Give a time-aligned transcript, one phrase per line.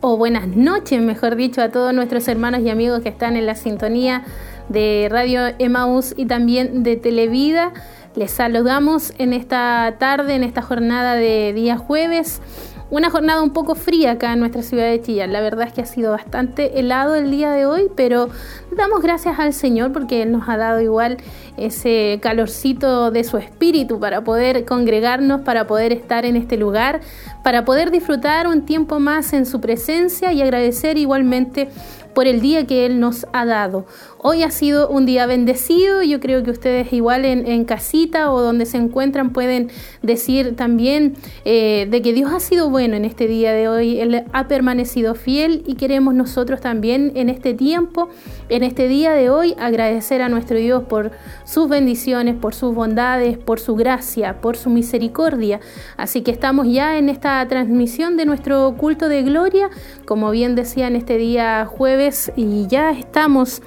[0.00, 3.56] O buenas noches, mejor dicho, a todos nuestros hermanos y amigos que están en la
[3.56, 4.22] sintonía
[4.68, 7.72] de Radio Emaús y también de Televida.
[8.14, 12.40] Les saludamos en esta tarde, en esta jornada de día jueves.
[12.88, 15.32] Una jornada un poco fría acá en nuestra ciudad de Chillán.
[15.32, 18.28] La verdad es que ha sido bastante helado el día de hoy, pero
[18.76, 21.16] damos gracias al Señor porque Él nos ha dado igual
[21.56, 27.00] ese calorcito de su espíritu para poder congregarnos, para poder estar en este lugar,
[27.42, 31.68] para poder disfrutar un tiempo más en su presencia y agradecer igualmente
[32.14, 33.86] por el día que Él nos ha dado.
[34.18, 38.66] Hoy ha sido un día bendecido, yo creo que ustedes igual en, casita o donde
[38.66, 39.70] se encuentran pueden
[40.02, 41.14] decir también
[41.44, 45.14] eh, de que Dios ha sido bueno en este día de hoy, Él ha permanecido
[45.14, 48.08] fiel y queremos nosotros también en este tiempo,
[48.48, 51.12] en este día de hoy, agradecer a nuestro Dios por
[51.44, 55.60] sus bendiciones, por sus bondades, por su gracia, por su misericordia.
[55.96, 59.70] Así que estamos ya en esta transmisión de nuestro culto de gloria,
[60.04, 63.62] como bien decía en este día jueves, y ya estamos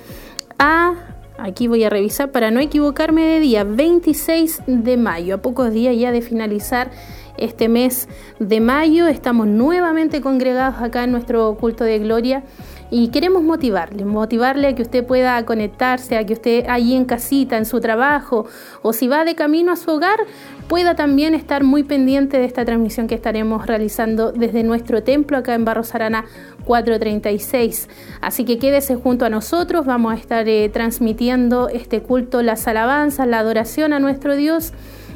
[0.60, 0.94] a
[1.38, 5.94] Aquí voy a revisar para no equivocarme de día, 26 de mayo, a pocos días
[5.98, 6.92] ya de finalizar
[7.38, 8.08] este mes
[8.40, 9.08] de mayo.
[9.08, 12.44] Estamos nuevamente congregados acá en nuestro culto de gloria
[12.98, 17.58] y queremos motivarle, motivarle a que usted pueda conectarse, a que usted allí en casita,
[17.58, 18.46] en su trabajo
[18.84, 20.18] o si va de camino a su hogar,
[20.70, 25.56] pueda también estar muy pendiente de esta transmisión que estaremos realizando desde nuestro templo acá
[25.56, 26.24] en Barros Arana
[26.64, 27.90] 436.
[28.22, 33.28] Así que quédese junto a nosotros, vamos a estar eh, transmitiendo este culto, las alabanzas,
[33.28, 34.72] la adoración a nuestro Dios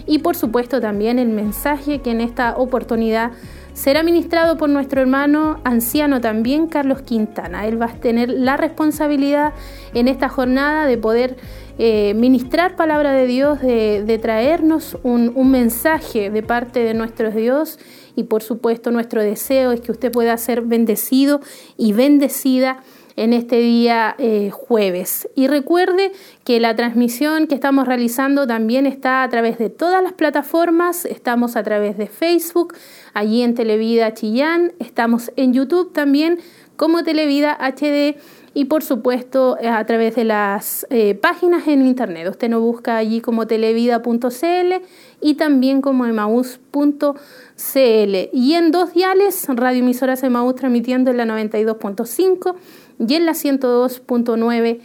[0.06, 3.32] y por supuesto también el mensaje que en esta oportunidad
[3.80, 7.66] será ministrado por nuestro hermano anciano también, Carlos Quintana.
[7.66, 9.54] Él va a tener la responsabilidad
[9.94, 11.38] en esta jornada de poder
[11.78, 17.80] eh, ministrar palabra de Dios, de, traernos un, mensaje de parte de nuestro Dios
[18.18, 21.40] y por supuesto nuestro deseo es que usted pueda ser bendecido
[21.78, 22.84] y bendecida
[23.16, 25.30] en este día eh, jueves.
[25.36, 26.12] Y recuerde
[26.44, 31.56] que la transmisión que estamos realizando también está a través de todas las plataformas, estamos
[31.56, 32.74] a través de Facebook,
[33.14, 36.40] allí en Televida Chillán, estamos en YouTube también
[36.76, 38.16] como Televida HD
[38.54, 42.28] y por supuesto a través de las eh, páginas en internet.
[42.30, 44.74] Usted nos busca allí como televida.cl
[45.22, 47.20] y también como emaus.cl.
[48.34, 52.56] Y en dos diales, Radio Emisoras Emaús transmitiendo en la 92.5
[53.08, 54.80] y en la 102.9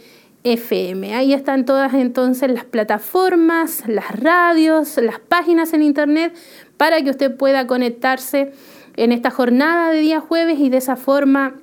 [0.45, 1.15] FM.
[1.15, 6.35] Ahí están todas entonces las plataformas, las radios, las páginas en internet
[6.77, 8.51] para que usted pueda conectarse
[8.95, 11.55] en esta jornada de día jueves y de esa forma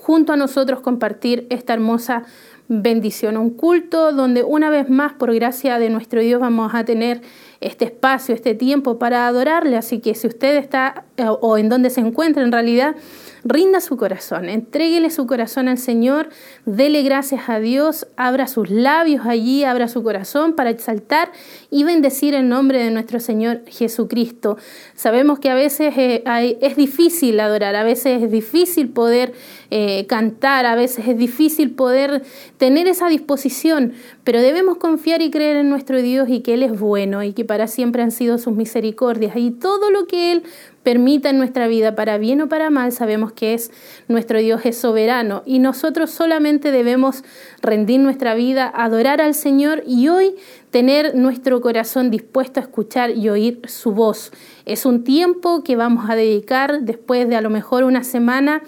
[0.00, 2.24] junto a nosotros compartir esta hermosa
[2.68, 7.20] bendición, un culto donde una vez más por gracia de nuestro Dios vamos a tener
[7.60, 11.90] este espacio, este tiempo para adorarle, así que si usted está eh, o en donde
[11.90, 12.96] se encuentra en realidad,
[13.44, 16.30] rinda su corazón, entréguele su corazón al Señor,
[16.64, 21.30] dele gracias a Dios, abra sus labios allí, abra su corazón para exaltar
[21.70, 24.56] y bendecir el nombre de nuestro Señor Jesucristo.
[24.94, 26.24] Sabemos que a veces eh,
[26.60, 29.34] es difícil adorar, a veces es difícil poder
[29.70, 32.22] eh, cantar, a veces es difícil poder
[32.56, 33.92] tener esa disposición,
[34.24, 37.44] pero debemos confiar y creer en nuestro Dios y que Él es bueno y que
[37.44, 40.44] para siempre han sido sus misericordias y todo lo que Él
[40.84, 43.72] permita en nuestra vida, para bien o para mal, sabemos que es
[44.06, 47.24] nuestro Dios es soberano y nosotros solamente debemos
[47.60, 50.36] rendir nuestra vida, adorar al Señor y hoy
[50.70, 54.30] tener nuestro corazón dispuesto a escuchar y oír su voz.
[54.66, 58.62] Es un tiempo que vamos a dedicar después de a lo mejor una semana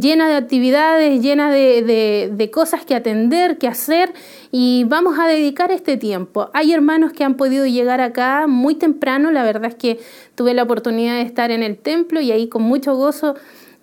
[0.00, 4.12] llena de actividades, llena de, de, cosas que atender, que hacer
[4.50, 6.50] y vamos a dedicar este tiempo.
[6.52, 9.98] Hay hermanos que han podido llegar acá muy temprano, la verdad es que
[10.34, 13.34] tuve la oportunidad de estar en el templo y ahí con mucho gozo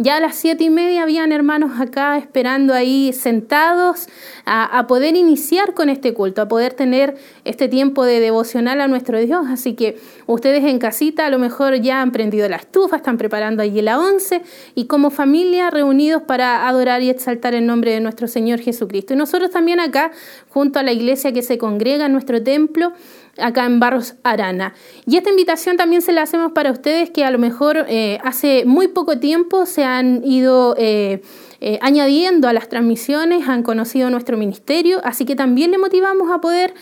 [0.01, 4.07] ya a las siete y media habían hermanos acá esperando ahí sentados
[4.45, 7.15] a, poder iniciar con este culto, a poder tener
[7.45, 9.45] este tiempo de devocional a nuestro Dios.
[9.49, 13.61] Así que ustedes en casita a lo mejor ya han prendido la estufa, están preparando
[13.61, 14.41] allí la once
[14.75, 19.13] y como familia reunidos para adorar y exaltar el nombre de nuestro Señor Jesucristo.
[19.13, 20.11] Y nosotros también acá,
[20.49, 22.93] junto a la iglesia que se congrega en nuestro templo,
[23.37, 24.73] acá en Barros Arana.
[25.05, 28.65] Y esta invitación también se la hacemos para ustedes que a lo mejor eh, hace
[28.65, 30.75] muy poco tiempo se han ido...
[30.77, 31.21] Eh,
[31.61, 36.41] eh, añadiendo a las transmisiones, han conocido nuestro ministerio, así que también le motivamos a
[36.41, 36.73] poder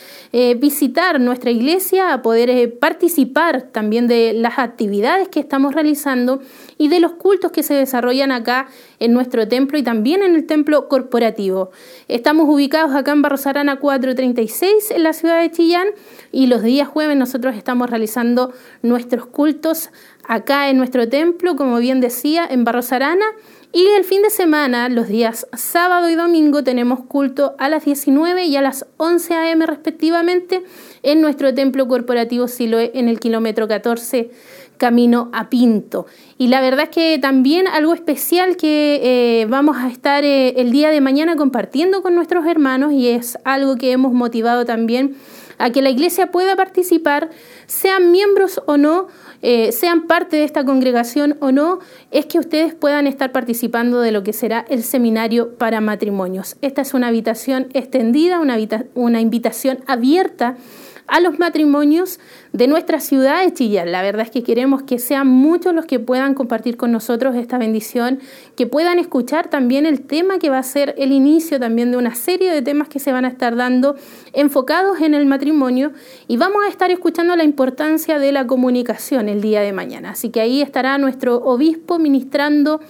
[0.57, 6.41] visitar nuestra iglesia, a poder participar también de las actividades que estamos realizando
[6.77, 8.67] y de los cultos que se desarrollan acá
[8.99, 11.71] en nuestro templo y también en el templo corporativo.
[12.07, 15.87] Estamos ubicados acá en Barros Arana 436 en la ciudad de Chillán
[16.31, 19.89] y los días jueves nosotros estamos realizando nuestros cultos
[20.29, 23.25] acá en nuestro templo, como bien decía, en Barros Arana.
[23.73, 28.45] Y el fin de semana, los días sábado y domingo, tenemos culto a las 19
[28.45, 29.65] y a las 11 a.m.
[29.65, 30.63] respectivamente
[31.01, 34.29] en nuestro templo corporativo Siloé en el kilómetro 14
[34.77, 36.05] camino a Pinto.
[36.37, 38.99] Y la verdad es que también algo especial que
[39.41, 43.37] eh, vamos a estar eh, el día de mañana compartiendo con nuestros hermanos y es
[43.43, 45.15] algo que hemos motivado también
[45.59, 47.29] a que la iglesia pueda participar,
[47.67, 49.07] sean miembros o no,
[49.41, 51.79] eh, sean parte de esta congregación o no,
[52.11, 56.56] es que ustedes puedan estar participando de lo que será el seminario para matrimonios.
[56.61, 58.57] Esta es una habitación extendida, una,
[58.95, 60.57] una invitación abierta
[61.09, 62.19] a los matrimonios
[62.53, 63.91] de nuestra ciudad de Chillán.
[63.91, 67.57] La verdad es que queremos que sean muchos los que puedan compartir con nosotros esta
[67.57, 68.19] bendición,
[68.56, 72.15] que puedan escuchar también el tema que va a ser el inicio también de una
[72.15, 73.95] serie de temas que se van a estar dando
[74.33, 75.91] enfocados en el matrimonio
[76.27, 80.12] y vamos a estar escuchando la importancia de la comunicación el día de mañana.
[80.12, 82.81] Así que ahí estará nuestro obispo ministrando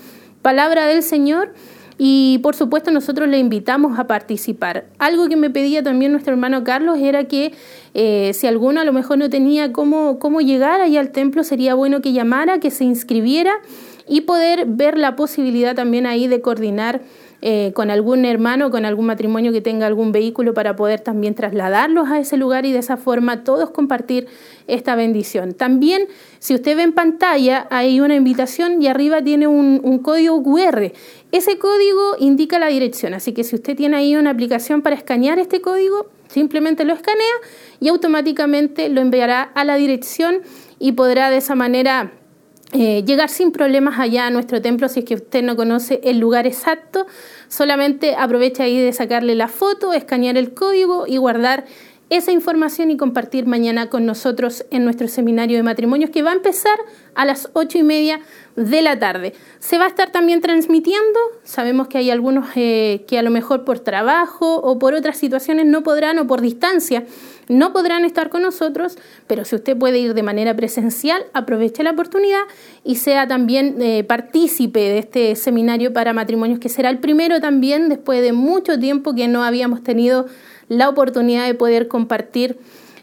[0.42, 1.54] palabra del Señor
[2.01, 4.86] y por supuesto nosotros le invitamos a participar.
[5.00, 7.51] Algo que me pedía también nuestro hermano Carlos era que
[7.94, 11.75] eh, si alguno a lo mejor no tenía cómo, cómo llegar allá al templo, sería
[11.75, 13.51] bueno que llamara, que se inscribiera
[14.07, 17.01] y poder ver la posibilidad también ahí de coordinar
[17.42, 22.10] eh, con algún hermano, con algún matrimonio que tenga algún vehículo para poder también trasladarlos
[22.10, 24.28] a ese lugar y de esa forma todos compartir
[24.68, 25.54] esta bendición.
[25.54, 26.07] También,
[26.40, 30.92] si usted ve en pantalla, hay una invitación y arriba tiene un, un código QR.
[31.31, 35.38] Ese código indica la dirección, así que si usted tiene ahí una aplicación para escanear
[35.38, 37.34] este código, simplemente lo escanea
[37.80, 40.42] y automáticamente lo enviará a la dirección
[40.80, 42.14] y podrá de esa manera
[42.72, 46.20] eh, llegar sin problemas allá a nuestro templo si es que usted no conoce el
[46.20, 47.06] lugar exacto.
[47.48, 51.66] Solamente aprovecha ahí de sacarle la foto, escanear el código y guardar
[52.10, 56.36] esa información y compartir mañana con nosotros en nuestro seminario de matrimonios que va a
[56.36, 56.78] empezar
[57.19, 58.21] a las ocho y media
[58.56, 59.33] de la tarde.
[59.60, 61.19] Se va a estar también transmitiendo.
[61.44, 65.66] Sabemos que hay algunos eh, que a lo mejor por trabajo o por otras situaciones
[65.66, 67.04] no podrán o por distancia
[67.50, 71.92] no podrán estar con nosotros, pero si usted puede ir de manera presencial, aproveche la
[71.92, 72.44] oportunidad
[72.86, 77.89] y sea también eh, partícipe de este seminario para matrimonios, que será el primero también
[77.89, 80.27] después de mucho tiempo que no habíamos tenido
[80.69, 82.60] la oportunidad de poder compartir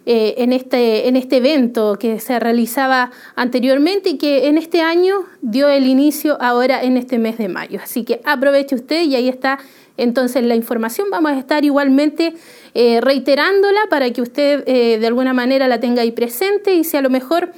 [0.09, 5.25] eh, en, este, en este evento que se realizaba anteriormente y que en este año
[5.43, 7.81] dio el inicio ahora en este mes de mayo.
[7.83, 9.59] Así que aproveche usted y ahí está
[9.97, 11.09] entonces la información.
[11.11, 12.35] Vamos a estar igualmente
[12.75, 16.97] eh, reiterándola para que usted eh, de alguna manera la tenga ahí presente y si
[16.97, 17.53] a lo mejor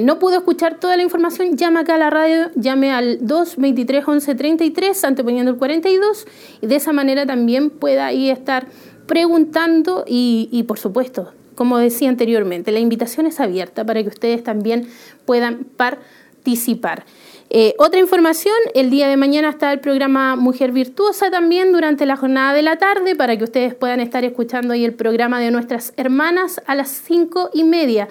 [0.00, 4.34] no pudo escuchar toda la información, llame acá a la radio, llame al 223 11
[4.34, 6.26] 33, anteponiendo el 42
[6.62, 8.68] y de esa manera también pueda ahí estar
[9.08, 14.86] preguntando y, por supuesto, como decía anteriormente, la invitación es abierta para que ustedes también
[15.26, 17.04] puedan participar.
[17.50, 22.14] Eh, otra información, el día de mañana está el programa Mujer Virtuosa también durante la
[22.14, 25.94] jornada de la tarde para que ustedes puedan estar escuchando ahí el programa de nuestras
[25.96, 28.06] hermanas a las cinco y media.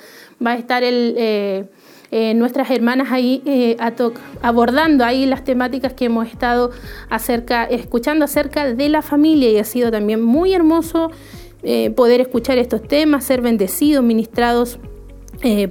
[0.45, 0.83] Va a estar.
[0.83, 1.69] Eh,
[2.09, 3.43] eh, nuestras hermanas ahí
[4.41, 6.71] abordando ahí las temáticas que hemos estado
[7.09, 11.11] acerca, escuchando acerca de la familia y ha sido también muy hermoso
[11.69, 14.79] eh, poder escuchar estos temas, ser bendecidos, ministrados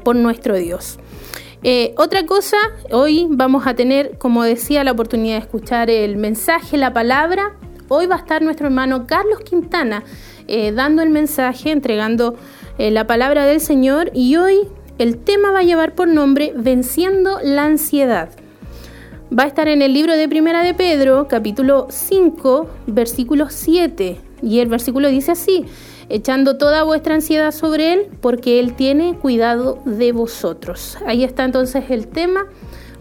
[0.04, 1.00] por nuestro Dios.
[1.96, 2.56] otra cosa,
[2.92, 7.56] hoy vamos a tener, como decía, la oportunidad de escuchar el mensaje, la palabra.
[7.88, 10.04] Hoy va a estar nuestro hermano Carlos Quintana
[10.72, 12.36] dando el mensaje, entregando
[12.78, 17.64] la palabra del Señor y hoy el tema va a llevar por nombre Venciendo la
[17.64, 18.30] ansiedad.
[19.36, 24.25] Va a estar en el libro de Primera de Pedro, capítulo 5, versículo 7.
[24.42, 25.64] Y el versículo dice así,
[26.08, 30.98] echando toda vuestra ansiedad sobre Él, porque Él tiene cuidado de vosotros.
[31.06, 32.46] Ahí está entonces el tema.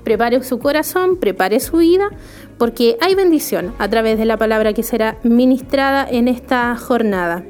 [0.03, 2.09] Prepare su corazón, prepare su vida,
[2.59, 7.43] porque hay bendición a través de la palabra que será ministrada en esta jornada.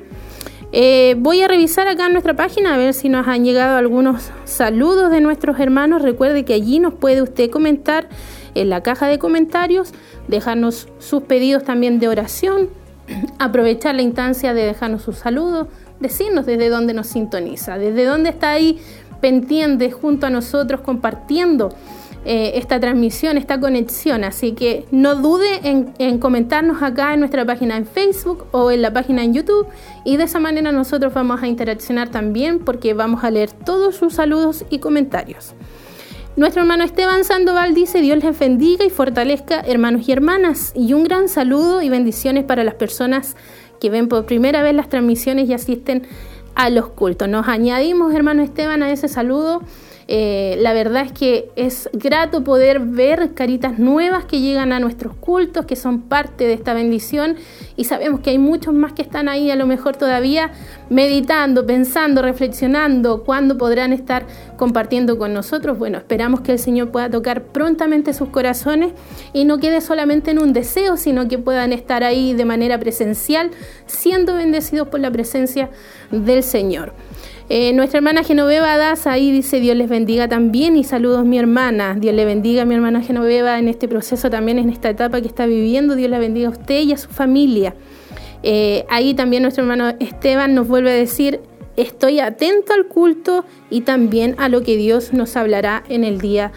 [0.72, 4.32] Eh, voy a revisar acá en nuestra página a ver si nos han llegado algunos
[4.46, 6.02] saludos de nuestros hermanos.
[6.02, 8.10] Recuerde que allí nos puede usted comentar
[8.56, 9.94] en la caja de comentarios,
[10.28, 12.70] dejarnos sus pedidos también de oración,
[13.40, 15.68] aprovechar la instancia de dejarnos sus saludos,
[16.00, 18.80] decirnos desde dónde nos sintoniza, desde dónde está ahí
[19.22, 21.70] pendiente junto a nosotros compartiendo
[22.28, 24.24] eh, esta transmisión, esta conexión.
[24.24, 28.92] Así que no dude en, comentarnos acá en nuestra página en Facebook o en la
[28.92, 29.68] página en YouTube
[30.04, 34.16] y de esa manera nosotros vamos a interaccionar también porque vamos a leer todos sus
[34.16, 35.54] saludos y comentarios.
[36.36, 40.74] Nuestro hermano Esteban Sandoval dice, Dios les bendiga y fortalezca hermanos y hermanas.
[40.76, 43.38] Y un gran saludo y bendiciones para las personas
[43.80, 46.06] que ven por primera vez las transmisiones y asisten
[46.54, 47.30] a los cultos.
[47.30, 49.62] Nos añadimos, hermano Esteban, a ese saludo.
[50.08, 55.16] Eh, la verdad es que es grato poder ver caritas nuevas que llegan a nuestros
[55.16, 57.38] cultos, que son parte de esta bendición
[57.76, 60.52] y sabemos que hay muchos más que están ahí a lo mejor todavía
[60.92, 65.80] meditando, pensando, reflexionando, cuándo podrán estar compartiendo con nosotros.
[65.80, 68.94] Bueno, esperamos que el Señor pueda tocar prontamente sus corazones
[69.34, 73.50] y no quede solamente en un deseo, sino que puedan estar ahí de manera presencial,
[73.88, 75.72] siendo bendecidos por la presencia
[76.12, 76.94] del Señor.
[77.48, 81.96] Eh, nuestra hermana Genoveva Daza ahí dice Dios les bendiga también y saludos mi hermana.
[81.96, 85.28] Dios le bendiga a mi hermana Genoveva en este proceso también, en esta etapa que
[85.28, 85.96] está viviendo.
[85.96, 87.76] Dios le bendiga a usted y a su familia.
[88.42, 91.40] Eh, ahí también nuestro hermano Esteban nos vuelve a decir,
[91.78, 96.52] estoy atento al culto y también a lo que Dios nos hablará en el día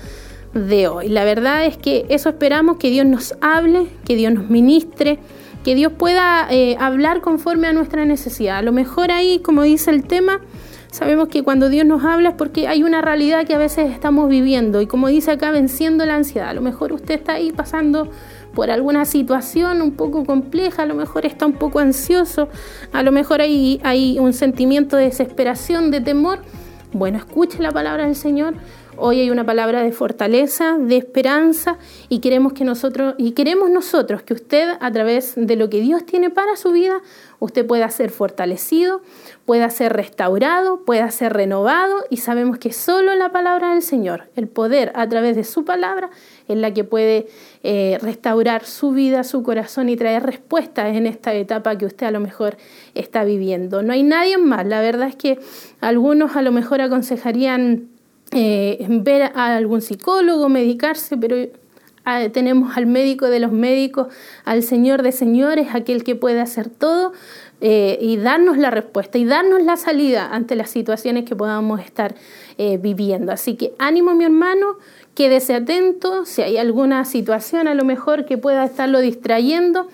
[0.55, 1.09] de hoy.
[1.09, 5.19] La verdad es que eso esperamos, que Dios nos hable, que Dios nos ministre,
[5.65, 8.59] que Dios pueda eh, hablar conforme a nuestra necesidad.
[8.59, 10.41] A lo mejor ahí, como dice el tema,
[10.91, 14.29] Sabemos que cuando Dios nos habla es porque hay una realidad que a veces estamos
[14.29, 16.49] viviendo y como dice acá, venciendo la ansiedad.
[16.49, 18.11] A lo mejor usted está ahí pasando
[18.55, 22.49] por alguna situación un poco compleja, a lo mejor está un poco ansioso,
[22.93, 26.41] a lo mejor hay, hay un sentimiento de desesperación, de temor.
[26.93, 28.55] Bueno, escuche la palabra del Señor,
[29.01, 31.79] Hoy hay una palabra de fortaleza, de esperanza
[32.09, 36.05] y queremos que nosotros y queremos nosotros que usted a través de lo que Dios
[36.05, 37.01] tiene para su vida,
[37.39, 39.01] usted pueda ser fortalecido,
[39.47, 44.49] pueda ser restaurado, pueda ser renovado y sabemos que solo la palabra del Señor, el
[44.49, 46.11] poder a través de su palabra
[46.49, 47.29] es la que puede
[47.63, 52.11] eh, restaurar su vida, su corazón y traer respuestas en esta etapa que usted a
[52.11, 52.57] lo mejor
[52.97, 53.81] está viviendo.
[53.81, 55.39] No hay nadie más, la verdad es que
[55.81, 57.91] algunos a lo mejor aconsejarían
[58.33, 61.37] eh, ver a algún psicólogo, medicarse, pero
[62.05, 64.09] ah, tenemos al médico de los médicos,
[64.45, 67.13] al Señor de señores, aquel que puede hacer todo
[67.61, 72.15] eh, y darnos la respuesta y darnos la salida ante las situaciones que podamos estar
[72.57, 73.33] eh, viviendo.
[73.33, 74.77] Así que ánimo mi hermano,
[75.15, 79.89] quédese atento, si hay alguna situación a lo mejor que pueda estarlo distrayendo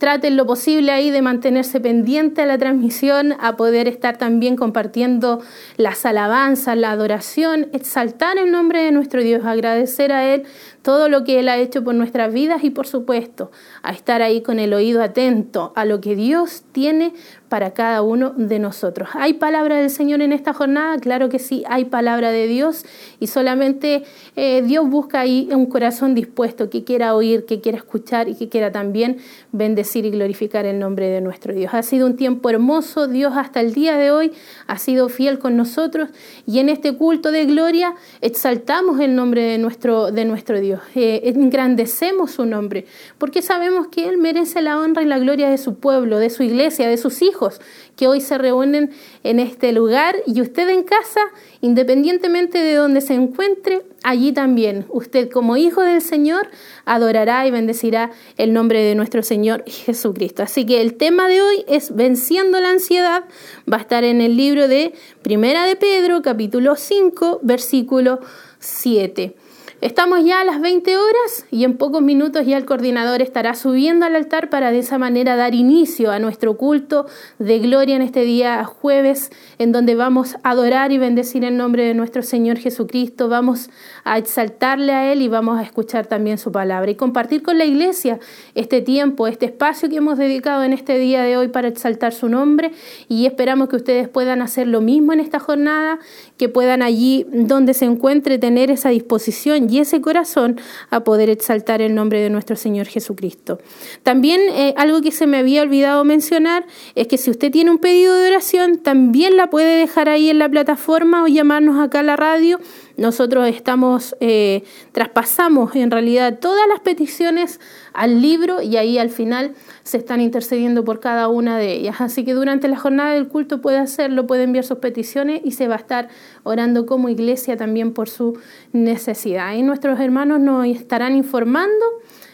[0.00, 5.42] traten lo posible ahí de mantenerse pendiente a la transmisión, a poder estar también compartiendo
[5.76, 10.44] las alabanzas, la adoración, exaltar el nombre de nuestro Dios, agradecer a Él
[10.82, 13.50] todo lo que Él ha hecho por nuestras vidas y por supuesto
[13.82, 17.12] a estar ahí con el oído atento a lo que Dios tiene
[17.48, 19.08] para cada uno de nosotros.
[19.14, 20.98] ¿Hay palabra del Señor en esta jornada?
[20.98, 22.86] Claro que sí, hay palabra de Dios
[23.18, 24.04] y solamente
[24.36, 28.48] eh, Dios busca ahí un corazón dispuesto que quiera oír, que quiera escuchar y que
[28.48, 29.18] quiera también
[29.50, 31.74] bendecir y glorificar el nombre de nuestro Dios.
[31.74, 34.32] Ha sido un tiempo hermoso, Dios hasta el día de hoy
[34.68, 36.10] ha sido fiel con nosotros
[36.46, 40.69] y en este culto de gloria exaltamos el nombre de nuestro, de nuestro Dios.
[40.94, 42.86] Eh, engrandecemos su nombre,
[43.18, 46.42] porque sabemos que Él merece la honra y la gloria de su pueblo, de su
[46.42, 47.60] iglesia, de sus hijos,
[47.96, 48.90] que hoy se reúnen
[49.24, 51.20] en este lugar y usted en casa,
[51.60, 56.48] independientemente de donde se encuentre, allí también usted como hijo del Señor
[56.84, 60.42] adorará y bendecirá el nombre de nuestro Señor Jesucristo.
[60.42, 63.24] Así que el tema de hoy es venciendo la ansiedad,
[63.70, 68.20] va a estar en el libro de Primera de Pedro, capítulo 5, versículo
[68.58, 69.34] 7.
[69.80, 74.04] Estamos ya a las 20 horas y en pocos minutos ya el coordinador estará subiendo
[74.04, 77.06] al altar para de esa manera dar inicio a nuestro culto
[77.38, 81.82] de gloria en este día jueves, en donde vamos a adorar y bendecir el nombre
[81.86, 83.70] de nuestro Señor Jesucristo, vamos
[84.04, 87.64] a exaltarle a Él y vamos a escuchar también su palabra y compartir con la
[87.64, 88.18] iglesia
[88.54, 92.28] este tiempo, este espacio que hemos dedicado en este día de hoy para exaltar su
[92.28, 92.72] nombre.
[93.08, 96.00] Y esperamos que ustedes puedan hacer lo mismo en esta jornada,
[96.36, 100.60] que puedan allí donde se encuentre tener esa disposición y ese corazón
[100.90, 103.58] a poder exaltar el nombre de nuestro Señor Jesucristo.
[104.02, 107.78] También eh, algo que se me había olvidado mencionar es que si usted tiene un
[107.78, 112.02] pedido de oración, también la puede dejar ahí en la plataforma o llamarnos acá a
[112.02, 112.58] la radio
[112.96, 117.60] nosotros estamos, eh, traspasamos en realidad todas las peticiones
[117.92, 122.00] al libro y ahí al final se están intercediendo por cada una de ellas.
[122.00, 125.68] Así que durante la jornada del culto puede hacerlo, puede enviar sus peticiones y se
[125.68, 126.08] va a estar
[126.42, 128.38] orando como iglesia también por su
[128.72, 129.54] necesidad.
[129.54, 131.84] Y nuestros hermanos nos estarán informando.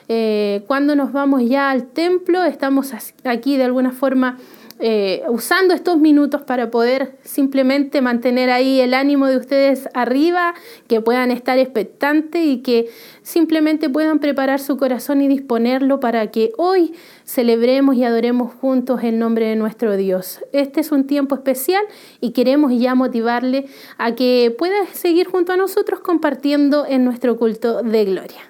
[0.09, 2.93] Eh, cuando nos vamos ya al templo, estamos
[3.25, 4.39] aquí de alguna forma
[4.78, 10.52] eh, usando estos minutos para poder simplemente mantener ahí el ánimo de ustedes arriba,
[10.87, 12.90] que puedan estar expectantes y que
[13.23, 16.92] simplemente puedan preparar su corazón y disponerlo para que hoy
[17.25, 20.40] celebremos y adoremos juntos el nombre de nuestro Dios.
[20.52, 21.83] Este es un tiempo especial
[22.21, 23.66] y queremos ya motivarle
[23.97, 28.40] a que pueda seguir junto a nosotros compartiendo en nuestro culto de gloria.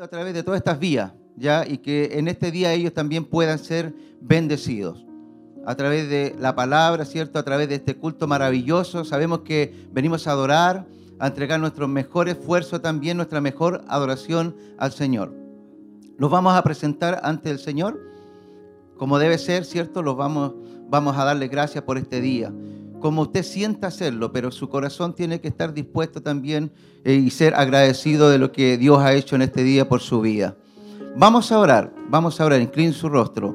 [0.00, 1.12] A través de todas estas vías
[1.68, 5.04] y que en este día ellos también puedan ser bendecidos.
[5.64, 7.38] a través de la palabra, ¿cierto?
[7.38, 9.04] A través de este culto maravilloso.
[9.04, 10.86] Sabemos que venimos a adorar,
[11.20, 15.32] a entregar nuestro mejor esfuerzo también, nuestra mejor adoración al Señor.
[16.18, 17.96] Los vamos a presentar ante el Señor
[19.02, 20.00] como debe ser, ¿cierto?
[20.00, 20.52] Los vamos,
[20.88, 22.52] vamos a darle gracias por este día.
[23.00, 26.70] Como usted sienta hacerlo, pero su corazón tiene que estar dispuesto también
[27.04, 30.20] eh, y ser agradecido de lo que Dios ha hecho en este día por su
[30.20, 30.56] vida.
[31.14, 33.54] Vamos a orar, vamos a orar, incline su rostro.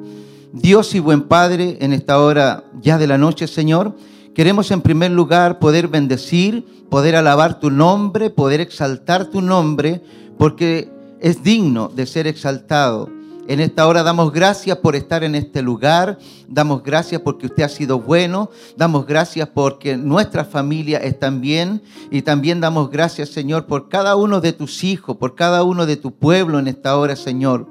[0.53, 3.95] Dios y buen Padre, en esta hora ya de la noche, Señor,
[4.35, 10.03] queremos en primer lugar poder bendecir, poder alabar tu nombre, poder exaltar tu nombre,
[10.37, 13.09] porque es digno de ser exaltado.
[13.49, 17.69] En esta hora damos gracias por estar en este lugar, damos gracias porque usted ha
[17.69, 23.87] sido bueno, damos gracias porque nuestras familias están bien y también damos gracias, Señor, por
[23.87, 27.67] cada uno de tus hijos, por cada uno de tu pueblo en esta hora, Señor.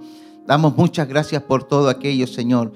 [0.46, 2.72] Damos muchas gracias por todo aquello, Señor.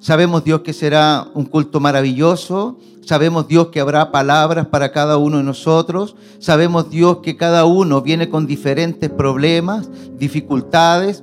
[0.00, 2.78] Sabemos, Dios, que será un culto maravilloso.
[3.04, 6.16] Sabemos, Dios, que habrá palabras para cada uno de nosotros.
[6.40, 11.22] Sabemos, Dios, que cada uno viene con diferentes problemas, dificultades.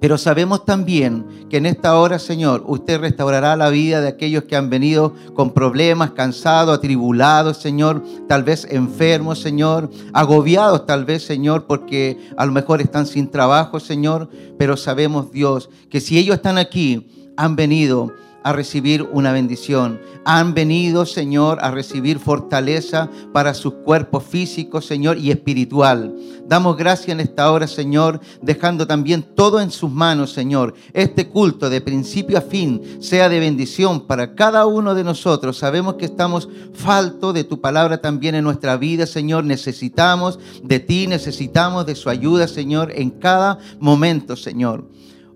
[0.00, 4.56] Pero sabemos también que en esta hora, Señor, usted restaurará la vida de aquellos que
[4.56, 11.66] han venido con problemas, cansados, atribulados, Señor, tal vez enfermos, Señor, agobiados tal vez, Señor,
[11.66, 14.28] porque a lo mejor están sin trabajo, Señor.
[14.58, 18.12] Pero sabemos, Dios, que si ellos están aquí, han venido
[18.44, 20.00] a recibir una bendición.
[20.24, 26.14] Han venido, Señor, a recibir fortaleza para sus cuerpos físicos, Señor, y espiritual.
[26.46, 30.74] Damos gracias en esta hora, Señor, dejando también todo en sus manos, Señor.
[30.92, 35.56] Este culto de principio a fin sea de bendición para cada uno de nosotros.
[35.56, 39.44] Sabemos que estamos falto de tu palabra también en nuestra vida, Señor.
[39.44, 44.84] Necesitamos de ti, necesitamos de su ayuda, Señor, en cada momento, Señor.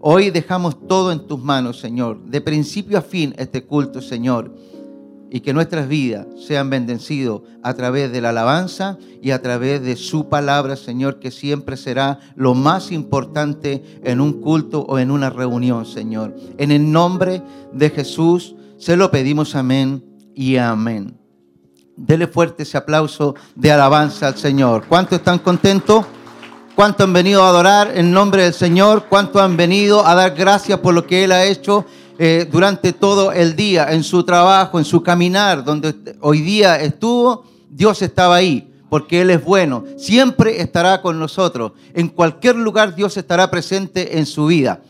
[0.00, 4.54] Hoy dejamos todo en tus manos, Señor, de principio a fin este culto, Señor,
[5.28, 9.96] y que nuestras vidas sean bendecidos a través de la alabanza y a través de
[9.96, 15.30] su palabra, Señor, que siempre será lo más importante en un culto o en una
[15.30, 16.34] reunión, Señor.
[16.58, 21.18] En el nombre de Jesús se lo pedimos amén y amén.
[21.96, 24.84] Dele fuerte ese aplauso de alabanza al Señor.
[24.88, 26.06] ¿Cuántos están contentos?
[26.78, 29.06] ¿Cuánto han venido a adorar en nombre del Señor?
[29.08, 31.84] ¿Cuánto han venido a dar gracias por lo que Él ha hecho
[32.20, 37.42] eh, durante todo el día, en su trabajo, en su caminar, donde hoy día estuvo?
[37.68, 39.86] Dios estaba ahí, porque Él es bueno.
[39.96, 41.72] Siempre estará con nosotros.
[41.94, 44.80] En cualquier lugar Dios estará presente en su vida.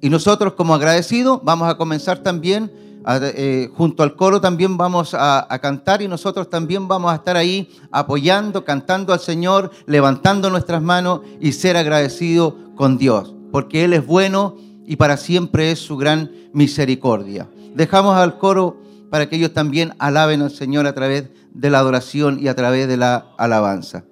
[0.00, 2.72] Y nosotros como agradecidos vamos a comenzar también
[3.06, 7.68] eh, junto al coro también vamos a, cantar y nosotros también vamos a estar ahí
[7.90, 14.06] apoyando, cantando al Señor, levantando nuestras manos y ser agradecidos con Dios, porque Él es
[14.06, 17.48] bueno y para siempre es su gran misericordia.
[17.74, 18.76] Dejamos al coro
[19.10, 22.88] para que ellos también alaben al Señor a través de la adoración y a través
[22.88, 24.04] de la alabanza.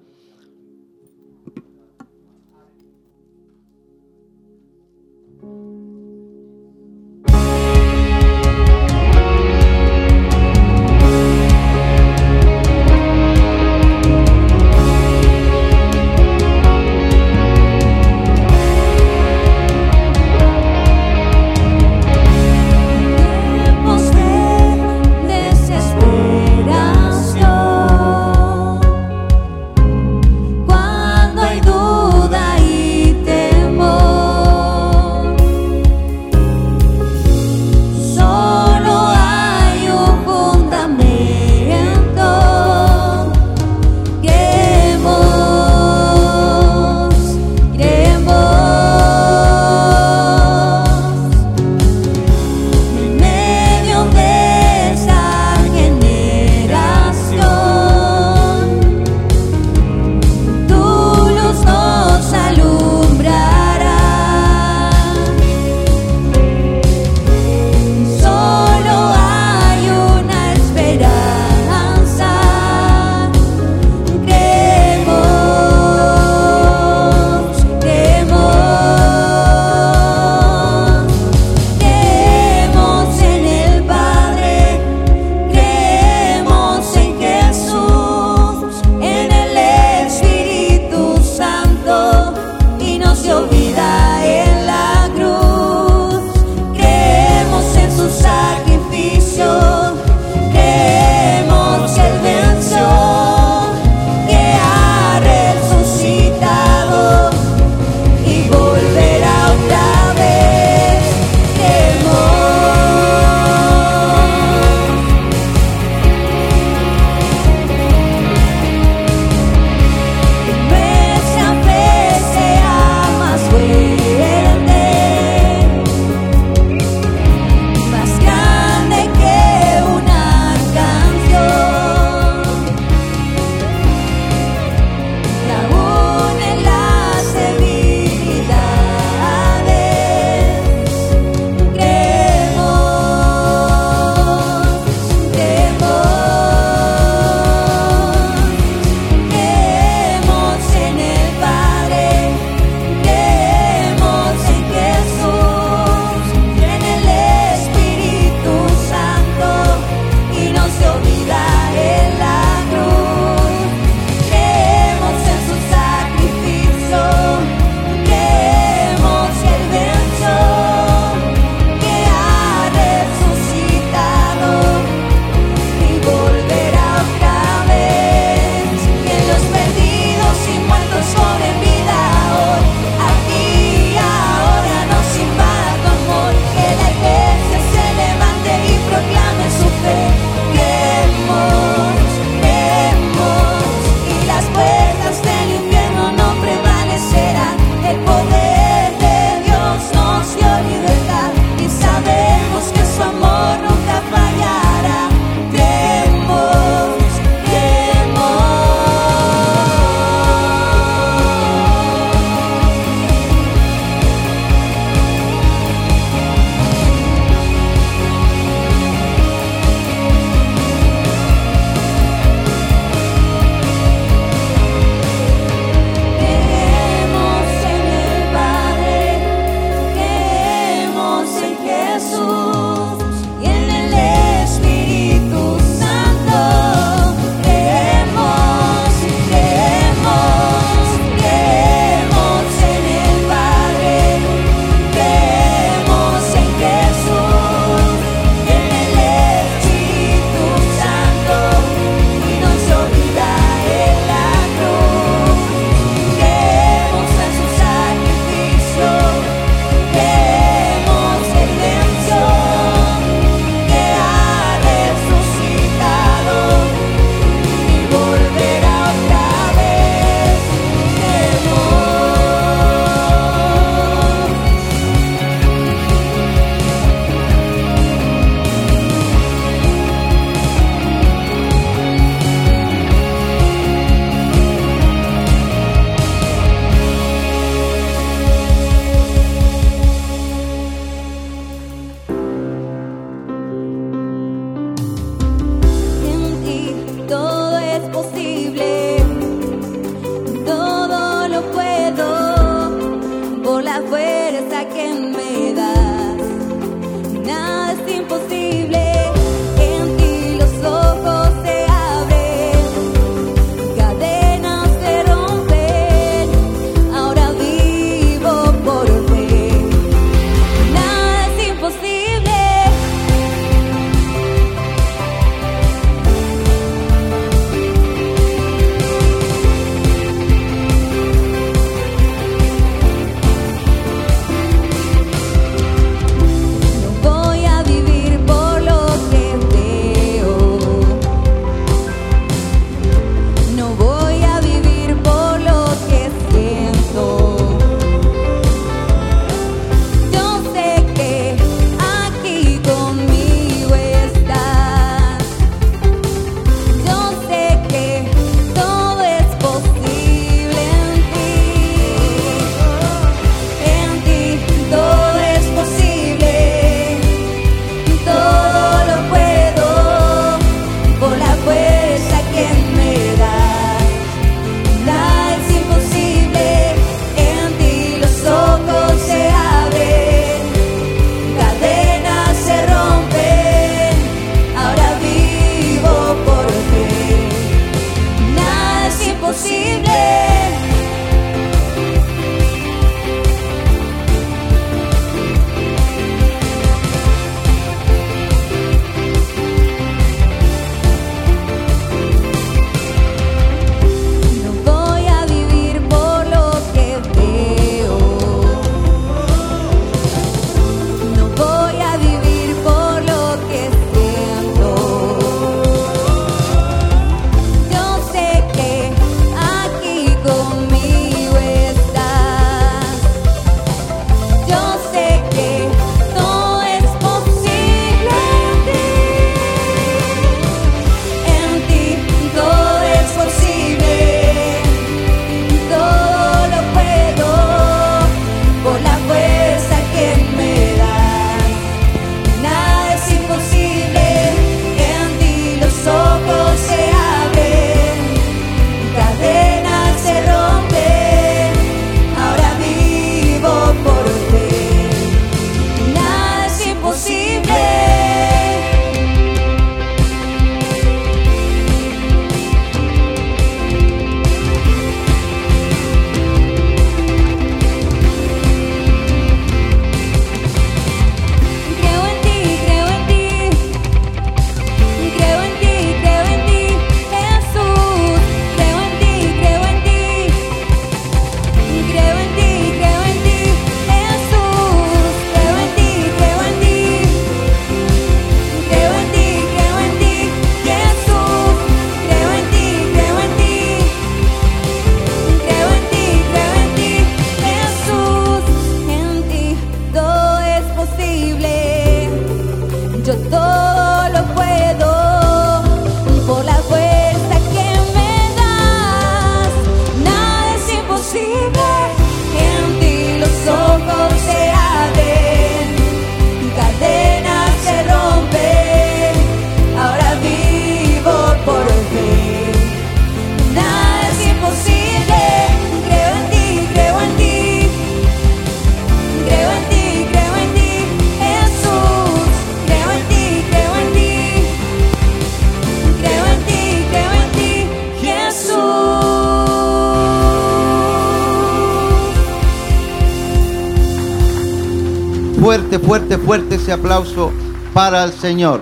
[546.73, 547.31] Aplauso
[547.73, 548.61] para el Señor.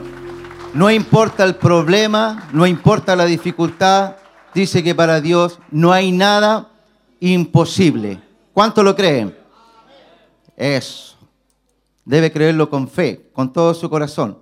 [0.73, 4.15] No importa el problema, no importa la dificultad,
[4.53, 6.69] dice que para Dios no hay nada
[7.19, 8.21] imposible.
[8.53, 9.35] ¿Cuánto lo creen?
[10.55, 11.15] Eso.
[12.05, 14.37] Debe creerlo con fe, con todo su corazón.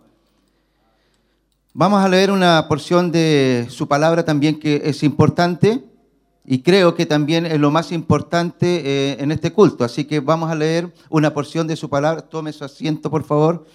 [1.74, 5.84] Vamos a leer una porción de su palabra también que es importante
[6.50, 9.84] y creo que también es lo más importante eh, en este culto.
[9.84, 12.22] Así que vamos a leer una porción de su palabra.
[12.22, 13.66] Tome su asiento, por favor.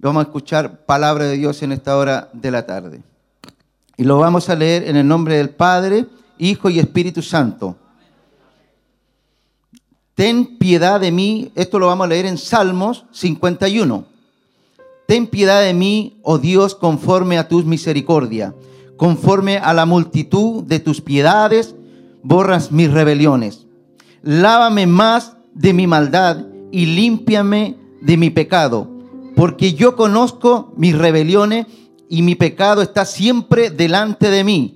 [0.00, 3.04] Vamos a escuchar palabra de Dios en esta hora de la tarde.
[3.96, 6.06] Y lo vamos a leer en el nombre del Padre,
[6.38, 7.76] Hijo y Espíritu Santo.
[10.16, 14.04] Ten piedad de mí, esto lo vamos a leer en Salmos 51.
[15.06, 18.54] Ten piedad de mí, oh Dios, conforme a tus misericordias,
[18.96, 21.74] conforme a la multitud de tus piedades,
[22.22, 23.66] borras mis rebeliones.
[24.22, 28.96] Lávame más de mi maldad y límpiame de mi pecado
[29.36, 31.66] porque yo conozco mis rebeliones
[32.08, 34.74] y mi pecado está siempre delante de mí.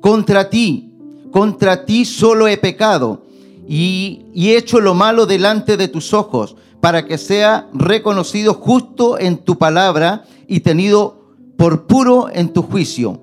[0.00, 0.92] Contra ti,
[1.32, 3.22] contra ti solo he pecado
[3.66, 9.38] y, he hecho lo malo delante de tus ojos, para que sea reconocido justo en
[9.38, 13.22] tu palabra y tenido por puro en tu juicio.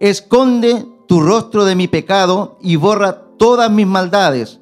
[0.00, 4.60] Esconde tu rostro de mi pecado y borra todas mis maldades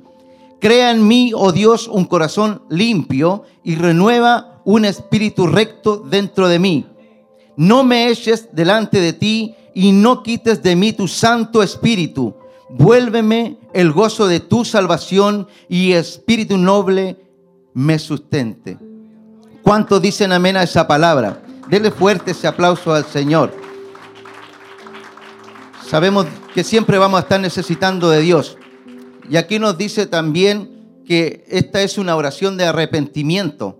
[0.60, 6.58] Crea en mí, oh Dios, un corazón limpio y renueva un espíritu recto dentro de
[6.58, 6.86] mí.
[7.56, 12.34] No me eches delante de ti y no quites de mí tu santo espíritu.
[12.70, 17.16] Vuélveme el gozo de tu salvación y espíritu noble
[17.72, 18.78] me sustente.
[19.62, 21.40] ¿Cuántos dicen amén a esa palabra?
[21.70, 23.67] Dele fuerte ese aplauso al Señor.
[25.88, 28.58] Sabemos que siempre vamos a estar necesitando de Dios.
[29.30, 33.78] Y aquí nos dice también que esta es una oración de arrepentimiento.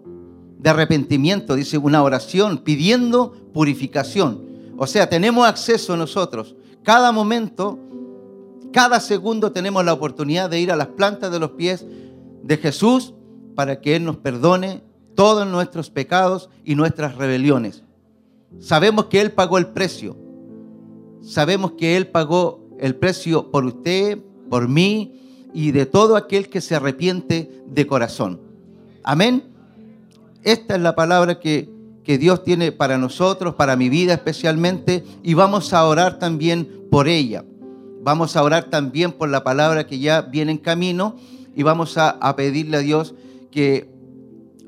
[0.59, 4.43] De arrepentimiento, dice una oración pidiendo purificación.
[4.79, 6.57] O sea, tenemos acceso nosotros.
[6.83, 7.79] Cada momento,
[8.73, 11.85] cada segundo tenemos la oportunidad de ir a las plantas de los pies
[12.43, 13.13] de Jesús
[13.55, 14.83] para que Él nos perdone
[15.15, 17.83] todos nuestros pecados y nuestras rebeliones.
[18.61, 20.28] Sabemos que Él pagó el precio.
[21.29, 25.21] Sabemos que Él pagó el precio por usted, por mí,
[25.53, 28.41] y de todo aquel que se arrepiente de corazón.
[29.05, 29.45] Amén.
[30.43, 31.69] Esta es la palabra que,
[32.03, 37.09] que Dios tiene para nosotros, para mi vida especialmente, y vamos a orar también por
[37.09, 37.45] ella.
[38.01, 41.17] Vamos a orar también por la palabra que ya viene en camino
[41.55, 43.15] y vamos a, pedirle a Dios
[43.51, 43.91] que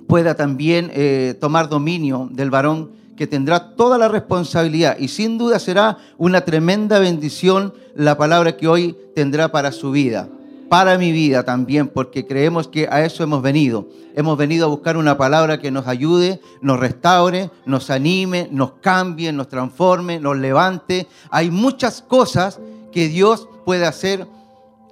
[0.07, 5.59] pueda también eh, tomar dominio del varón que tendrá toda la responsabilidad y sin duda
[5.59, 10.27] será una tremenda bendición la palabra que hoy tendrá para su vida
[10.71, 13.89] para mi vida también, porque creemos que a eso hemos venido.
[14.15, 19.33] Hemos venido a buscar una palabra que nos ayude, nos restaure, nos anime, nos cambie,
[19.33, 21.07] nos transforme, nos levante.
[21.31, 22.59] Hay muchas cosas
[22.91, 24.27] que Dios puede hacer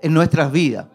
[0.02, 0.86] en nuestras vidas.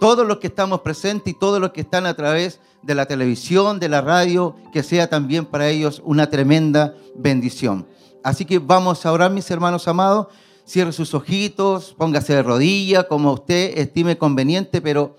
[0.00, 3.78] Todos los que estamos presentes y todos los que están a través de la televisión,
[3.78, 7.86] de la radio, que sea también para ellos una tremenda bendición.
[8.22, 10.28] Así que vamos a orar, mis hermanos amados
[10.66, 15.16] cierre sus ojitos, póngase de rodilla, como usted estime conveniente, pero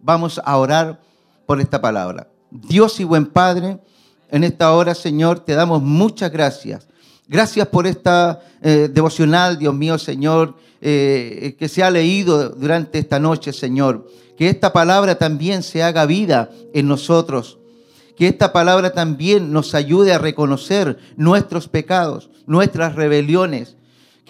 [0.00, 1.00] vamos a orar
[1.46, 2.28] por esta palabra.
[2.50, 3.78] Dios y buen Padre,
[4.30, 6.88] en esta hora, Señor, te damos muchas gracias.
[7.30, 13.20] Gracias por esta eh, devocional, Dios mío, Señor, eh, que se ha leído durante esta
[13.20, 14.08] noche, Señor.
[14.36, 17.58] Que esta palabra también se haga vida en nosotros.
[18.16, 23.76] Que esta palabra también nos ayude a reconocer nuestros pecados, nuestras rebeliones,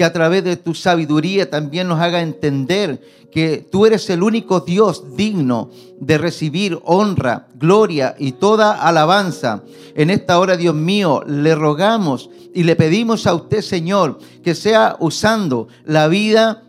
[0.01, 4.61] que a través de tu sabiduría también nos haga entender que tú eres el único
[4.61, 5.69] Dios digno
[6.01, 9.63] de recibir honra, gloria y toda alabanza.
[9.95, 14.97] En esta hora, Dios mío, le rogamos y le pedimos a usted, Señor, que sea
[15.01, 16.63] usando la vida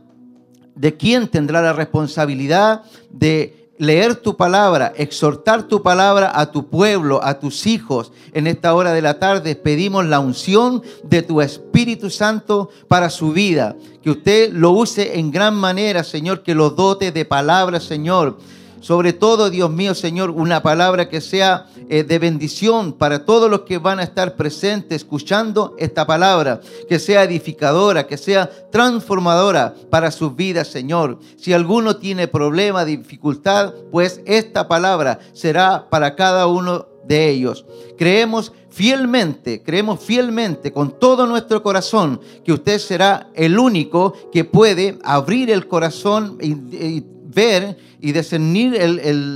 [0.76, 7.20] de quien tendrá la responsabilidad de leer tu palabra, exhortar tu palabra a tu pueblo,
[7.24, 8.12] a tus hijos.
[8.32, 13.32] En esta hora de la tarde pedimos la unción de tu Espíritu Santo para su
[13.32, 13.76] vida.
[14.04, 18.38] Que usted lo use en gran manera, Señor, que lo dote de palabras, Señor.
[18.82, 23.62] Sobre todo, Dios mío, Señor, una palabra que sea eh, de bendición para todos los
[23.62, 30.10] que van a estar presentes escuchando esta palabra, que sea edificadora, que sea transformadora para
[30.10, 31.20] sus vidas, Señor.
[31.38, 37.65] Si alguno tiene problema, dificultad, pues esta palabra será para cada uno de ellos.
[37.98, 44.98] Creemos fielmente, creemos fielmente con todo nuestro corazón que usted será el único que puede
[45.04, 48.78] abrir el corazón y, ver y discernir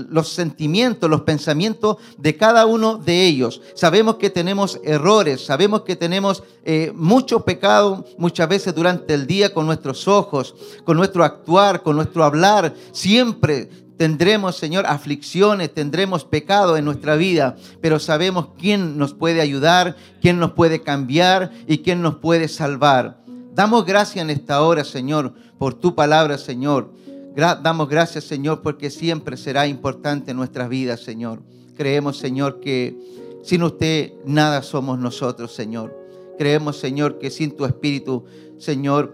[0.10, 3.62] los sentimientos, los pensamientos de cada uno de ellos.
[3.76, 9.54] Sabemos que tenemos errores, sabemos que tenemos eh, mucho pecado muchas veces durante el día
[9.54, 12.74] con nuestros ojos, con nuestro actuar, con nuestro hablar.
[12.92, 19.96] Siempre Tendremos, Señor, aflicciones, tendremos pecado en nuestra vida, pero sabemos quién nos puede ayudar,
[20.22, 23.24] quién nos puede cambiar y quién nos puede salvar.
[23.54, 26.92] Damos gracias en esta hora, Señor, por tu palabra, Señor.
[27.36, 31.42] Damos gracias, Señor, porque siempre será importante en nuestras vidas, Señor.
[31.76, 32.98] Creemos, Señor, que
[33.44, 35.96] sin usted nada somos nosotros, Señor.
[36.38, 38.26] Creemos, Señor, que sin tu Espíritu,
[38.58, 39.14] Señor,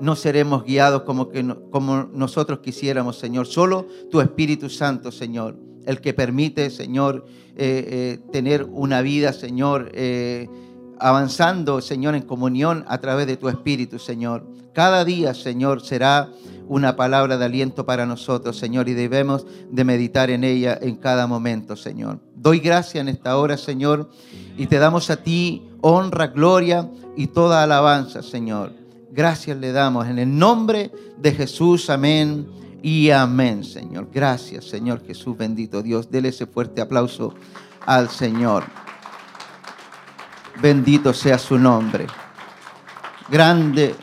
[0.00, 3.46] no seremos guiados como, que como nosotros quisiéramos, Señor.
[3.46, 5.56] Solo tu Espíritu Santo, Señor,
[5.86, 10.48] el que permite, Señor, eh, eh, tener una vida, Señor, eh,
[11.00, 14.46] avanzando, Señor, en comunión a través de tu Espíritu, Señor.
[14.72, 16.28] Cada día, Señor, será
[16.68, 21.26] una palabra de aliento para nosotros, Señor, y debemos de meditar en ella en cada
[21.26, 22.20] momento, Señor.
[22.36, 24.08] Doy gracias en esta hora, Señor,
[24.56, 28.72] y te damos a ti honra, gloria y toda alabanza, Señor.
[29.10, 31.90] Gracias le damos en el nombre de Jesús.
[31.90, 32.46] Amén
[32.82, 34.08] y amén, Señor.
[34.12, 36.10] Gracias, Señor Jesús, bendito Dios.
[36.10, 37.34] Dele ese fuerte aplauso
[37.84, 38.64] al Señor.
[40.60, 42.06] Bendito sea su nombre.
[43.30, 43.94] Grande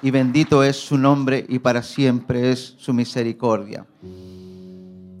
[0.00, 3.86] y bendito es su nombre y para siempre es su misericordia.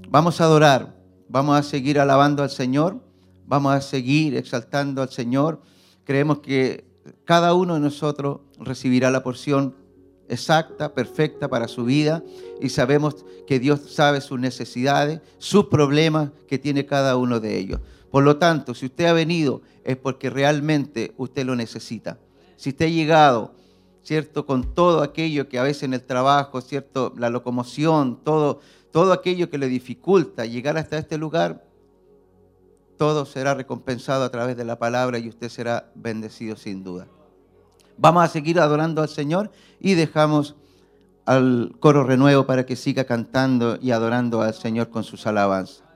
[0.08, 0.96] Vamos a adorar,
[1.28, 3.02] vamos a seguir alabando al Señor,
[3.44, 5.60] vamos a seguir exaltando al Señor.
[6.04, 6.86] Creemos que
[7.26, 9.74] cada uno de nosotros recibirá la porción
[10.26, 12.22] exacta, perfecta para su vida
[12.62, 17.80] y sabemos que Dios sabe sus necesidades, sus problemas que tiene cada uno de ellos.
[18.10, 22.18] Por lo tanto, si usted ha venido es porque realmente usted lo necesita.
[22.56, 23.54] Si usted ha llegado,
[24.02, 24.46] ¿cierto?
[24.46, 27.14] Con todo aquello que a veces en el trabajo, ¿cierto?
[27.16, 28.60] La locomoción, todo,
[28.92, 31.64] todo aquello que le dificulta llegar hasta este lugar,
[32.96, 37.06] todo será recompensado a través de la palabra y usted será bendecido sin duda.
[37.96, 40.56] Vamos a seguir adorando al Señor y dejamos
[41.24, 45.89] al coro renuevo para que siga cantando y adorando al Señor con sus alabanzas.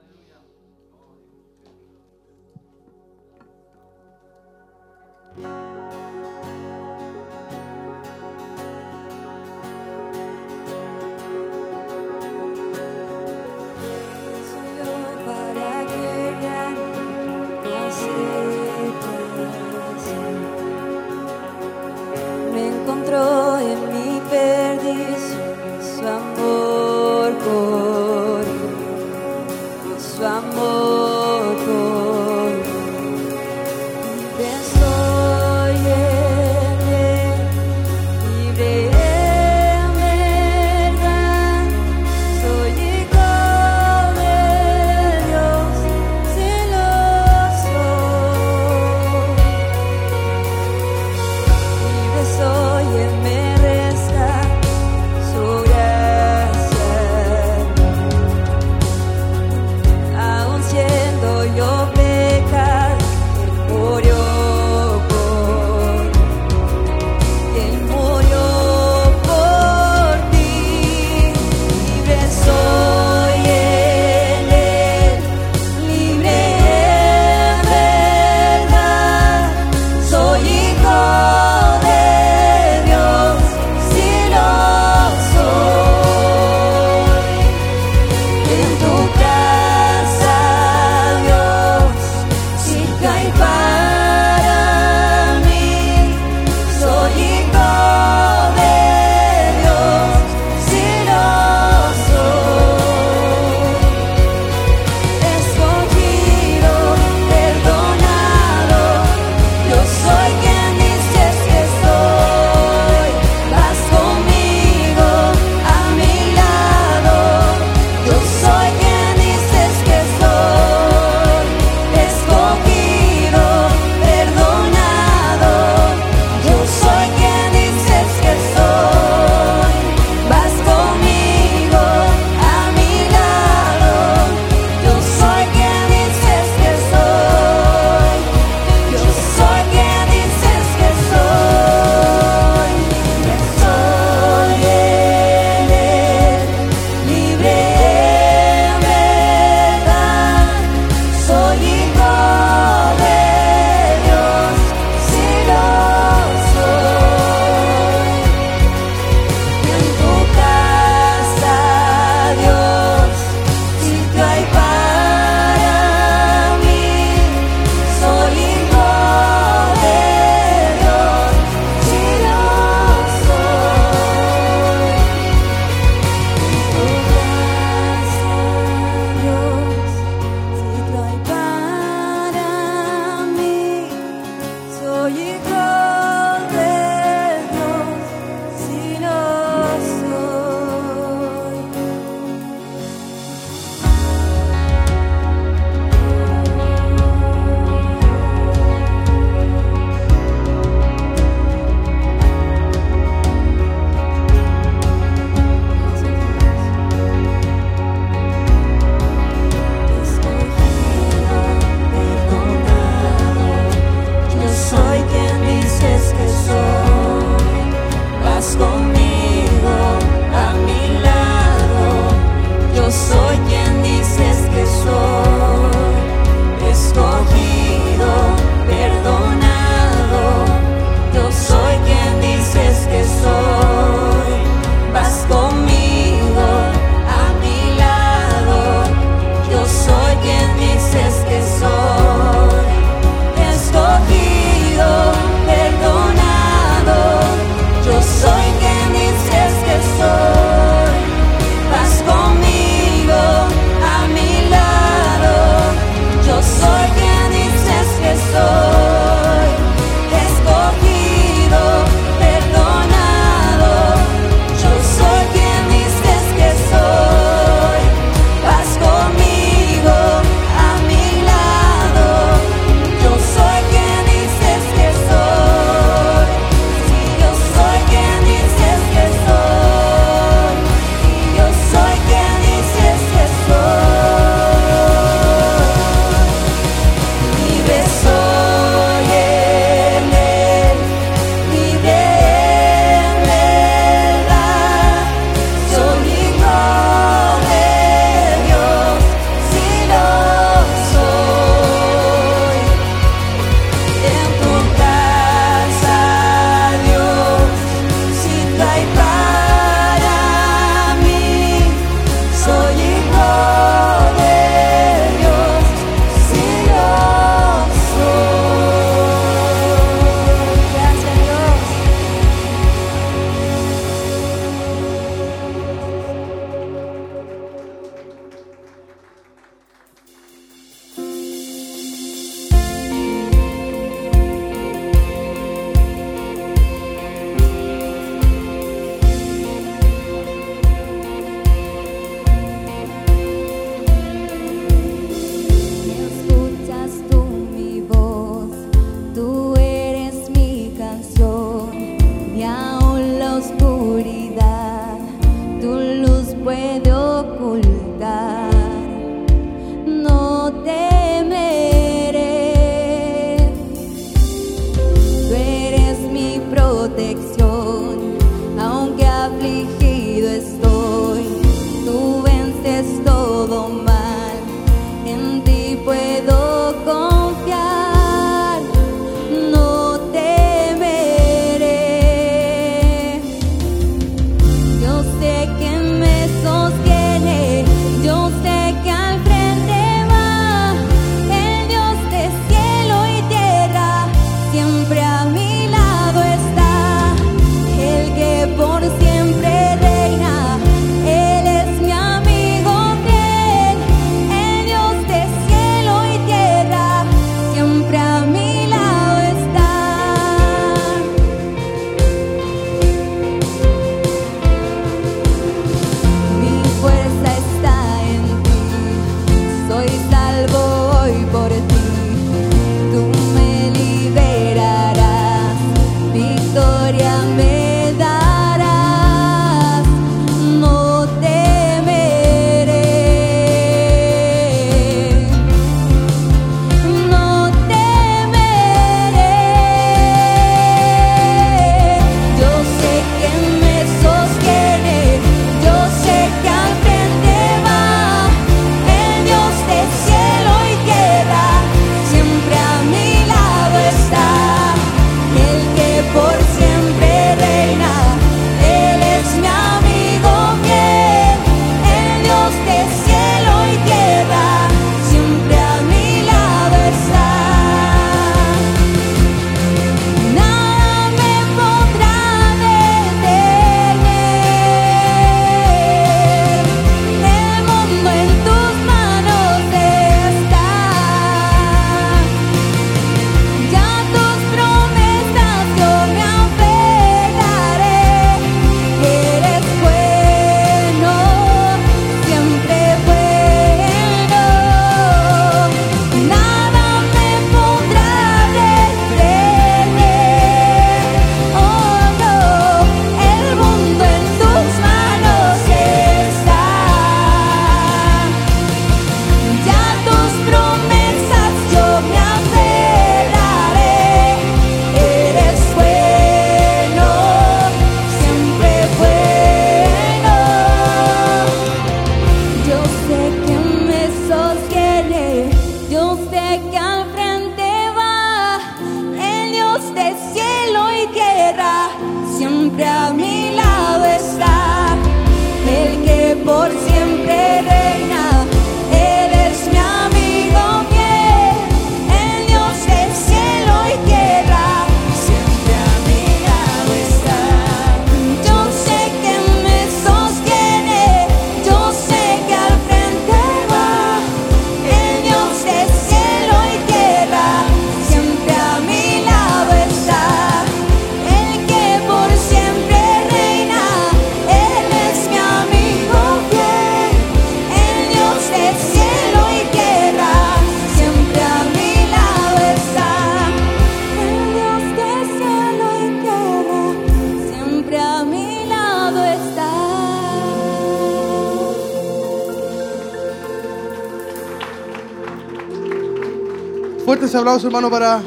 [587.35, 588.23] Ese aplauso, hermano, para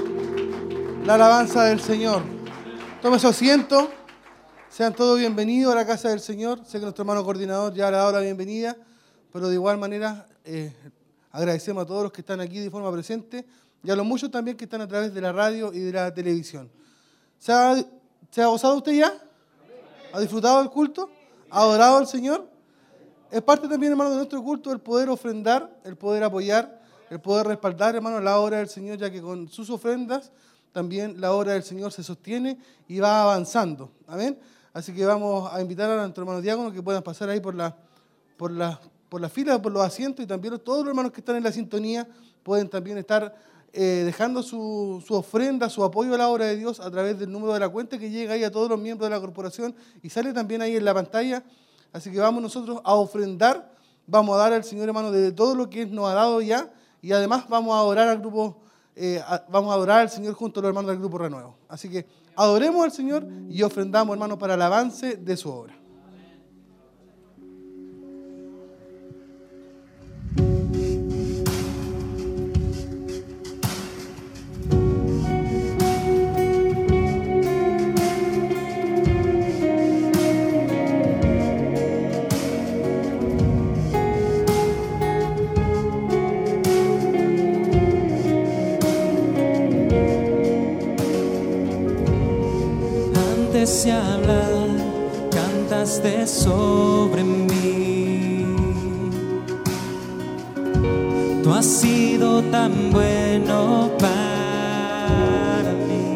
[1.06, 2.22] la alabanza del Señor.
[3.00, 3.90] Tome su asiento.
[4.68, 6.62] Sean todos bienvenidos a la casa del Señor.
[6.66, 8.76] Sé que nuestro hermano coordinador ya le ha dado la bienvenida,
[9.32, 10.76] pero de igual manera eh,
[11.32, 13.46] agradecemos a todos los que están aquí de forma presente
[13.82, 16.12] y a los muchos también que están a través de la radio y de la
[16.12, 16.70] televisión.
[17.38, 17.82] ¿Se ha,
[18.30, 19.14] se ha gozado usted ya?
[20.12, 21.08] ¿Ha disfrutado del culto?
[21.48, 22.46] ¿Ha adorado al Señor?
[23.30, 26.78] Es parte también, hermano, de nuestro culto el poder ofrendar, el poder apoyar,
[27.10, 30.30] el poder respaldar, hermano, la obra del Señor, ya que con sus ofrendas
[30.72, 33.90] también la obra del Señor se sostiene y va avanzando.
[34.06, 34.38] Amén.
[34.72, 37.74] Así que vamos a invitar a nuestro hermano diácono que puedan pasar ahí por la,
[38.36, 41.36] por la, por la fila, por los asientos y también todos los hermanos que están
[41.36, 42.06] en la sintonía
[42.42, 43.34] pueden también estar
[43.72, 47.32] eh, dejando su, su ofrenda, su apoyo a la obra de Dios a través del
[47.32, 50.10] número de la cuenta que llega ahí a todos los miembros de la corporación y
[50.10, 51.42] sale también ahí en la pantalla.
[51.92, 53.72] Así que vamos nosotros a ofrendar,
[54.06, 57.12] vamos a dar al Señor hermano de todo lo que nos ha dado ya y
[57.12, 58.58] además vamos a adorar al grupo,
[58.96, 61.56] eh, vamos a adorar al Señor junto a los hermanos del grupo Renuevo.
[61.68, 65.78] Así que adoremos al Señor y ofrendamos hermano para el avance de su obra.
[95.30, 98.44] cantaste sobre mí.
[101.42, 106.14] Tú has sido tan bueno para mí.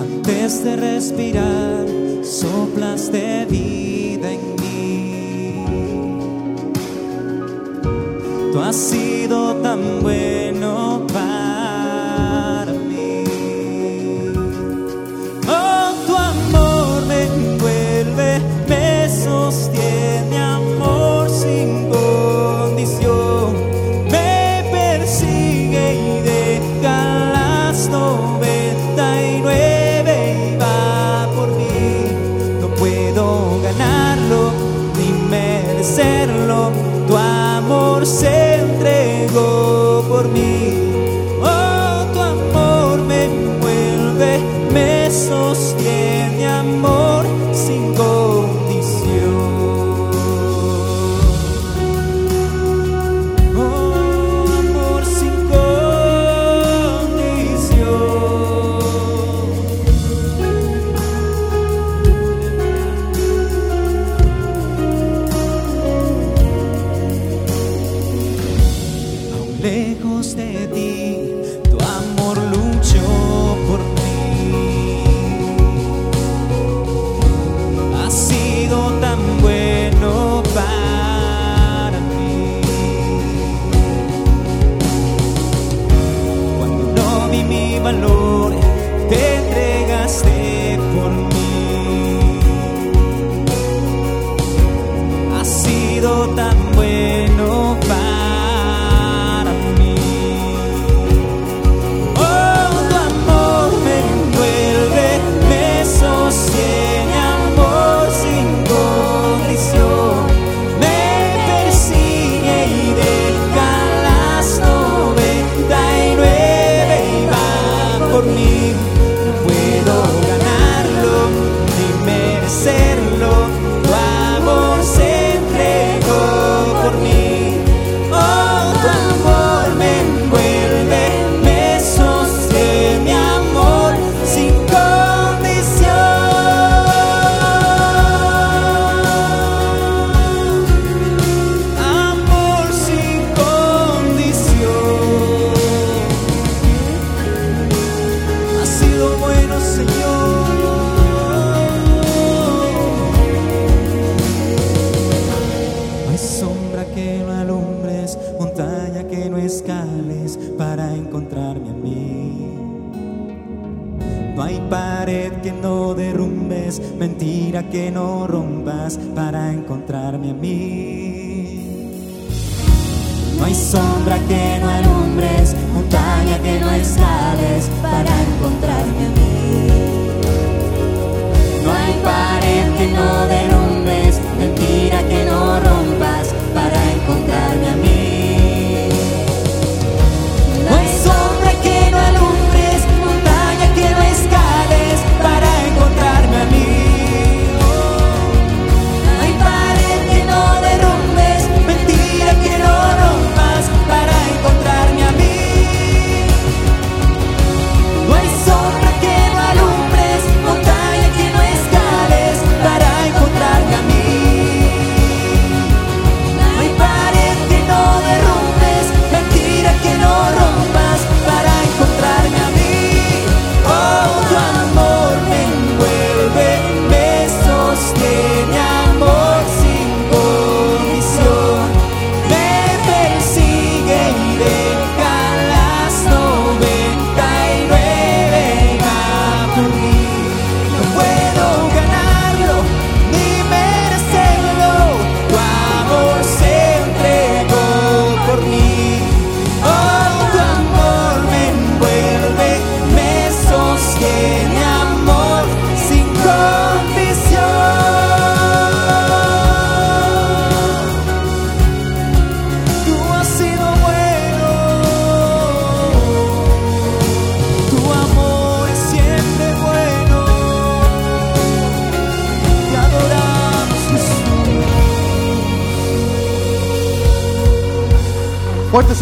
[0.00, 1.86] Antes de respirar,
[2.24, 5.64] soplas de vida en mí.
[8.52, 10.31] Tú has sido tan bueno.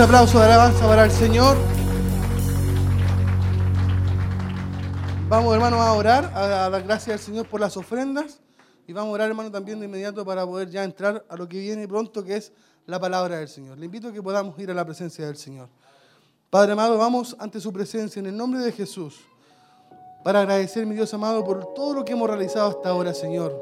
[0.00, 1.58] Ese aplauso de alabanza para el Señor.
[5.28, 8.40] Vamos, hermano, a orar, a dar gracias al Señor por las ofrendas.
[8.86, 11.58] Y vamos a orar, hermano, también de inmediato para poder ya entrar a lo que
[11.58, 12.50] viene pronto, que es
[12.86, 13.76] la palabra del Señor.
[13.76, 15.68] Le invito a que podamos ir a la presencia del Señor.
[16.48, 19.20] Padre amado, vamos ante su presencia en el nombre de Jesús
[20.24, 23.54] para agradecer, mi Dios amado, por todo lo que hemos realizado hasta ahora, Señor.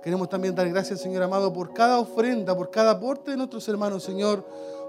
[0.00, 4.04] Queremos también dar gracias, Señor amado, por cada ofrenda, por cada aporte de nuestros hermanos,
[4.04, 4.46] Señor,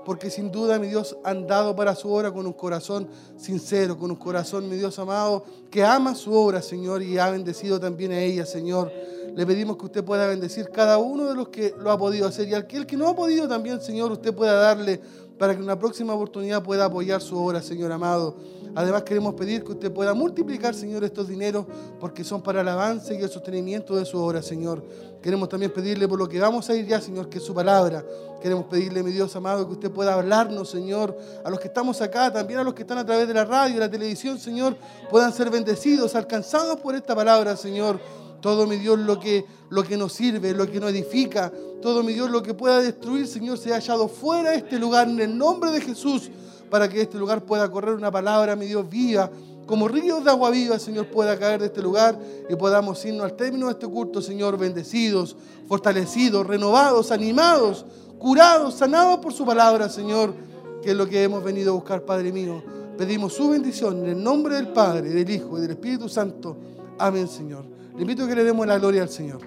[0.08, 4.10] porque sin duda, mi Dios, han dado para su obra con un corazón sincero, con
[4.10, 8.22] un corazón, mi Dios amado, que ama su obra, Señor, y ha bendecido también a
[8.22, 8.89] ella, Señor.
[9.36, 12.47] Le pedimos que usted pueda bendecir cada uno de los que lo ha podido hacer
[12.47, 15.01] y al que, el que no ha podido también, Señor, usted pueda darle
[15.38, 18.38] para que en una próxima oportunidad pueda apoyar su obra, Señor amado.
[18.78, 21.65] Además queremos pedir que usted pueda multiplicar, Señor, estos dineros
[21.99, 24.84] porque son para el avance y el sostenimiento de su obra, Señor.
[25.19, 28.05] Queremos también pedirle por lo que vamos a ir ya, Señor, que es su palabra.
[28.39, 32.32] Queremos pedirle, mi Dios amado, que usted pueda hablarnos, Señor, a los que estamos acá,
[32.32, 34.78] también a los que están a través de la radio y la televisión, Señor,
[35.09, 37.99] puedan ser bendecidos, alcanzados por esta palabra, Señor.
[38.41, 41.51] Todo, mi Dios, lo que, lo que nos sirve, lo que nos edifica,
[41.82, 45.19] todo, mi Dios, lo que pueda destruir, Señor, sea hallado fuera de este lugar en
[45.19, 46.30] el nombre de Jesús,
[46.70, 49.30] para que este lugar pueda correr una palabra, mi Dios, viva,
[49.68, 52.18] como ríos de agua viva, Señor, pueda caer de este lugar
[52.49, 55.36] y podamos irnos al término de este culto, Señor, bendecidos,
[55.68, 57.86] fortalecidos, renovados, animados,
[58.18, 60.34] curados, sanados por su palabra, Señor,
[60.82, 62.63] que es lo que hemos venido a buscar, Padre mío.
[62.97, 66.55] Pedimos su bendición en el nombre del Padre, del Hijo y del Espíritu Santo.
[66.97, 67.65] Amén, Señor.
[67.93, 69.41] Le invito a que le demos la gloria al Señor.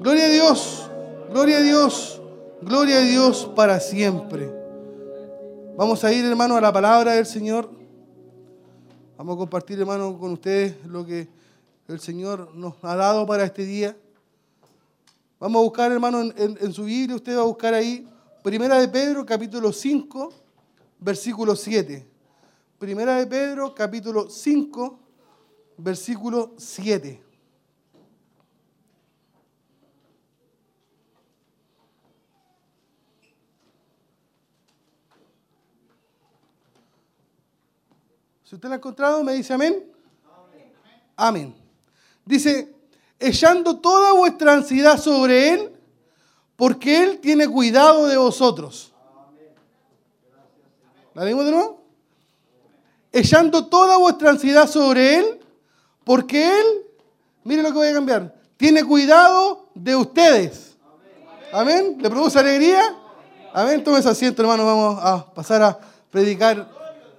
[0.00, 0.90] Gloria a Dios,
[1.32, 2.20] gloria a Dios,
[2.60, 4.55] gloria a Dios para siempre.
[5.76, 7.70] Vamos a ir, hermano, a la palabra del Señor.
[9.16, 11.28] Vamos a compartir, hermano, con ustedes lo que
[11.88, 13.96] el Señor nos ha dado para este día.
[15.38, 18.06] Vamos a buscar, hermano, en, en- en su Biblia, usted va a buscar ahí,
[18.42, 20.32] Primera de Pedro, capítulo 5,
[21.00, 22.06] versículo 7.
[22.78, 24.98] Primera de Pedro, capítulo 5,
[25.78, 27.22] versículo 7.
[38.48, 39.84] Si usted lo ha encontrado, me dice amén.
[41.16, 41.52] Amén.
[42.24, 42.72] Dice,
[43.18, 45.72] echando toda vuestra ansiedad sobre Él,
[46.54, 48.92] porque Él tiene cuidado de vosotros.
[51.12, 51.82] ¿La leímos de nuevo?
[53.10, 55.40] Echando toda vuestra ansiedad sobre Él,
[56.04, 56.66] porque Él,
[57.42, 60.76] mire lo que voy a cambiar, tiene cuidado de ustedes.
[61.52, 61.96] Amén.
[62.00, 62.94] ¿Le produce alegría?
[63.52, 63.82] Amén.
[63.82, 64.64] Tome ese asiento, hermano.
[64.64, 65.76] Vamos a pasar a
[66.12, 66.75] predicar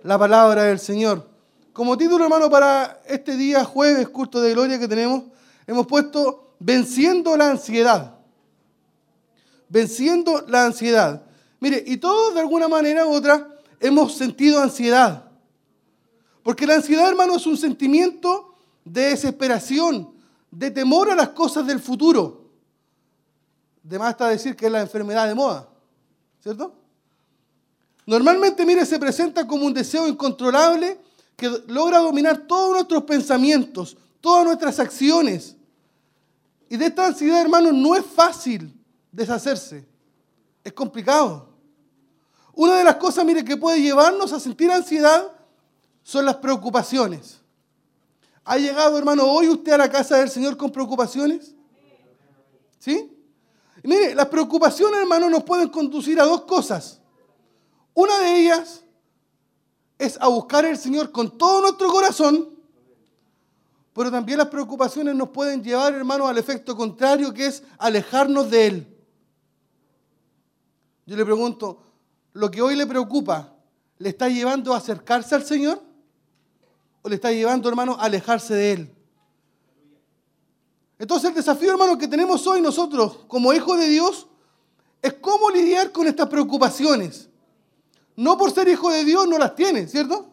[0.07, 1.27] la palabra del Señor.
[1.73, 5.23] Como título, hermano, para este día jueves, culto de gloria que tenemos,
[5.67, 8.15] hemos puesto Venciendo la ansiedad.
[9.69, 11.23] Venciendo la ansiedad.
[11.59, 13.47] Mire, y todos de alguna manera u otra
[13.81, 15.29] hemos sentido ansiedad.
[16.41, 18.55] Porque la ansiedad, hermano, es un sentimiento
[18.85, 20.13] de desesperación,
[20.49, 22.49] de temor a las cosas del futuro.
[23.83, 25.67] De más está decir que es la enfermedad de moda,
[26.41, 26.86] ¿cierto?
[28.07, 30.97] Normalmente, mire, se presenta como un deseo incontrolable
[31.35, 35.57] que logra dominar todos nuestros pensamientos, todas nuestras acciones.
[36.69, 38.73] Y de esta ansiedad, hermano, no es fácil
[39.11, 39.85] deshacerse.
[40.63, 41.49] Es complicado.
[42.53, 45.29] Una de las cosas, mire, que puede llevarnos a sentir ansiedad
[46.01, 47.41] son las preocupaciones.
[48.45, 51.53] ¿Ha llegado, hermano, hoy usted a la casa del Señor con preocupaciones?
[52.79, 53.11] ¿Sí?
[53.83, 56.96] Y mire, las preocupaciones, hermano, nos pueden conducir a dos cosas.
[57.97, 58.83] Una de ellas
[59.97, 62.47] es a buscar al Señor con todo nuestro corazón,
[63.91, 68.67] pero también las preocupaciones nos pueden llevar, hermano, al efecto contrario, que es alejarnos de
[68.67, 68.97] Él.
[71.07, 71.81] Yo le pregunto,
[72.33, 73.55] ¿lo que hoy le preocupa
[73.97, 75.81] le está llevando a acercarse al Señor?
[77.01, 78.95] ¿O le está llevando, hermano, a alejarse de Él?
[80.99, 84.27] Entonces el desafío, hermano, que tenemos hoy nosotros como hijos de Dios
[85.01, 87.26] es cómo lidiar con estas preocupaciones.
[88.17, 90.27] No por ser hijo de Dios no las tiene, ¿cierto?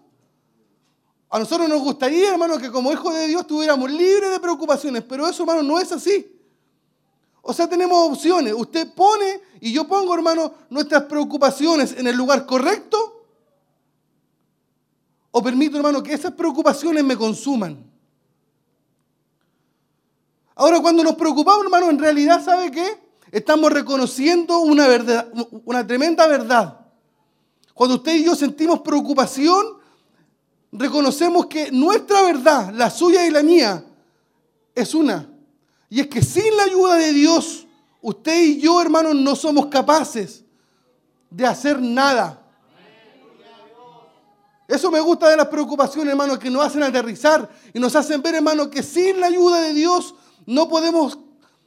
[1.28, 5.28] A nosotros nos gustaría, hermano, que como hijos de Dios estuviéramos libres de preocupaciones, pero
[5.28, 6.34] eso, hermano, no es así.
[7.42, 8.54] O sea, tenemos opciones.
[8.56, 13.26] Usted pone y yo pongo, hermano, nuestras preocupaciones en el lugar correcto.
[15.30, 17.84] O permito, hermano, que esas preocupaciones me consuman.
[20.54, 22.98] Ahora, cuando nos preocupamos, hermano, en realidad, ¿sabe qué?
[23.30, 24.86] Estamos reconociendo una,
[25.64, 26.83] una tremenda verdad.
[27.74, 29.66] Cuando usted y yo sentimos preocupación,
[30.70, 33.84] reconocemos que nuestra verdad, la suya y la mía,
[34.74, 35.28] es una.
[35.90, 37.66] Y es que sin la ayuda de Dios,
[38.00, 40.44] usted y yo, hermanos, no somos capaces
[41.30, 42.40] de hacer nada.
[44.68, 48.36] Eso me gusta de las preocupaciones, hermano, que nos hacen aterrizar y nos hacen ver,
[48.36, 50.14] hermano, que sin la ayuda de Dios
[50.46, 51.18] no podemos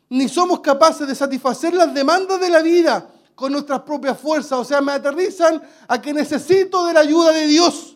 [0.10, 4.54] ni somos capaces de satisfacer las demandas de la vida con nuestras propias fuerzas.
[4.54, 7.96] O sea, me aterrizan a que necesito de la ayuda de Dios.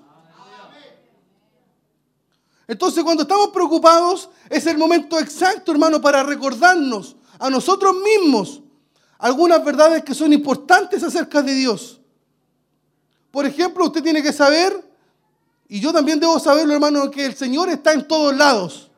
[2.68, 8.62] Entonces, cuando estamos preocupados, es el momento exacto, hermano, para recordarnos a nosotros mismos
[9.18, 12.00] algunas verdades que son importantes acerca de Dios.
[13.32, 14.88] Por ejemplo, usted tiene que saber,
[15.68, 18.92] y yo también debo saberlo, hermano, que el Señor está en todos lados.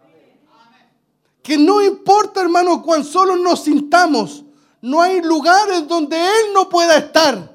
[1.42, 4.44] Que no importa, hermano, cuán solo nos sintamos,
[4.84, 7.50] no hay lugares donde Él no pueda estar.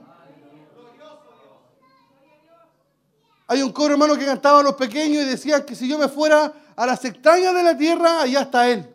[3.46, 6.08] Hay un coro, hermano, que cantaba a los pequeños y decía que si yo me
[6.08, 8.88] fuera a las extrañas de la tierra, allá está Él.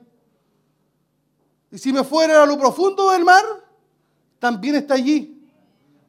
[1.70, 3.44] Y si me fuera a lo profundo del mar,
[4.40, 5.48] también está allí.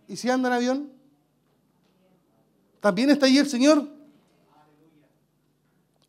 [0.09, 0.93] ¿Y si anda en avión?
[2.81, 3.87] También está allí el Señor.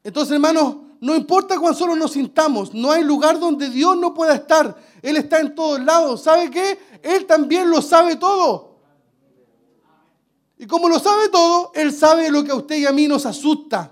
[0.02, 4.34] Entonces, hermanos, no importa cuán solo nos sintamos, no hay lugar donde Dios no pueda
[4.34, 4.76] estar.
[5.04, 6.24] Él está en todos lados.
[6.24, 6.80] ¿Sabe qué?
[7.04, 8.80] Él también lo sabe todo.
[10.58, 13.28] Y como lo sabe todo, Él sabe lo que a usted y a mí nos
[13.28, 13.92] asusta.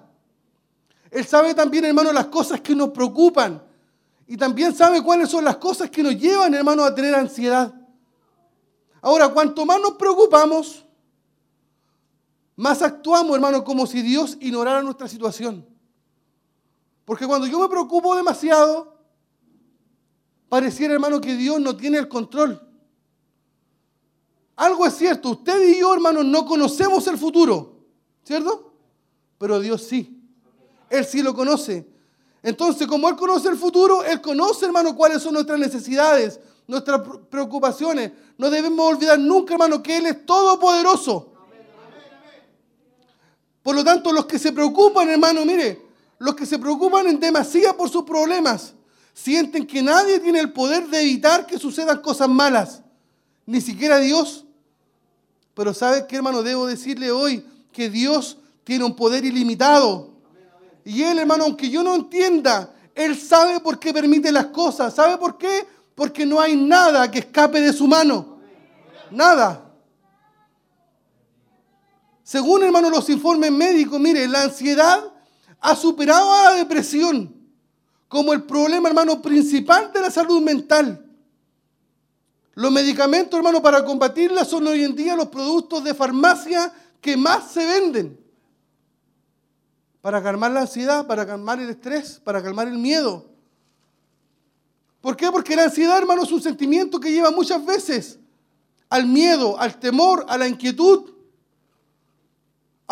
[1.11, 3.61] Él sabe también, hermano, las cosas que nos preocupan.
[4.26, 7.76] Y también sabe cuáles son las cosas que nos llevan, hermano, a tener ansiedad.
[9.03, 10.84] Ahora, cuanto más nos preocupamos,
[12.55, 15.73] más actuamos, hermano, como si Dios ignorara nuestra situación.
[17.06, 18.97] Porque cuando yo me preocupo demasiado,
[20.49, 22.62] pareciera, hermano, que Dios no tiene el control.
[24.56, 27.80] Algo es cierto, usted y yo, hermano, no conocemos el futuro,
[28.24, 28.74] ¿cierto?
[29.38, 30.22] Pero Dios sí.
[30.89, 31.88] Él sí lo conoce.
[32.43, 38.12] Entonces, como Él conoce el futuro, Él conoce, hermano, cuáles son nuestras necesidades, nuestras preocupaciones.
[38.38, 41.34] No debemos olvidar nunca, hermano, que Él es todopoderoso.
[43.64, 45.83] Por lo tanto, los que se preocupan, hermano, mire,
[46.24, 48.74] los que se preocupan en demasía por sus problemas,
[49.14, 52.82] sienten que nadie tiene el poder de evitar que sucedan cosas malas,
[53.46, 54.46] ni siquiera Dios.
[55.54, 56.42] Pero ¿sabe qué, hermano?
[56.42, 60.12] Debo decirle hoy que Dios tiene un poder ilimitado.
[60.86, 64.96] Y Él, hermano, aunque yo no entienda, Él sabe por qué permite las cosas.
[64.96, 65.68] ¿Sabe por qué?
[65.94, 68.38] Porque no hay nada que escape de su mano.
[69.12, 69.70] Nada.
[72.24, 75.12] Según, hermano, los informes médicos, mire, la ansiedad
[75.64, 77.34] ha superado a la depresión
[78.09, 81.09] como el problema, hermano, principal de la salud mental.
[82.53, 87.51] Los medicamentos, hermano, para combatirla son hoy en día los productos de farmacia que más
[87.51, 88.20] se venden.
[90.01, 93.26] Para calmar la ansiedad, para calmar el estrés, para calmar el miedo.
[94.99, 95.32] ¿Por qué?
[95.32, 98.20] Porque la ansiedad, hermano, es un sentimiento que lleva muchas veces
[98.89, 101.12] al miedo, al temor, a la inquietud.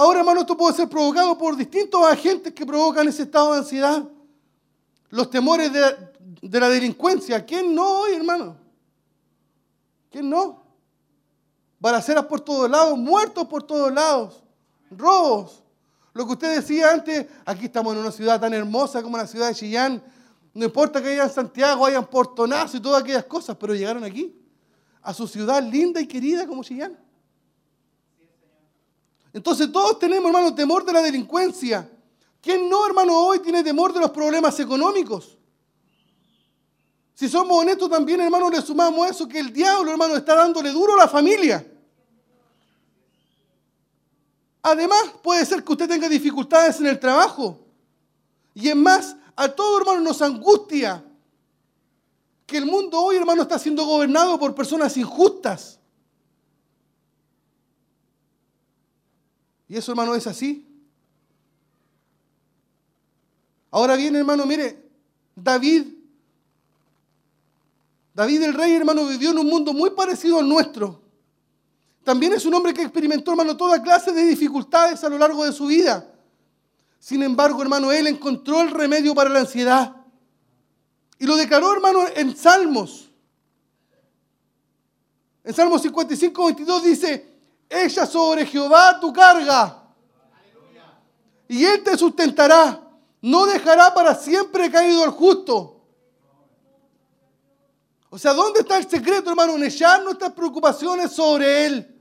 [0.01, 4.03] Ahora, hermano, esto puede ser provocado por distintos agentes que provocan ese estado de ansiedad.
[5.11, 7.45] Los temores de, la delincuencia.
[7.45, 8.57] ¿Quién no hoy, hermano?
[10.09, 10.63] ¿Quién no?
[11.79, 14.43] Balaceras por todos lados, muertos por todos lados,
[14.89, 15.61] robos.
[16.13, 19.49] Lo que usted decía antes, aquí estamos en una ciudad tan hermosa como la ciudad
[19.49, 20.03] de Chillán.
[20.55, 24.35] No importa que haya en Santiago, hayan Portonazo y todas aquellas cosas, pero llegaron aquí,
[25.03, 26.97] a su ciudad linda y querida como Chillán.
[29.33, 31.89] Entonces todos tenemos, hermano, temor de la delincuencia.
[32.41, 35.37] ¿Quién no, hermano, hoy tiene temor de los problemas económicos?
[37.13, 40.95] Si somos honestos también, hermano, le sumamos eso, que el diablo, hermano, está dándole duro
[40.95, 41.65] a la familia.
[44.63, 47.59] Además, puede ser que usted tenga dificultades en el trabajo.
[48.53, 51.03] Y es más, a todo, hermano, nos angustia
[52.45, 55.79] que el mundo hoy, hermano, está siendo gobernado por personas injustas.
[59.71, 60.67] Y eso, hermano, es así.
[63.69, 64.91] Ahora bien, hermano, mire,
[65.33, 65.87] David,
[68.13, 71.01] David el rey, hermano, vivió en un mundo muy parecido al nuestro.
[72.03, 75.53] También es un hombre que experimentó, hermano, toda clase de dificultades a lo largo de
[75.53, 76.05] su vida.
[76.99, 79.95] Sin embargo, hermano, él encontró el remedio para la ansiedad.
[81.17, 83.09] Y lo declaró, hermano, en Salmos.
[85.45, 87.30] En Salmos 55, 22 dice,
[87.73, 89.81] Echa sobre Jehová tu carga.
[91.47, 92.81] Y Él te sustentará.
[93.21, 95.79] No dejará para siempre caído el justo.
[98.09, 99.55] O sea, ¿dónde está el secreto, hermano?
[99.55, 101.95] En echar nuestras preocupaciones sobre Él.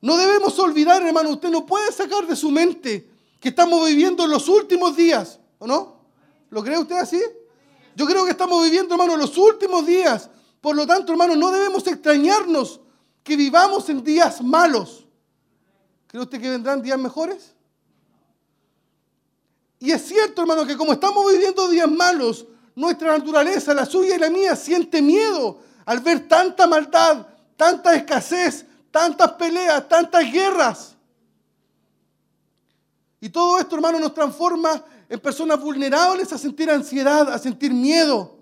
[0.00, 4.30] No debemos olvidar, hermano, usted no puede sacar de su mente que estamos viviendo en
[4.30, 6.00] los últimos días, ¿o no?
[6.48, 7.20] ¿Lo cree usted así?
[7.94, 10.30] Yo creo que estamos viviendo, hermano, los últimos días.
[10.62, 12.80] Por lo tanto, hermano, no debemos extrañarnos
[13.22, 15.06] que vivamos en días malos.
[16.06, 17.54] ¿Cree usted que vendrán días mejores?
[19.78, 24.18] Y es cierto, hermano, que como estamos viviendo días malos, nuestra naturaleza, la suya y
[24.18, 30.96] la mía, siente miedo al ver tanta maldad, tanta escasez, tantas peleas, tantas guerras.
[33.20, 38.41] Y todo esto, hermano, nos transforma en personas vulnerables a sentir ansiedad, a sentir miedo.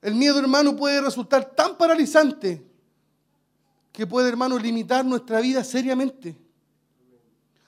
[0.00, 2.64] El miedo, hermano, puede resultar tan paralizante
[3.92, 6.36] que puede, hermano, limitar nuestra vida seriamente.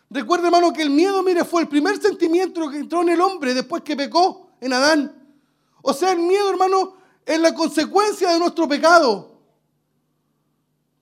[0.09, 3.55] Recuerda, hermano, que el miedo, mire, fue el primer sentimiento que entró en el hombre
[3.55, 5.13] después que pecó en Adán.
[5.83, 6.95] O sea, el miedo, hermano,
[7.27, 9.39] es la consecuencia de nuestro pecado.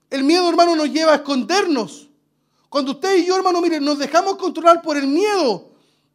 [0.09, 2.09] El miedo, hermano, nos lleva a escondernos.
[2.69, 5.71] Cuando usted y yo, hermano, miren, nos dejamos controlar por el miedo,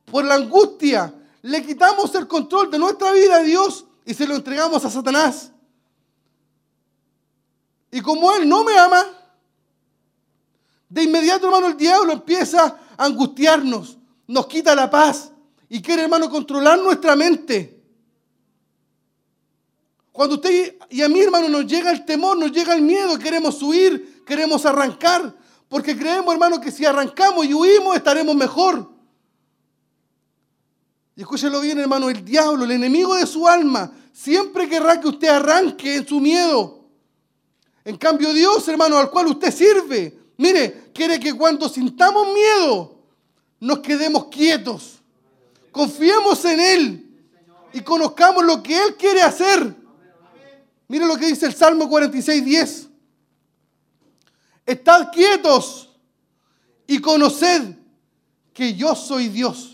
[0.06, 4.34] por la angustia, le quitamos el control de nuestra vida a Dios y se lo
[4.34, 5.50] entregamos a Satanás.
[7.90, 9.04] Y como Él no me ama,
[10.88, 15.30] de inmediato, hermano, el diablo empieza a angustiarnos, nos quita la paz
[15.68, 17.82] y quiere, hermano, controlar nuestra mente.
[20.12, 23.60] Cuando usted y a mí, hermano, nos llega el temor, nos llega el miedo, queremos
[23.62, 25.36] huir, queremos arrancar,
[25.68, 28.93] porque creemos, hermano, que si arrancamos y huimos estaremos mejor.
[31.16, 35.28] Y escúchelo bien, hermano, el diablo, el enemigo de su alma, siempre querrá que usted
[35.28, 36.84] arranque en su miedo.
[37.84, 42.98] En cambio, Dios, hermano, al cual usted sirve, mire, quiere que cuando sintamos miedo,
[43.60, 45.00] nos quedemos quietos.
[45.70, 47.04] Confiemos en Él
[47.72, 49.74] y conozcamos lo que Él quiere hacer.
[50.88, 52.88] Mire lo que dice el Salmo 46, 10.
[54.66, 55.90] Estad quietos
[56.86, 57.76] y conoced
[58.52, 59.73] que yo soy Dios.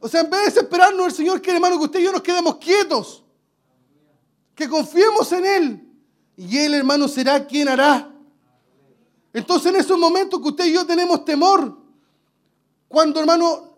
[0.00, 2.22] O sea, en vez de desesperarnos, el Señor quiere, hermano, que usted y yo nos
[2.22, 3.24] quedemos quietos.
[4.54, 5.88] Que confiemos en Él.
[6.36, 8.12] Y Él, hermano, será quien hará.
[9.32, 11.76] Entonces, en esos momentos que usted y yo tenemos temor,
[12.86, 13.76] cuando, hermano,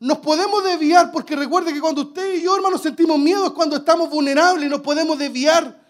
[0.00, 3.76] nos podemos desviar, porque recuerde que cuando usted y yo, hermano, sentimos miedo es cuando
[3.76, 5.82] estamos vulnerables y nos podemos desviar.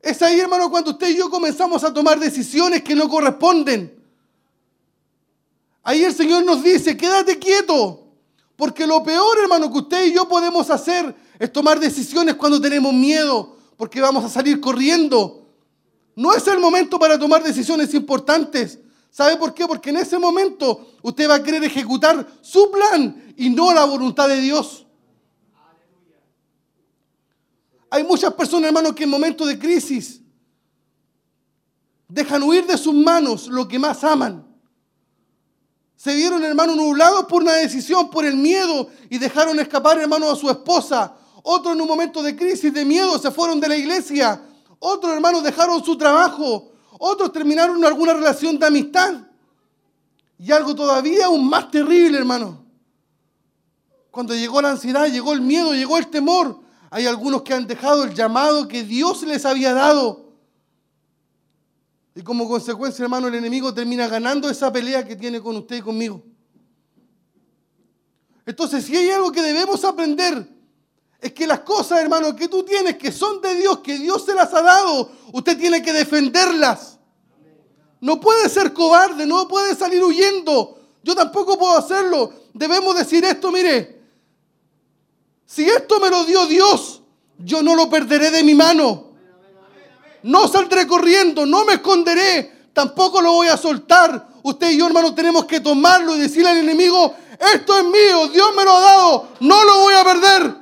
[0.00, 4.02] Es ahí, hermano, cuando usted y yo comenzamos a tomar decisiones que no corresponden.
[5.82, 8.03] Ahí el Señor nos dice, quédate quieto.
[8.56, 12.92] Porque lo peor, hermano, que usted y yo podemos hacer es tomar decisiones cuando tenemos
[12.92, 15.48] miedo, porque vamos a salir corriendo.
[16.14, 18.78] No es el momento para tomar decisiones importantes.
[19.10, 19.66] ¿Sabe por qué?
[19.66, 24.28] Porque en ese momento usted va a querer ejecutar su plan y no la voluntad
[24.28, 24.86] de Dios.
[27.90, 30.20] Hay muchas personas, hermano, que en momentos de crisis
[32.08, 34.43] dejan huir de sus manos lo que más aman.
[36.04, 40.36] Se vieron, hermano, nublados por una decisión, por el miedo y dejaron escapar, hermano, a
[40.36, 41.14] su esposa.
[41.42, 44.38] Otros en un momento de crisis, de miedo, se fueron de la iglesia.
[44.80, 46.72] Otros, hermanos, dejaron su trabajo.
[46.98, 49.14] Otros terminaron alguna relación de amistad.
[50.38, 52.62] Y algo todavía aún más terrible, hermano.
[54.10, 56.60] Cuando llegó la ansiedad, llegó el miedo, llegó el temor.
[56.90, 60.23] Hay algunos que han dejado el llamado que Dios les había dado.
[62.14, 65.82] Y como consecuencia, hermano, el enemigo termina ganando esa pelea que tiene con usted y
[65.82, 66.22] conmigo.
[68.46, 70.48] Entonces, si hay algo que debemos aprender,
[71.20, 74.34] es que las cosas, hermano, que tú tienes, que son de Dios, que Dios se
[74.34, 76.98] las ha dado, usted tiene que defenderlas.
[78.00, 80.78] No puede ser cobarde, no puede salir huyendo.
[81.02, 82.32] Yo tampoco puedo hacerlo.
[82.52, 84.02] Debemos decir esto, mire,
[85.46, 87.02] si esto me lo dio Dios,
[87.38, 89.03] yo no lo perderé de mi mano.
[90.24, 94.26] No saldré corriendo, no me esconderé, tampoco lo voy a soltar.
[94.42, 97.14] Usted y yo, hermano, tenemos que tomarlo y decirle al enemigo,
[97.54, 100.54] esto es mío, Dios me lo ha dado, no lo voy a perder.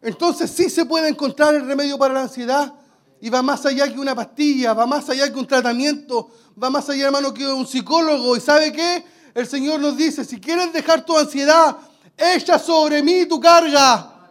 [0.00, 2.72] Entonces sí se puede encontrar el remedio para la ansiedad
[3.20, 6.30] y va más allá que una pastilla, va más allá que un tratamiento,
[6.62, 8.36] va más allá, hermano, que un psicólogo.
[8.36, 9.15] ¿Y sabe qué?
[9.36, 11.76] El Señor nos dice, si quieres dejar tu ansiedad,
[12.16, 14.30] echa sobre mí tu carga.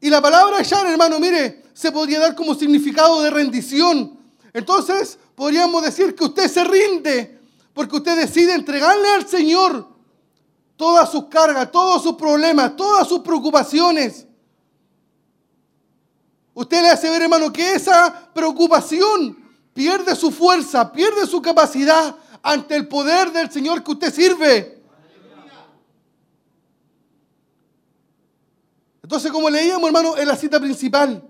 [0.00, 4.16] Y la palabra echar, hermano, mire, se podría dar como significado de rendición.
[4.52, 7.36] Entonces, podríamos decir que usted se rinde
[7.72, 9.88] porque usted decide entregarle al Señor
[10.76, 14.24] todas sus cargas, todos sus problemas, todas sus preocupaciones.
[16.54, 19.42] Usted le hace ver, hermano, que esa preocupación
[19.74, 24.82] pierde su fuerza, pierde su capacidad ante el poder del Señor que usted sirve.
[29.02, 31.22] Entonces, como leíamos, hermano, en la cita principal,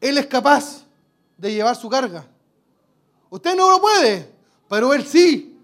[0.00, 0.84] Él es capaz
[1.36, 2.24] de llevar su carga.
[3.30, 4.32] Usted no lo puede,
[4.68, 5.58] pero Él sí.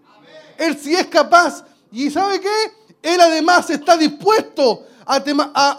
[0.59, 1.65] Él sí es capaz.
[1.93, 2.73] ¿Y sabe qué?
[3.03, 5.17] Él además está dispuesto a,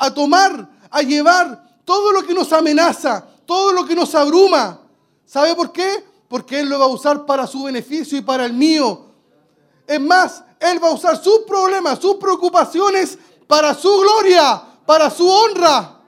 [0.05, 4.84] a tomar, a llevar todo lo que nos amenaza, todo lo que nos abruma.
[5.25, 6.03] ¿Sabe por qué?
[6.27, 9.05] Porque Él lo va a usar para su beneficio y para el mío.
[9.87, 13.17] Es más, Él va a usar sus problemas, sus preocupaciones
[13.47, 15.99] para su gloria, para su honra.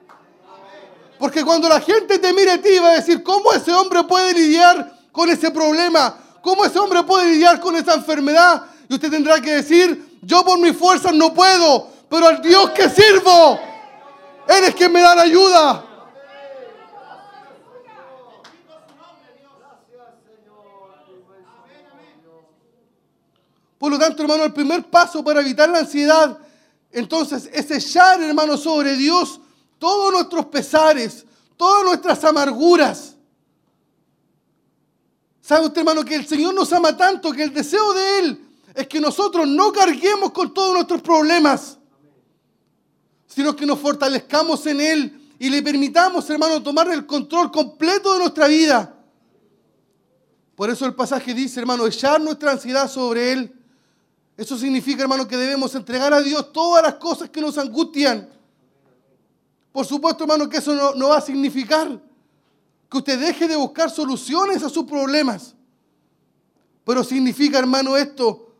[1.20, 4.34] Porque cuando la gente te mire a ti va a decir, ¿cómo ese hombre puede
[4.34, 6.16] lidiar con ese problema?
[6.42, 8.64] ¿Cómo ese hombre puede lidiar con esa enfermedad?
[8.88, 12.90] Y usted tendrá que decir, yo por mis fuerzas no puedo, pero al Dios que
[12.90, 13.60] sirvo,
[14.48, 15.87] Él es quien me da la ayuda.
[23.78, 26.38] Por lo tanto, hermano, el primer paso para evitar la ansiedad,
[26.92, 29.40] entonces, es echar, hermano, sobre Dios
[29.78, 31.26] todos nuestros pesares,
[31.56, 33.16] todas nuestras amarguras.
[35.42, 38.88] ¿Sabe usted, hermano, que el Señor nos ama tanto que el deseo de Él es
[38.88, 41.78] que nosotros no carguemos con todos nuestros problemas,
[43.28, 48.20] sino que nos fortalezcamos en Él y le permitamos, hermano, tomar el control completo de
[48.20, 48.94] nuestra vida.
[50.56, 53.57] Por eso el pasaje dice, hermano, echar nuestra ansiedad sobre Él.
[54.38, 58.30] Eso significa, hermano, que debemos entregar a Dios todas las cosas que nos angustian.
[59.72, 62.00] Por supuesto, hermano, que eso no, va a significar
[62.90, 65.56] que usted deje de buscar soluciones a sus problemas.
[66.86, 68.54] Pero significa, hermano, esto,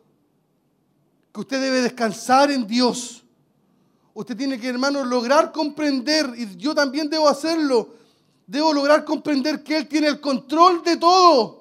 [1.32, 3.22] que usted debe descansar en Dios.
[4.14, 7.94] Usted tiene que, hermano, lograr comprender, y yo también debo hacerlo,
[8.48, 11.57] debo lograr comprender que Él tiene el control de todo.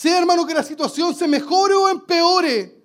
[0.00, 2.82] Sea, hermano, que la situación se mejore o empeore.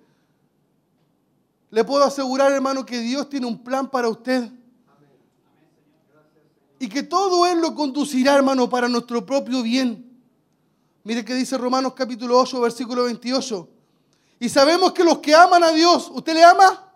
[1.70, 4.52] Le puedo asegurar, hermano, que Dios tiene un plan para usted.
[6.78, 10.20] Y que todo Él lo conducirá, hermano, para nuestro propio bien.
[11.04, 13.66] Mire que dice Romanos capítulo 8, versículo 28.
[14.38, 16.92] Y sabemos que los que aman a Dios, ¿usted le ama?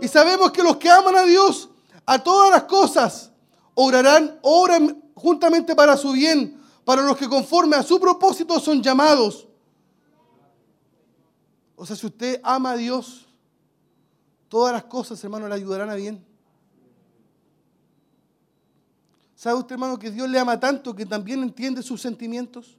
[0.00, 1.68] Y sabemos que los que aman a Dios,
[2.06, 3.30] a todas las cosas,
[3.74, 4.40] orarán,
[5.14, 9.46] juntamente para su bien, para los que conforme a su propósito son llamados.
[11.76, 13.26] O sea, si usted ama a Dios,
[14.48, 16.24] todas las cosas, hermano, le ayudarán a bien.
[19.34, 22.76] ¿Sabe usted, hermano, que Dios le ama tanto que también entiende sus sentimientos?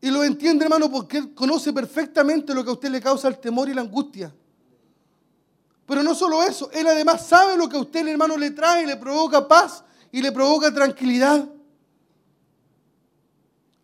[0.00, 3.38] Y lo entiende, hermano, porque Él conoce perfectamente lo que a usted le causa el
[3.38, 4.34] temor y la angustia.
[5.86, 8.96] Pero no solo eso, Él además sabe lo que a usted, hermano, le trae, le
[8.96, 11.48] provoca paz y le provoca tranquilidad.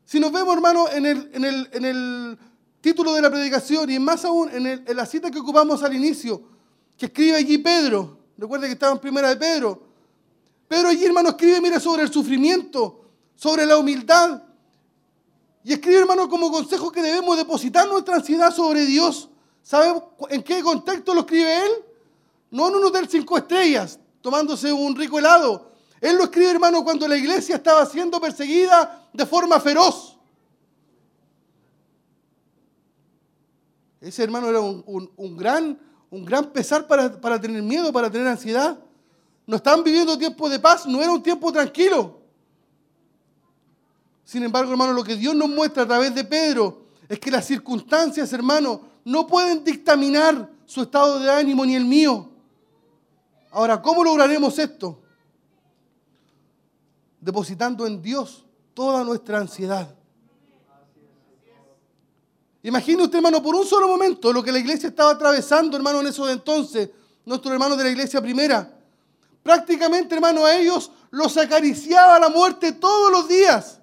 [0.05, 2.39] Si nos vemos, hermano, en el, en el, en el
[2.81, 5.95] título de la predicación y más aún en, el- en la cita que ocupamos al
[5.95, 6.43] inicio,
[6.99, 9.83] que escribe allí Pedro, recuerde que estaba en primera de Pedro.
[10.69, 13.05] Pedro allí, hermano, escribe, mire, sobre el sufrimiento,
[13.35, 14.43] sobre la humildad.
[15.65, 19.29] Y escribe, hermano, como consejo que debemos depositar nuestra ansiedad sobre Dios.
[19.63, 21.71] ¿Sabe en qué contexto lo escribe él?
[22.51, 25.72] No en un hotel cinco estrellas, tomándose un rico helado.
[26.03, 30.19] Él lo escribe, hermano, cuando la iglesia estaba siendo perseguida de forma feroz.
[34.01, 35.79] Ese hermano era un, gran,
[36.11, 38.77] un gran pesar para, para tener miedo, para tener ansiedad.
[39.47, 42.19] No estaban viviendo tiempos de paz, no era un tiempo tranquilo.
[44.25, 47.47] Sin embargo, hermano, lo que Dios nos muestra a través de Pedro es que las
[47.47, 52.29] circunstancias, hermano, no pueden dictaminar su estado de ánimo ni el mío.
[53.53, 55.02] Ahora, ¿cómo lograremos esto?
[57.23, 58.45] Depositando en Dios
[58.75, 59.95] toda nuestra ansiedad.
[62.65, 66.09] Imagine usted, hermano, por un solo momento lo que la iglesia estaba atravesando, hermano, en
[66.09, 66.91] esos entonces,
[67.25, 68.77] nuestros hermanos de la iglesia primera.
[69.41, 73.79] Prácticamente, hermano, a ellos los acariciaba la muerte todos los días.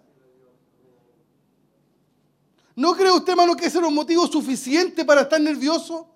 [2.75, 6.09] ¿No cree usted, hermano, que ese era un motivo suficiente para estar nervioso?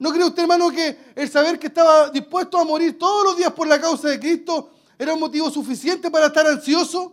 [0.00, 3.52] ¿No cree usted, hermano, que el saber que estaba dispuesto a morir todos los días
[3.52, 7.12] por la causa de Cristo era un motivo suficiente para estar ansioso?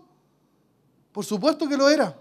[1.12, 2.18] Por supuesto que lo era.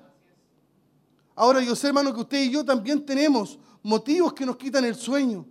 [1.35, 4.95] Ahora yo sé, hermano, que usted y yo también tenemos motivos que nos quitan el
[4.95, 5.47] sueño.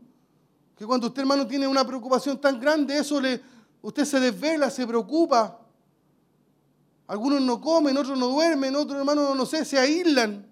[0.75, 3.41] Que cuando usted, hermano, tiene una preocupación tan grande, eso le,
[3.81, 5.59] usted se desvela, se preocupa.
[7.07, 10.47] Algunos no comen, otros no duermen, otros, hermano, no sé, se aíslan.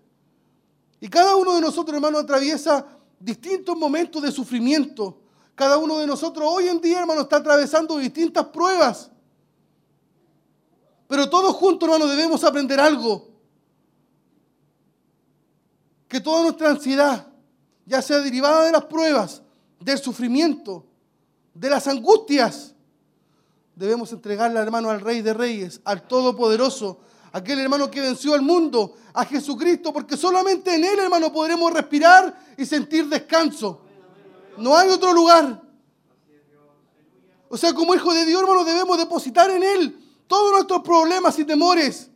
[1.00, 2.86] Y cada uno de nosotros, hermano, atraviesa
[3.20, 5.22] distintos momentos de sufrimiento.
[5.56, 9.12] Cada uno de nosotros hoy en día, hermano, está atravesando distintas pruebas.
[11.10, 13.28] Pero todos juntos, hermano, debemos aprender algo.
[16.08, 17.26] Que toda nuestra ansiedad,
[17.84, 19.42] ya sea derivada de las pruebas,
[19.80, 20.86] del sufrimiento,
[21.56, 22.76] de las angustias,
[23.74, 27.00] debemos entregarla, hermano, al Rey de Reyes, al Todopoderoso,
[27.32, 32.40] aquel hermano que venció al mundo, a Jesucristo, porque solamente en Él, hermano, podremos respirar
[32.56, 33.82] y sentir descanso.
[34.60, 35.60] No hay otro lugar.
[37.50, 41.44] O sea, como hijo de Dios, hermano, debemos depositar en Él todos nuestros problemas y
[41.44, 42.10] temores.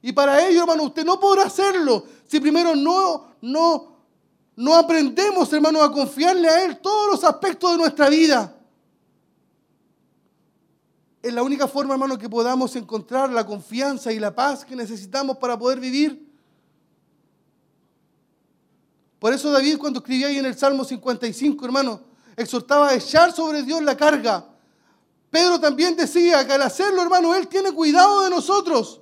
[0.00, 3.98] Y para ello, hermano, usted no podrá hacerlo si primero no, no,
[4.56, 8.56] no aprendemos, hermano, a confiarle a Él todos los aspectos de nuestra vida.
[11.22, 15.36] Es la única forma, hermano, que podamos encontrar la confianza y la paz que necesitamos
[15.36, 16.26] para poder vivir.
[19.20, 22.00] Por eso David cuando escribía ahí en el Salmo 55, hermano,
[22.34, 24.51] exhortaba a echar sobre Dios la carga.
[25.32, 29.00] Pedro también decía que al hacerlo, hermano, Él tiene cuidado de nosotros.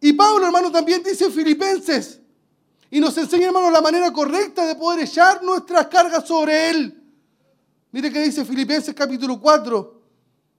[0.00, 2.20] Y Pablo, hermano, también dice en Filipenses,
[2.90, 7.04] y nos enseña, hermano, la manera correcta de poder echar nuestras cargas sobre Él.
[7.92, 10.02] Mire que dice Filipenses capítulo 4,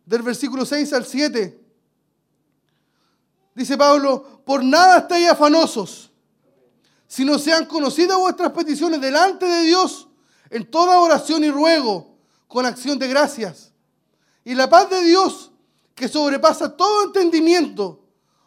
[0.05, 1.59] del versículo 6 al 7.
[3.55, 6.11] Dice Pablo, por nada estáis afanosos,
[7.07, 10.07] sino sean conocidas vuestras peticiones delante de Dios
[10.51, 12.15] en toda oración y ruego,
[12.47, 13.73] con acción de gracias.
[14.47, 15.51] Y la paz de Dios,
[15.93, 17.99] que sobrepasa todo entendimiento,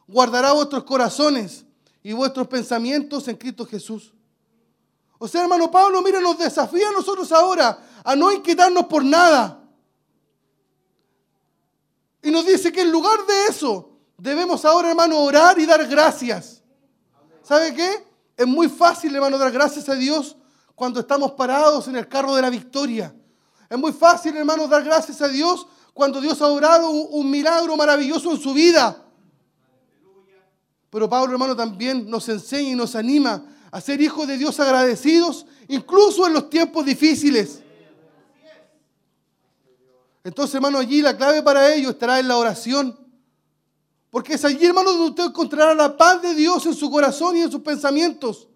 [0.09, 1.67] guardará vuestros corazones
[2.03, 4.15] y vuestros pensamientos en Cristo Jesús.
[5.19, 9.63] O sea, hermano Pablo, mira, nos desafía a nosotros ahora a no inquietarnos por nada.
[12.23, 16.63] Y nos dice que en lugar de eso, debemos ahora, hermano, orar y dar gracias.
[17.43, 18.07] ¿Sabe qué?
[18.39, 20.35] Es muy fácil, hermano, dar gracias a Dios
[20.75, 23.15] cuando estamos parados en el carro de la victoria.
[23.69, 28.33] Es muy fácil, hermano, dar gracias a Dios cuando Dios ha obrado un, milagro maravilloso
[28.33, 29.05] en su vida.
[30.91, 35.47] Pero Pablo, hermano, también nos enseña y nos anima a ser hijos de Dios agradecidos,
[35.69, 37.61] incluso en los tiempos difíciles.
[40.25, 42.99] Entonces, hermano, allí la clave para ello estará en la oración.
[44.11, 47.41] Porque es allí, hermano, donde usted encontrará la paz de Dios en su corazón y
[47.41, 48.49] en sus pensamientos.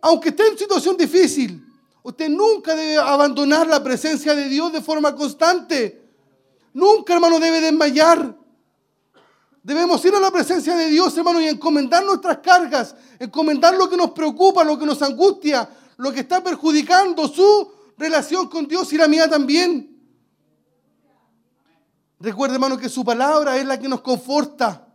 [0.00, 1.69] Aunque esté en situación difícil,
[2.02, 6.02] usted nunca debe abandonar la presencia de Dios de forma constante.
[6.72, 8.36] Nunca, hermano, debe desmayar.
[9.62, 13.96] Debemos ir a la presencia de Dios, hermano, y encomendar nuestras cargas, encomendar lo que
[13.96, 15.68] nos preocupa, lo que nos angustia,
[15.98, 19.90] lo que está perjudicando su relación con Dios y la mía también.
[22.18, 24.86] Recuerde, hermano, que su palabra es la que nos conforta.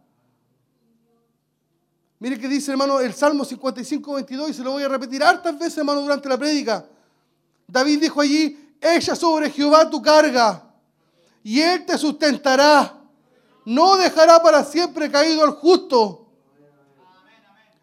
[2.20, 5.58] Mire que dice, hermano, el Salmo 55, 22, y se lo voy a repetir hartas
[5.60, 6.88] veces, hermano, durante la prédica.
[7.68, 10.64] David dijo allí, echa sobre Jehová tu carga,
[11.44, 13.02] y él te sustentará.
[13.66, 16.28] No dejará para siempre caído al justo.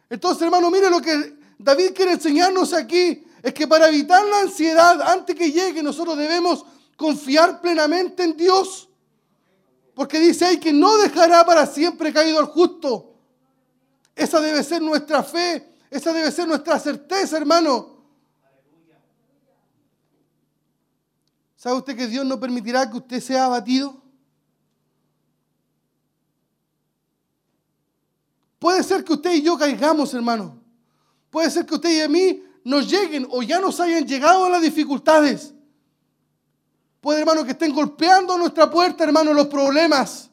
[0.08, 3.24] Entonces, hermano, mire lo que David quiere enseñarnos aquí.
[3.42, 6.64] Es que para evitar la ansiedad antes que llegue, nosotros debemos
[6.96, 8.88] confiar plenamente en Dios.
[9.94, 13.14] Porque dice ahí que no dejará para siempre caído al justo.
[14.14, 18.01] Esa debe ser nuestra fe, esa debe ser nuestra certeza, hermano.
[21.62, 24.02] ¿Sabe usted que Dios no permitirá que usted sea abatido?
[28.58, 30.60] Puede ser que usted y yo caigamos, hermano.
[31.30, 34.60] Puede ser que usted y a mí nos lleguen o ya nos hayan llegado las
[34.60, 35.54] dificultades.
[37.00, 40.32] Puede, hermano, que estén golpeando nuestra puerta, hermano, los problemas.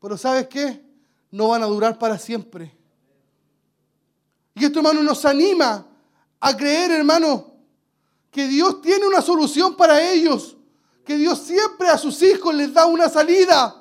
[0.00, 0.82] Pero ¿sabes qué?
[1.30, 2.74] No van a durar para siempre.
[4.54, 5.86] Y esto, hermano, nos anima
[6.40, 7.47] a creer, hermano,
[8.30, 10.56] que Dios tiene una solución para ellos.
[11.04, 13.74] Que Dios siempre a sus hijos les da una salida.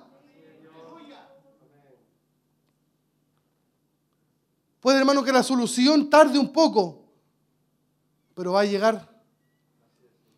[4.79, 7.01] Puede, hermano, que la solución tarde un poco,
[8.33, 9.05] pero va a llegar.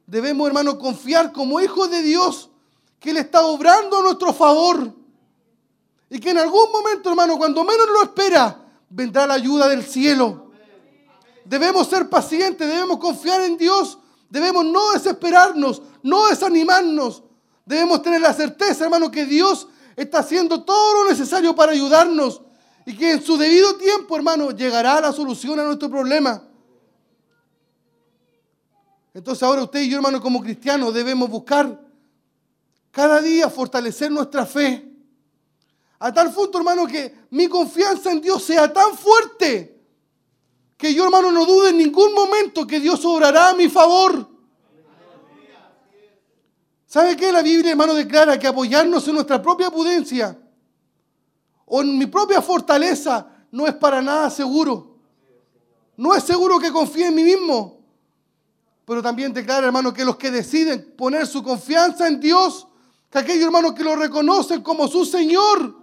[0.07, 2.49] Debemos, hermano, confiar como hijos de Dios
[2.99, 4.91] que Él está obrando a nuestro favor.
[6.09, 10.48] Y que en algún momento, hermano, cuando menos lo espera, vendrá la ayuda del cielo.
[11.49, 13.97] Debemos ser pacientes, debemos confiar en Dios,
[14.29, 17.23] debemos no desesperarnos, no desanimarnos.
[17.65, 22.43] Debemos tener la certeza, hermano, que Dios está haciendo todo lo necesario para ayudarnos
[22.85, 26.43] y que en su debido tiempo, hermano, llegará la solución a nuestro problema.
[29.15, 31.81] Entonces ahora usted y yo, hermano, como cristianos, debemos buscar
[32.91, 34.87] cada día fortalecer nuestra fe.
[35.97, 39.78] A tal punto, hermano, que mi confianza en Dios sea tan fuerte
[40.79, 44.29] que yo, hermano, no dude en ningún momento que Dios obrará a mi favor.
[46.85, 47.33] ¿Sabe qué?
[47.33, 50.39] La Biblia, hermano, declara que apoyarnos en nuestra propia prudencia
[51.65, 54.95] o en mi propia fortaleza no es para nada seguro.
[55.97, 57.83] No es seguro que confíe en mí mismo.
[58.85, 62.69] pero también declara, hermano, que los que deciden poner su confianza en Dios,
[63.11, 65.75] que aquellos hermanos que lo reconocen como su Señor,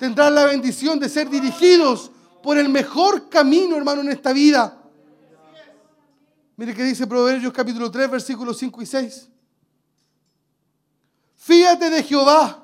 [0.00, 2.10] tendrán la bendición de ser dirigidos
[2.44, 4.78] por el mejor camino, hermano, en esta vida.
[6.58, 9.28] Mire que dice Proverbios capítulo 3, versículos 5 y 6.
[11.36, 12.62] Fíate de Jehová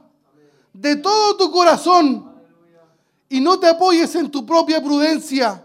[0.74, 2.30] de todo tu corazón
[3.30, 5.64] y no te apoyes en tu propia prudencia.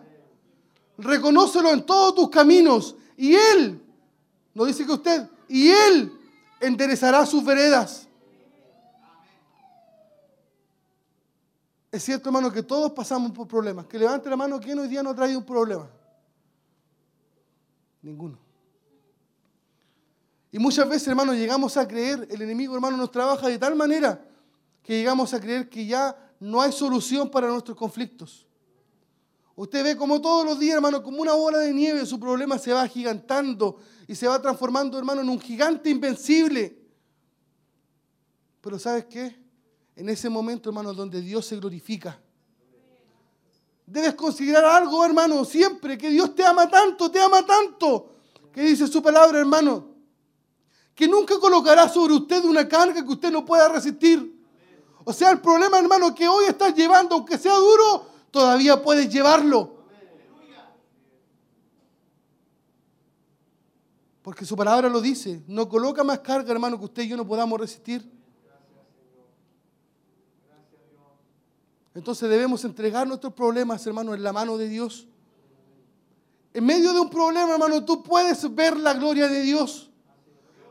[0.97, 3.83] Reconócelo en todos tus caminos y Él,
[4.53, 6.13] no dice que usted, y Él
[6.61, 8.07] enderezará sus veredas.
[11.95, 13.85] Es cierto, hermano, que todos pasamos por problemas.
[13.85, 15.89] Que levante la mano, ¿quién hoy día no ha traído un problema?
[18.01, 18.37] Ninguno.
[20.51, 24.27] Y muchas veces, hermano, llegamos a creer, el enemigo, hermano, nos trabaja de tal manera
[24.83, 28.45] que llegamos a creer que ya no hay solución para nuestros conflictos.
[29.55, 32.73] Usted ve como todos los días, hermano, como una bola de nieve, su problema se
[32.73, 36.77] va agigantando y se va transformando, hermano, en un gigante invencible.
[38.59, 39.44] Pero ¿sabes qué?
[39.95, 42.19] En ese momento, hermano, donde Dios se glorifica.
[43.85, 48.15] Debes considerar algo, hermano, siempre, que Dios te ama tanto, te ama tanto,
[48.51, 49.89] que dice su palabra, hermano,
[50.95, 54.35] que nunca colocará sobre usted una carga que usted no pueda resistir.
[55.03, 59.75] O sea, el problema, hermano, que hoy estás llevando, aunque sea duro, todavía puedes llevarlo.
[64.23, 65.43] Porque su palabra lo dice.
[65.45, 68.11] No coloca más carga, hermano, que usted y yo no podamos resistir.
[71.95, 75.07] Entonces debemos entregar nuestros problemas, hermano, en la mano de Dios.
[76.53, 79.89] En medio de un problema, hermano, tú puedes ver la gloria de Dios.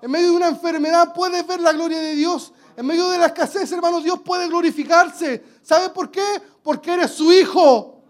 [0.03, 2.53] En medio de una enfermedad puedes ver la gloria de Dios.
[2.77, 5.43] En medio de la escasez, hermano, Dios puede glorificarse.
[5.63, 6.25] ¿Sabe por qué?
[6.63, 8.03] Porque eres su hijo.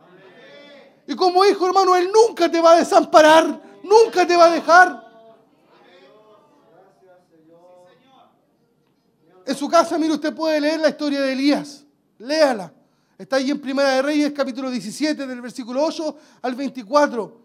[1.06, 3.62] Y como hijo, hermano, Él nunca te va a desamparar.
[3.84, 5.04] Nunca te va a dejar.
[9.46, 11.84] En su casa, mire, usted puede leer la historia de Elías.
[12.18, 12.72] Léala.
[13.24, 17.40] Está ahí en Primera de Reyes, capítulo 17, del versículo 8 al 24.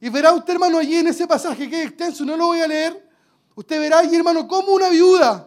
[0.00, 2.66] Y verá usted, hermano, allí en ese pasaje que es extenso, no lo voy a
[2.66, 3.06] leer.
[3.54, 5.46] Usted verá allí, hermano, como una viuda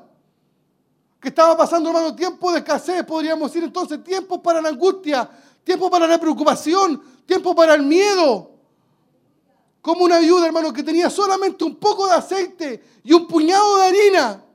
[1.20, 5.28] que estaba pasando, hermano, tiempo de escasez, podríamos decir entonces, tiempo para la angustia,
[5.64, 8.52] tiempo para la preocupación, tiempo para el miedo.
[9.82, 13.84] Como una viuda, hermano, que tenía solamente un poco de aceite y un puñado de
[13.88, 14.46] harina.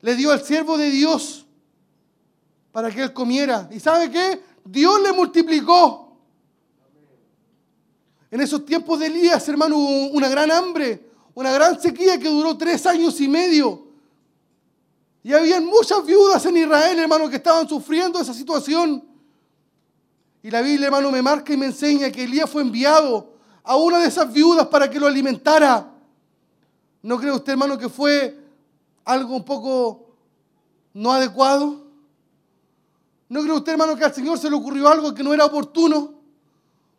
[0.00, 1.42] Le dio al siervo de Dios
[2.72, 3.68] para que él comiera.
[3.70, 4.42] ¿Y sabe qué?
[4.64, 6.16] Dios le multiplicó.
[8.30, 12.56] En esos tiempos de Elías, hermano, hubo una gran hambre, una gran sequía que duró
[12.56, 13.86] tres años y medio.
[15.22, 19.04] Y habían muchas viudas en Israel, hermano, que estaban sufriendo esa situación.
[20.42, 23.98] Y la Biblia, hermano, me marca y me enseña que Elías fue enviado a una
[23.98, 25.92] de esas viudas para que lo alimentara.
[27.02, 28.36] ¿No cree usted, hermano, que fue
[29.04, 30.06] algo un poco
[30.94, 31.81] no adecuado?
[33.32, 36.20] ¿No cree usted, hermano, que al Señor se le ocurrió algo que no era oportuno?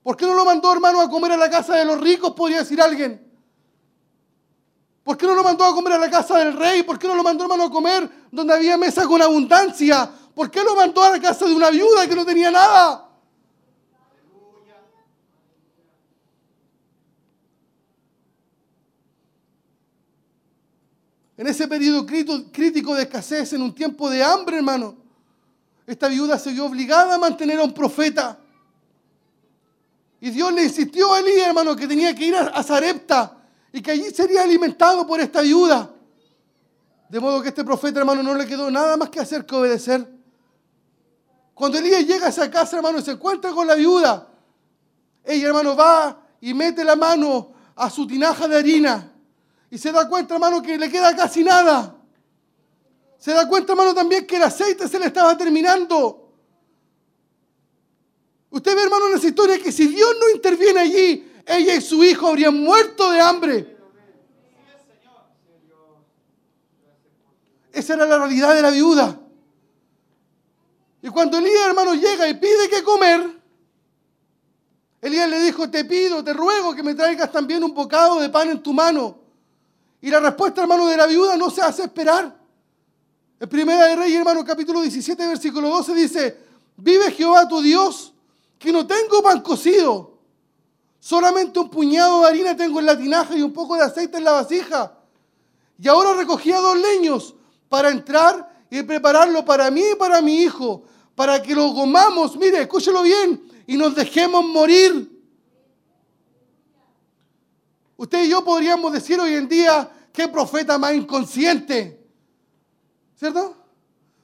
[0.01, 2.57] ¿Por qué no lo mandó, hermano, a comer a la casa de los ricos, podría
[2.57, 3.31] decir alguien?
[5.03, 6.81] ¿Por qué no lo mandó a comer a la casa del rey?
[6.81, 10.09] ¿Por qué no lo mandó, hermano, a comer donde había mesa con abundancia?
[10.33, 13.11] ¿Por qué lo mandó a la casa de una viuda que no tenía nada?
[21.37, 25.02] En ese periodo crítico de escasez, en un tiempo de hambre, hermano,
[25.85, 28.37] esta viuda se vio obligada a mantener a un profeta.
[30.21, 33.37] Y Dios le insistió a Elías, hermano, que tenía que ir a Zarepta
[33.73, 35.89] y que allí sería alimentado por esta viuda.
[37.09, 40.07] De modo que este profeta, hermano, no le quedó nada más que hacer que obedecer.
[41.53, 44.27] Cuando Elías llega a esa casa, hermano, y se encuentra con la viuda,
[45.23, 49.11] ella, hermano, va y mete la mano a su tinaja de harina
[49.69, 51.95] y se da cuenta, hermano, que le queda casi nada.
[53.23, 56.29] Se da cuenta, hermano, también que el aceite se le estaba terminando.
[58.49, 62.03] Usted ve, hermano, en esa historia que si Dios no interviene allí, ella y su
[62.03, 63.77] hijo habrían muerto de hambre.
[67.71, 69.17] Esa era la realidad de la viuda.
[71.01, 73.39] Y cuando Elías, hermano, llega y pide que comer,
[74.99, 78.49] Elías le dijo, te pido, te ruego que me traigas también un bocado de pan
[78.49, 79.17] en tu mano.
[80.01, 82.42] Y la respuesta, hermano, de la viuda no se hace esperar.
[83.43, 86.37] En Primera de Reyes, hermano, capítulo 17, versículo 12 dice,
[86.77, 88.13] vive Jehová tu Dios,
[88.57, 90.17] que no tengo pan cocido
[90.97, 94.23] Solamente un puñado de harina tengo en la tinaja y un poco de aceite en
[94.23, 94.97] la vasija.
[95.77, 97.35] Y ahora recogía dos leños
[97.67, 102.61] para entrar y prepararlo para mí y para mi hijo, para que lo comamos, mire,
[102.61, 105.21] escúchelo bien, y nos dejemos morir.
[107.97, 112.02] Usted y yo podríamos decir hoy en día, qué profeta más inconsciente.
[113.23, 113.55] ¿Cierto?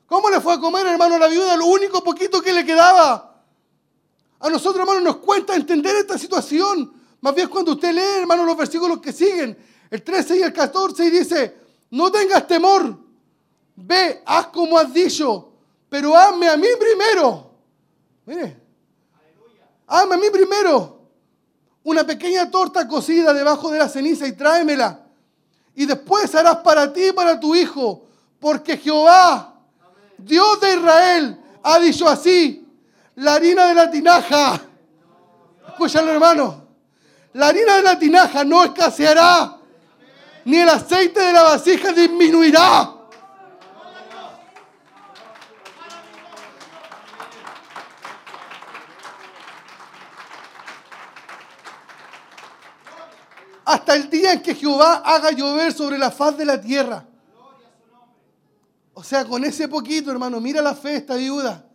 [0.07, 3.41] ¿Cómo le fue a comer, hermano, la viuda lo único poquito que le quedaba?
[4.41, 6.91] A nosotros, hermano, nos cuesta entender esta situación.
[7.21, 9.57] Más bien cuando usted lee, hermano, los versículos que siguen,
[9.89, 11.55] el 13 y el 14, y dice,
[11.91, 12.99] no tengas temor,
[13.77, 15.49] ve, haz como has dicho,
[15.87, 17.51] pero hazme a mí primero.
[18.25, 18.61] Mire,
[19.87, 20.99] hazme a mí primero
[21.85, 25.07] una pequeña torta cocida debajo de la ceniza y tráemela.
[25.73, 28.08] Y después harás para ti y para tu hijo,
[28.39, 29.55] porque Jehová,
[30.17, 32.65] Dios de Israel, ha dicho así,
[33.15, 34.61] la harina de la tinaja,
[35.67, 36.67] escúchalo hermano,
[37.33, 39.57] la harina de la tinaja no escaseará,
[40.45, 42.95] ni el aceite de la vasija disminuirá.
[53.69, 57.05] hasta el día en que Jehová haga llover sobre la faz de la tierra.
[58.99, 61.65] O sea, con ese poquito, hermano, mira la fe de esta viuda.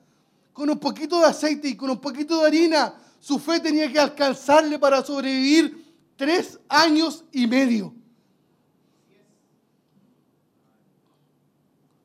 [0.53, 3.99] Con un poquito de aceite y con un poquito de harina, su fe tenía que
[3.99, 7.95] alcanzarle para sobrevivir tres años y medio.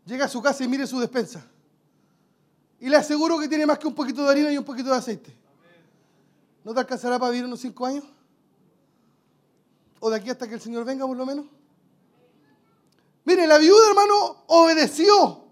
[0.05, 1.45] Llega a su casa y mire su despensa.
[2.79, 4.95] Y le aseguro que tiene más que un poquito de harina y un poquito de
[4.95, 5.35] aceite.
[6.63, 8.05] ¿No te alcanzará para vivir unos cinco años?
[9.99, 11.45] o de aquí hasta que el Señor venga por lo menos?
[13.29, 15.43] Mire, la viuda, hermano, obedeció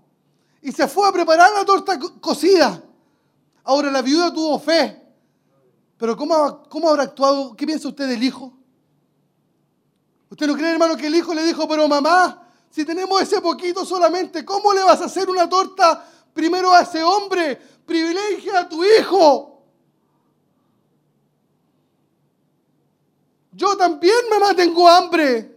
[0.63, 2.83] y se fue a preparar la torta cocida.
[3.63, 4.99] Ahora la viuda tuvo fe.
[5.95, 7.55] Pero ¿cómo, ¿cómo habrá actuado?
[7.55, 8.51] ¿Qué piensa usted del hijo?
[10.27, 13.85] ¿Usted no cree, hermano, que el hijo le dijo, pero mamá, si tenemos ese poquito
[13.85, 17.57] solamente, ¿cómo le vas a hacer una torta primero a ese hombre?
[17.85, 19.61] Privilegia a tu hijo.
[23.51, 25.56] Yo también, mamá, tengo hambre.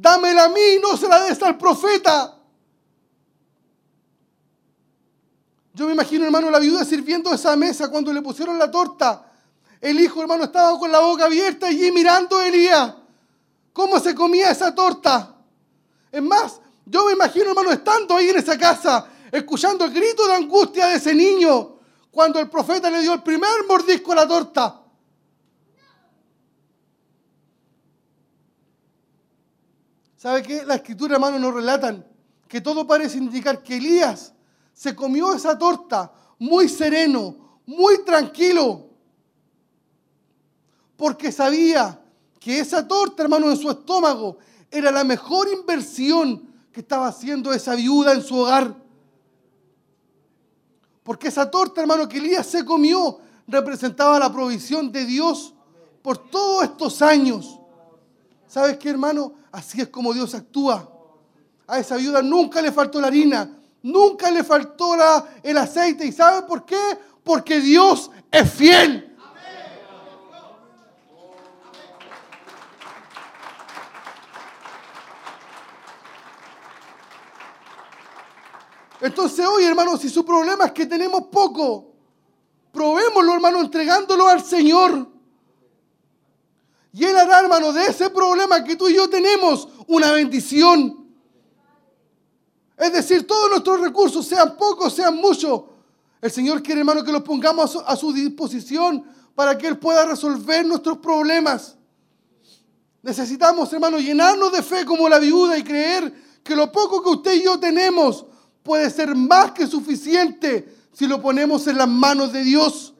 [0.00, 2.36] Dámela a mí, no se la des al profeta.
[5.74, 9.24] Yo me imagino, hermano, la viuda sirviendo esa mesa cuando le pusieron la torta.
[9.80, 12.94] El hijo, hermano, estaba con la boca abierta allí mirando a Elías.
[13.72, 15.34] ¿Cómo se comía esa torta?
[16.12, 20.34] Es más, yo me imagino, hermano, estando ahí en esa casa, escuchando el grito de
[20.34, 21.76] angustia de ese niño,
[22.10, 24.80] cuando el profeta le dio el primer mordisco a la torta.
[30.18, 30.64] ¿Sabe qué?
[30.64, 32.04] La escritura, hermano, nos relatan
[32.48, 34.34] que todo parece indicar que Elías
[34.74, 38.88] se comió esa torta muy sereno, muy tranquilo,
[40.96, 42.02] porque sabía
[42.40, 44.38] que esa torta, hermano, en su estómago
[44.72, 48.74] era la mejor inversión que estaba haciendo esa viuda en su hogar.
[51.04, 55.54] Porque esa torta, hermano, que Elías se comió representaba la provisión de Dios
[56.02, 57.60] por todos estos años.
[58.48, 59.37] ¿Sabes qué, hermano?
[59.58, 60.88] Así es como Dios actúa.
[61.66, 66.06] A esa viuda nunca le faltó la harina, nunca le faltó la, el aceite.
[66.06, 66.78] ¿Y sabe por qué?
[67.24, 69.16] Porque Dios es fiel.
[79.00, 81.94] Entonces hoy, hermano, si su problema es que tenemos poco,
[82.70, 85.17] probémoslo, hermano, entregándolo al Señor.
[86.92, 91.06] Y Él hará, hermano, de ese problema que tú y yo tenemos una bendición.
[92.76, 95.62] Es decir, todos nuestros recursos, sean pocos, sean muchos,
[96.20, 99.04] el Señor quiere, hermano, que los pongamos a su, disposición
[99.34, 101.76] para que Él pueda resolver nuestros problemas.
[103.02, 106.12] Necesitamos, hermano, llenarnos de fe como la viuda y creer
[106.42, 108.26] que lo poco que usted y yo tenemos
[108.62, 112.94] puede ser más que suficiente si lo ponemos en las manos de Dios.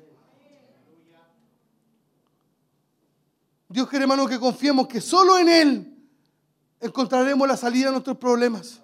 [3.68, 5.98] Dios quiere, hermano, que confiemos que solo en Él
[6.80, 8.80] encontraremos la salida a nuestros problemas.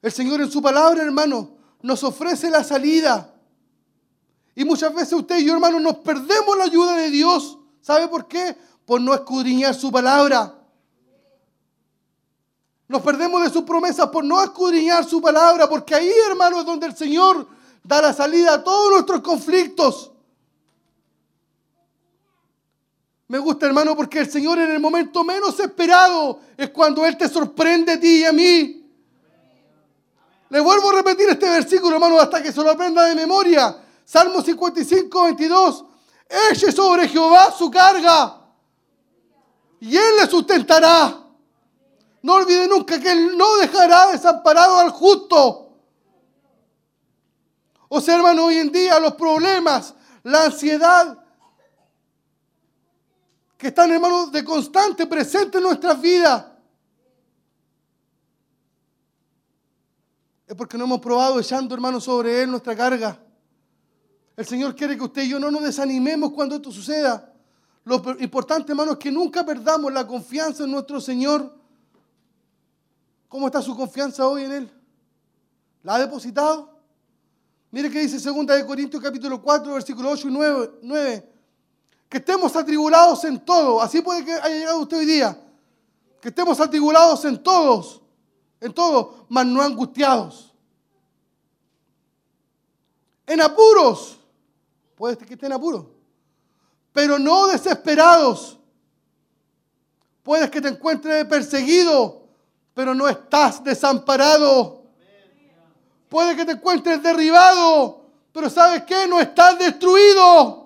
[0.00, 1.50] El Señor en su palabra, hermano,
[1.82, 3.34] nos ofrece la salida.
[4.54, 7.58] Y muchas veces usted y yo, hermano, nos perdemos la ayuda de Dios.
[7.82, 8.56] ¿Sabe por qué?
[8.86, 10.54] Por no escudriñar su palabra.
[12.88, 16.86] Nos perdemos de sus promesas por no escudriñar su palabra, porque ahí, hermano, es donde
[16.86, 17.46] el Señor
[17.82, 20.12] da la salida a todos nuestros conflictos.
[23.28, 27.28] Me gusta, hermano, porque el Señor en el momento menos esperado es cuando Él te
[27.28, 28.88] sorprende a ti y a mí.
[30.48, 33.76] Le vuelvo a repetir este versículo, hermano, hasta que se lo aprenda de memoria.
[34.04, 35.84] Salmo 55, 22.
[36.50, 38.46] Eche sobre Jehová su carga
[39.80, 41.22] y Él le sustentará.
[42.22, 45.70] No olvide nunca que Él no dejará desamparado al justo.
[47.88, 49.94] O sea, hoy en día los problemas,
[50.24, 51.18] la ansiedad,
[53.56, 56.46] que están, hermanos, de constante presente en nuestras vidas.
[60.46, 63.20] Es porque no hemos probado echando, hermanos, sobre Él nuestra carga.
[64.36, 67.32] El Señor quiere que usted y yo no nos desanimemos cuando esto suceda.
[67.84, 71.56] Lo importante, hermanos, es que nunca perdamos la confianza en nuestro Señor.
[73.28, 74.72] ¿Cómo está su confianza hoy en Él?
[75.82, 76.76] ¿La ha depositado?
[77.70, 81.35] Mire que dice 2 de Corintios capítulo 4, versículo 8 y 9,
[82.08, 83.80] Que estemos atribulados en todo.
[83.80, 85.40] Así puede que haya llegado usted hoy día.
[86.20, 88.00] Que estemos atribulados en todos.
[88.60, 90.54] En todo, mas no angustiados.
[93.26, 94.18] En apuros.
[94.94, 95.86] Puede que esté en apuros.
[96.92, 98.58] Pero no desesperados.
[100.26, 102.26] Puedes que te encuentres perseguido,
[102.74, 104.82] pero no estás desamparado.
[106.08, 109.06] Puede que te encuentres derribado, pero ¿sabes qué?
[109.06, 110.65] No estás destruido.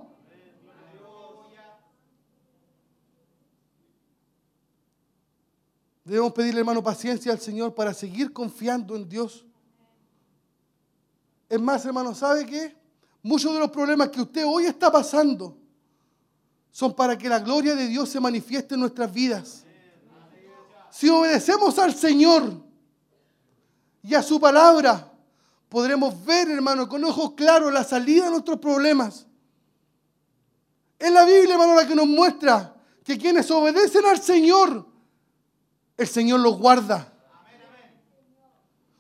[6.11, 9.47] Debemos pedirle, hermano, paciencia al Señor para seguir confiando en Dios.
[11.49, 12.77] Es más, hermano, ¿sabe qué?
[13.23, 15.57] Muchos de los problemas que usted hoy está pasando
[16.73, 19.65] son para que la gloria de Dios se manifieste en nuestras vidas.
[20.91, 22.61] Si obedecemos al Señor
[24.03, 25.13] y a su palabra,
[25.69, 29.29] podremos ver, hermano, con ojos claros la salida de nuestros problemas.
[30.99, 32.75] Es la Biblia, hermano, la que nos muestra
[33.05, 34.90] que quienes obedecen al Señor,
[36.01, 37.13] el Señor los guarda.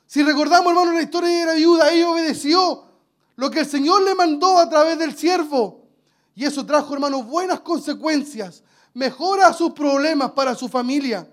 [0.06, 2.84] Si recordamos, hermano, la historia de la viuda, ella obedeció
[3.36, 5.88] lo que el Señor le mandó a través del siervo.
[6.34, 8.62] Y eso trajo, hermanos, buenas consecuencias.
[8.92, 11.26] Mejora sus problemas para su familia.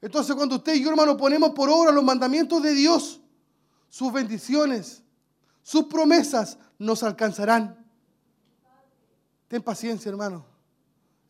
[0.00, 3.20] Entonces, cuando usted y yo, hermano, ponemos por obra los mandamientos de Dios,
[3.88, 5.04] sus bendiciones,
[5.62, 7.78] sus promesas nos alcanzarán.
[9.46, 10.44] Ten paciencia, hermano.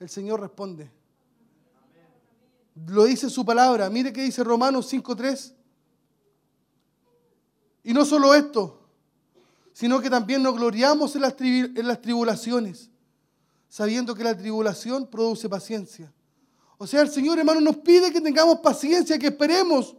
[0.01, 0.94] El Señor responde.
[2.75, 3.89] Lo dice su palabra.
[3.89, 5.55] Mire que dice Romanos 5.3.
[7.85, 8.81] Y no solo esto,
[9.73, 12.91] sino que también nos gloriamos en las, en las tribulaciones,
[13.69, 16.13] sabiendo que la tribulación produce paciencia.
[16.79, 19.95] O sea, el Señor, hermano, nos pide que tengamos paciencia, que esperemos,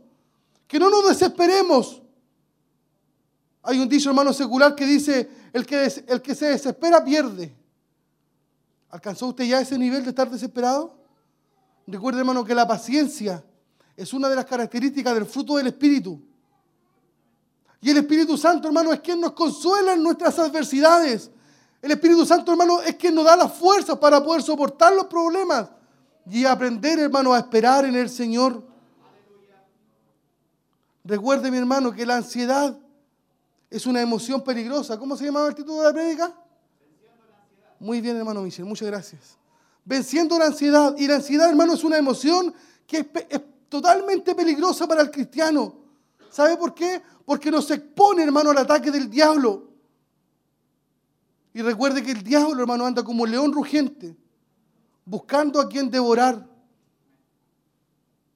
[0.67, 2.01] que no nos desesperemos.
[3.61, 7.55] Hay un dicho, hermano, secular que dice, el que, el que se desespera pierde.
[8.89, 11.04] ¿Alcanzó usted ya ese nivel de estar desesperado?
[11.87, 13.43] Recuerde, hermano, que la paciencia
[13.95, 16.19] es una de las características del fruto del Espíritu.
[17.81, 21.29] Y el Espíritu Santo, hermano, es quien nos consuela en nuestras adversidades.
[21.81, 25.69] El Espíritu Santo, hermano, es quien nos da las fuerzas para poder soportar los problemas
[26.29, 28.63] y aprender, hermano, a esperar en el Señor.
[31.03, 32.75] Recuerde, mi hermano, que la ansiedad
[33.69, 34.97] es una emoción peligrosa.
[34.97, 36.33] ¿Cómo se llamaba el título de la prédica?
[37.79, 39.37] Muy bien, hermano Michel, muchas gracias.
[39.85, 40.95] Venciendo la ansiedad.
[40.97, 42.53] Y la ansiedad, hermano, es una emoción
[42.85, 45.75] que es, totalmente peligrosa para el cristiano.
[46.29, 47.01] ¿Sabe por qué?
[47.25, 49.69] Porque nos expone, hermano, al ataque del diablo.
[51.53, 54.15] Y recuerde que el diablo, hermano, anda como un león rugiente,
[55.05, 56.47] buscando a quien devorar.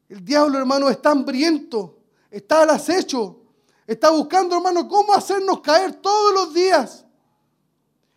[0.08, 2.00] El diablo, hermano, está hambriento,
[2.32, 3.42] está al acecho,
[3.86, 7.06] está buscando, hermano, cómo hacernos caer todos los días.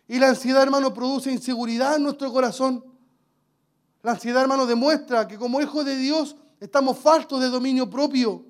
[0.08, 2.91] Y la ansiedad, hermano, produce inseguridad en nuestro corazón.
[4.02, 8.44] La ansiedad, hermano, demuestra que como hijos de Dios estamos faltos de dominio propio.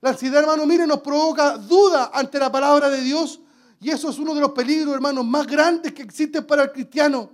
[0.00, 3.40] La ansiedad, hermano, mire, nos provoca duda ante la palabra de Dios.
[3.80, 7.30] Y eso es uno de los peligros, hermanos, más grandes que existen para el cristiano.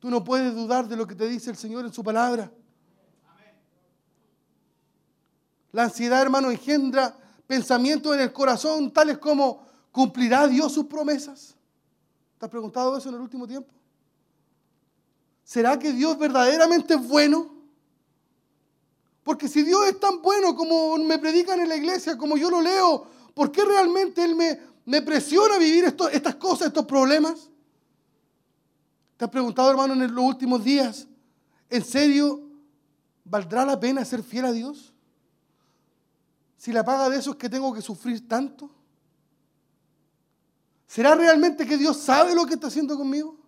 [0.00, 2.50] Tú no puedes dudar de lo que te dice el Señor en su palabra.
[5.72, 7.16] La ansiedad, hermano, engendra
[7.46, 11.54] pensamientos en el corazón tales como, ¿cumplirá Dios sus promesas?
[12.38, 13.72] ¿Te has preguntado eso en el último tiempo?
[15.44, 17.54] ¿Será que Dios verdaderamente es bueno?
[19.22, 22.60] Porque si Dios es tan bueno como me predican en la iglesia, como yo lo
[22.60, 27.50] leo, ¿por qué realmente Él me, presiona a vivir estas cosas, estos problemas?
[29.16, 31.06] ¿Te has preguntado, hermano, en los últimos días,
[31.70, 32.42] ¿en serio
[33.24, 34.92] valdrá la pena ser fiel a Dios?
[36.56, 38.70] Si la paga de eso es que tengo que sufrir tanto.
[40.86, 43.43] ¿Será realmente que Dios sabe lo que está haciendo conmigo?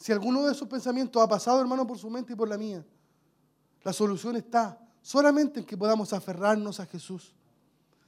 [0.00, 2.82] Si alguno de esos pensamientos ha pasado, hermano, por su mente y por la mía,
[3.82, 7.34] la solución está solamente en que podamos aferrarnos a Jesús.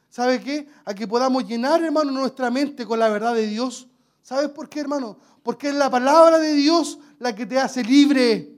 [0.09, 0.69] ¿Sabe qué?
[0.87, 3.89] A que podamos llenar, hermano, nuestra mente con la verdad de Dios.
[4.23, 5.19] ¿Sabes por qué, hermano?
[5.43, 8.55] Porque es la palabra de Dios la que te hace libre.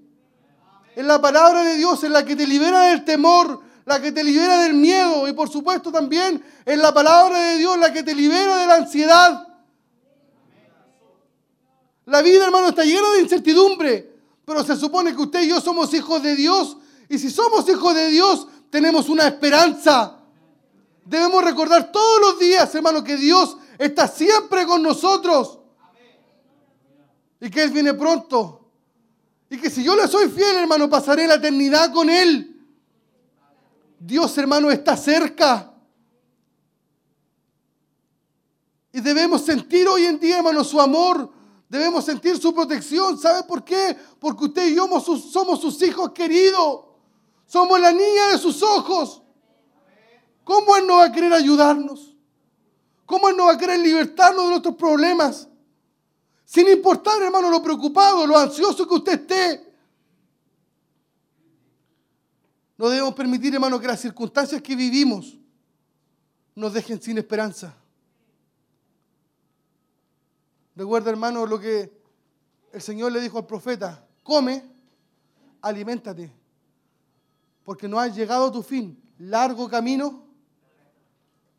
[0.94, 4.22] Es la palabra de Dios en la que te libera del temor, la que te
[4.22, 8.14] libera del miedo y por supuesto también es la palabra de Dios la que te
[8.14, 9.53] libera de la ansiedad.
[12.06, 14.14] La vida, hermano, está llena de incertidumbre,
[14.44, 16.76] pero se supone que usted y yo somos hijos de Dios.
[17.08, 20.18] Y si somos hijos de Dios, tenemos una esperanza.
[21.04, 25.58] Debemos recordar todos los días, hermano, que Dios está siempre con nosotros.
[27.40, 28.70] Y que Él viene pronto.
[29.50, 32.50] Y que si yo le soy fiel, hermano, pasaré la eternidad con Él.
[33.98, 35.72] Dios, hermano, está cerca.
[38.92, 41.33] Y debemos sentir hoy en día, hermano, su amor.
[41.74, 43.18] Debemos sentir su protección.
[43.18, 43.98] ¿Sabe por qué?
[44.20, 46.84] Porque usted y yo somos sus, hijos queridos.
[47.46, 49.20] Somos la niña de sus ojos.
[50.44, 52.14] ¿Cómo Él no va a querer ayudarnos?
[53.04, 55.48] ¿Cómo Él no va a querer libertarnos de nuestros problemas?
[56.44, 59.74] Sin importar, hermano, lo preocupado, lo ansioso que usted esté.
[62.78, 65.36] No debemos permitir, hermano, que las circunstancias que vivimos
[66.54, 67.74] nos dejen sin esperanza.
[70.76, 71.92] Recuerda, hermano, lo que
[72.72, 74.64] el Señor le dijo al profeta, come,
[75.60, 76.32] aliméntate,
[77.62, 79.00] porque no has llegado a tu fin.
[79.18, 80.24] Largo camino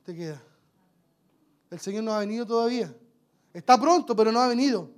[0.04, 0.42] te queda.
[1.72, 2.94] El Señor no ha venido todavía.
[3.54, 4.92] Está pronto, pero no ha venido.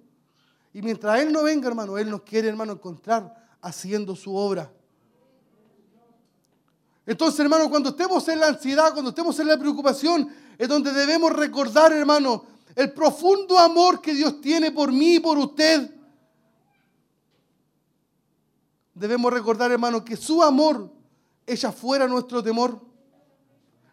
[0.74, 4.72] Y mientras Él no venga, hermano, Él nos quiere, hermano, encontrar haciendo su obra.
[7.06, 11.32] Entonces, hermano, cuando estemos en la ansiedad, cuando estemos en la preocupación, es donde debemos
[11.32, 12.46] recordar, hermano,
[12.78, 15.92] el profundo amor que Dios tiene por mí y por usted.
[18.94, 20.90] Debemos recordar, hermano, que su amor
[21.46, 22.80] echa fuera nuestro temor.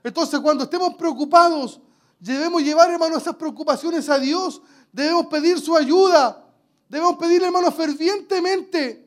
[0.02, 1.80] Entonces, cuando estemos preocupados,
[2.20, 4.60] debemos llevar, hermano, esas preocupaciones a Dios.
[4.92, 6.46] Debemos pedir su ayuda.
[6.88, 9.04] Debemos pedirle, hermano, fervientemente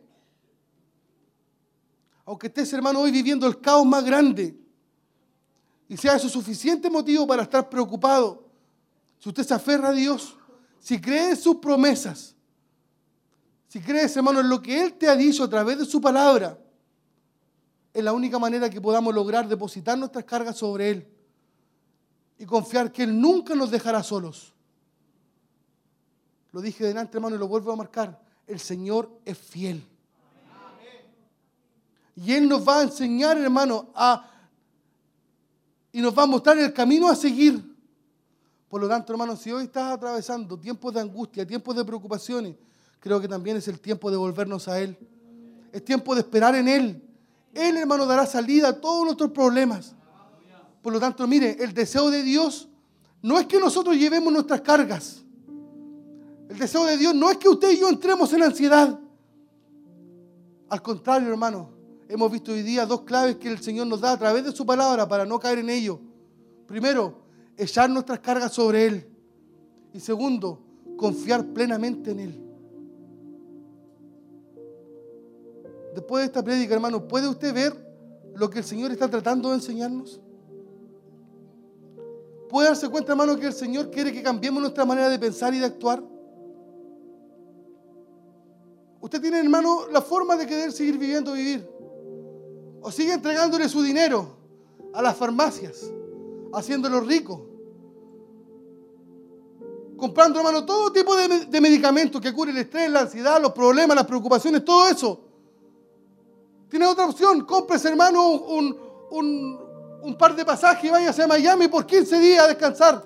[2.27, 4.53] aunque estés, hermano, hoy viviendo el caos más grande,
[5.87, 8.46] y sea eso suficiente motivo para estar preocupado,
[9.19, 10.37] si usted se aferra a Dios,
[10.79, 12.35] si cree en sus promesas,
[13.67, 16.57] si crees, hermano, en lo que Él te ha dicho a través de su palabra,
[17.93, 21.07] es la única manera que podamos lograr depositar nuestras cargas sobre Él
[22.37, 24.53] y confiar que Él nunca nos dejará solos.
[26.51, 28.21] Lo dije delante, hermano, y lo vuelvo a marcar.
[28.45, 29.83] El Señor es fiel.
[32.15, 34.31] Y Él nos va a enseñar, hermano, a,
[35.91, 37.76] y nos va a mostrar el camino a seguir.
[38.69, 42.55] Por lo tanto, hermano, si hoy estás atravesando tiempos de angustia, tiempos de preocupaciones,
[42.99, 44.97] creo que también es el tiempo de volvernos a Él.
[45.71, 47.01] Es tiempo de esperar en Él.
[47.53, 49.95] Él, hermano, dará salida a todos nuestros problemas.
[50.81, 52.67] Por lo tanto, mire, el deseo de Dios
[53.21, 55.23] no es que nosotros llevemos nuestras cargas.
[56.49, 58.99] El deseo de Dios no es que usted y yo entremos en ansiedad.
[60.69, 61.69] Al contrario, hermano,
[62.07, 64.65] hemos visto hoy día dos claves que el Señor nos da a través de su
[64.65, 65.99] palabra para no caer en ello.
[66.67, 67.26] Primero,
[67.57, 69.07] echar nuestras cargas sobre Él.
[69.93, 70.59] Y segundo,
[70.97, 72.43] confiar plenamente en Él.
[75.95, 77.73] Después de esta prédica, hermano, ¿puede usted ver
[78.35, 80.21] lo que el Señor está tratando de enseñarnos?
[82.49, 85.59] ¿Puede darse cuenta, hermano, que el Señor quiere que cambiemos nuestra manera de pensar y
[85.59, 86.03] de actuar?
[89.01, 91.77] Usted tiene, hermano, la forma de querer seguir viviendo, vivir
[92.81, 94.37] o sigue entregándole su dinero
[94.93, 95.91] a las farmacias,
[96.53, 97.46] haciéndolo rico.
[99.97, 104.05] Comprando, hermano, todo tipo de, medicamentos que curen el estrés, la ansiedad, los problemas, las
[104.05, 105.19] preocupaciones, todo eso.
[106.69, 108.77] Tiene otra opción, cómprese, hermano, un,
[110.01, 113.03] un par de pasajes y váyase a Miami por 15 días a descansar.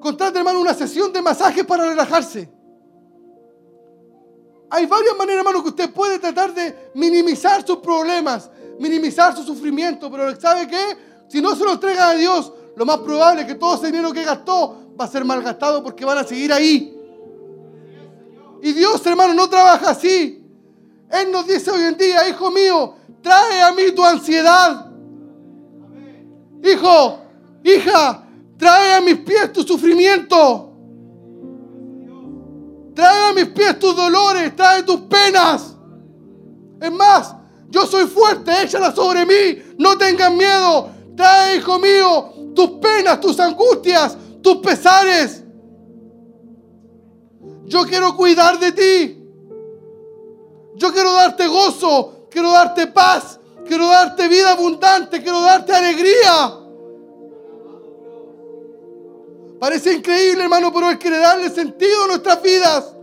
[0.00, 2.50] Contrate, hermano, una sesión de masajes para relajarse.
[4.70, 10.10] Hay varias maneras, hermano, que usted puede tratar de minimizar sus problemas, minimizar su sufrimiento,
[10.10, 11.09] pero ¿sabe qué?
[11.30, 14.12] Si no se lo entrega a Dios, lo más probable es que todo ese dinero
[14.12, 16.92] que gastó va a ser malgastado porque van a seguir ahí.
[18.60, 20.44] Y Dios, hermano, no trabaja así.
[21.08, 24.90] Él nos dice hoy en día, hijo mío, trae a mí tu ansiedad.
[26.64, 27.20] Hijo,
[27.62, 28.26] hija,
[28.56, 30.72] trae a mis pies tu sufrimiento.
[32.92, 35.76] Trae a mis pies tus dolores, trae tus penas.
[36.80, 37.36] Es más,
[37.68, 40.98] yo soy fuerte, échala sobre mí, no tengan miedo.
[41.20, 45.44] Trae, hijo mío, tus penas, tus angustias, tus pesares.
[47.66, 49.22] Yo quiero cuidar de ti.
[50.76, 56.56] Yo quiero darte gozo, quiero darte paz, quiero darte vida abundante, quiero darte alegría.
[59.58, 62.96] Parece increíble, hermano, pero Él quiere darle sentido a nuestras vidas.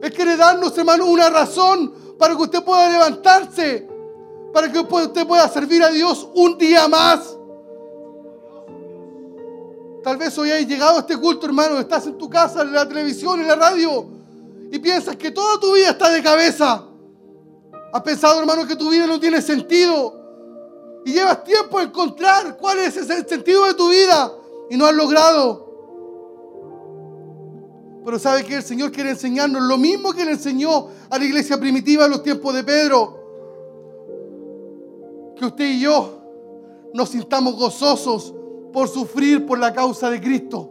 [0.00, 3.93] Él quiere darnos, hermano, una razón para que usted pueda levantarse,
[4.54, 7.36] para que usted pueda servir a Dios un día más.
[10.04, 12.86] Tal vez hoy hayas llegado a este culto, hermano, estás en tu casa, en la
[12.86, 14.06] televisión, en la radio,
[14.70, 16.84] y piensas que toda tu vida está de cabeza.
[17.92, 20.22] Has pensado, hermano, que tu vida no tiene sentido.
[21.04, 24.32] Y llevas tiempo a encontrar cuál es ese sentido de tu vida
[24.70, 25.64] y no has logrado.
[28.04, 31.58] Pero sabe que el Señor quiere enseñarnos lo mismo que le enseñó a la iglesia
[31.58, 33.23] primitiva en los tiempos de Pedro.
[35.36, 36.20] Que usted y yo
[36.94, 38.32] nos sintamos gozosos
[38.72, 40.70] por sufrir por la causa de Cristo.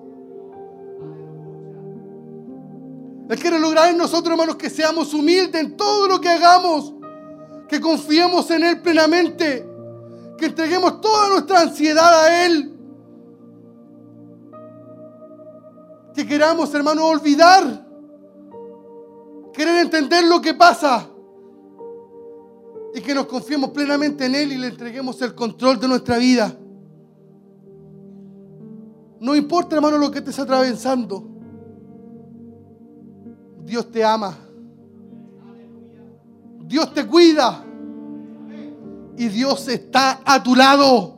[3.29, 6.93] Él quiere lograr en nosotros, hermanos, que seamos humildes en todo lo que hagamos,
[7.67, 9.67] que confiemos en Él plenamente,
[10.37, 12.69] que entreguemos toda nuestra ansiedad a Él.
[16.13, 17.85] Que queramos, hermano, olvidar,
[19.53, 21.09] querer entender lo que pasa
[22.95, 26.55] y que nos confiemos plenamente en Él y le entreguemos el control de nuestra vida.
[29.19, 31.27] No importa, hermano, lo que estés atravesando.
[33.63, 34.37] Dios te ama.
[36.65, 37.63] Dios te cuida.
[39.17, 41.17] Y Dios está a tu lado.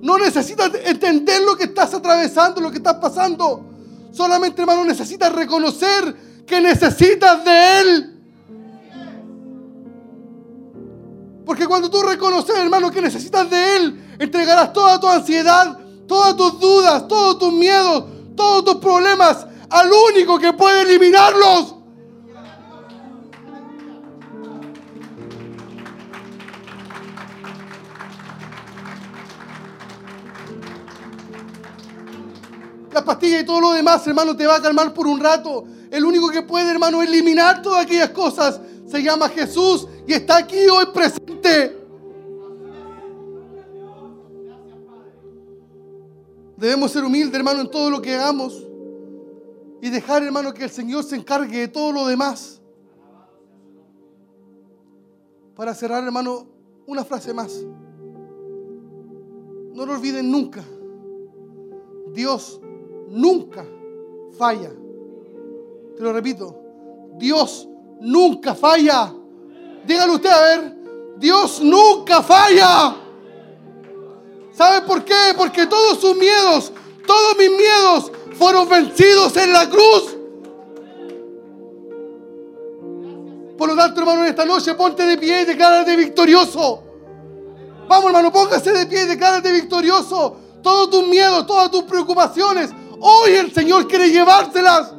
[0.00, 3.64] No necesitas entender lo que estás atravesando, lo que estás pasando.
[4.10, 8.13] Solamente, hermano, necesitas reconocer que necesitas de Él.
[11.44, 16.58] Porque cuando tú reconoces, hermano, que necesitas de Él, entregarás toda tu ansiedad, todas tus
[16.58, 18.04] dudas, todos tus miedos,
[18.34, 21.74] todos tus problemas al único que puede eliminarlos.
[32.92, 35.64] La pastilla y todo lo demás, hermano, te va a calmar por un rato.
[35.90, 38.60] El único que puede, hermano, eliminar todas aquellas cosas
[38.94, 41.76] se llama Jesús y está aquí hoy presente.
[46.56, 48.64] Debemos ser humildes, hermano, en todo lo que hagamos
[49.82, 52.62] y dejar, hermano, que el Señor se encargue de todo lo demás.
[55.56, 56.46] Para cerrar, hermano,
[56.86, 57.64] una frase más.
[59.72, 60.62] No lo olviden nunca.
[62.12, 62.60] Dios
[63.08, 63.66] nunca
[64.38, 64.70] falla.
[65.96, 66.60] Te lo repito.
[67.18, 67.68] Dios
[68.00, 69.12] nunca falla.
[69.86, 70.74] Dígalo usted a ver.
[71.16, 72.96] Dios nunca falla.
[74.52, 75.34] ¿Sabe por qué?
[75.36, 76.72] Porque todos sus miedos,
[77.06, 80.16] todos mis miedos fueron vencidos en la cruz.
[83.56, 86.82] Por lo tanto, hermano, en esta noche ponte de pie y declárate victorioso.
[87.88, 90.36] Vamos, hermano, póngase de pie y declárate victorioso.
[90.62, 94.92] Todos tus miedos, todas tus preocupaciones, hoy el Señor quiere llevárselas.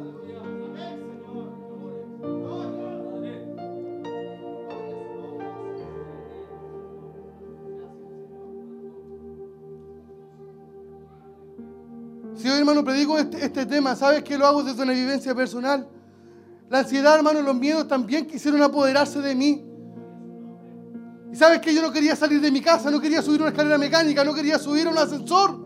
[12.46, 15.84] Si hoy, hermano, predico este, este tema, ¿sabes que lo hago desde una vivencia personal?
[16.70, 19.66] La ansiedad, hermano, los miedos también quisieron apoderarse de mí.
[21.32, 23.76] Y sabes que yo no quería salir de mi casa, no quería subir una escalera
[23.78, 25.58] mecánica, no quería subir un ascensor.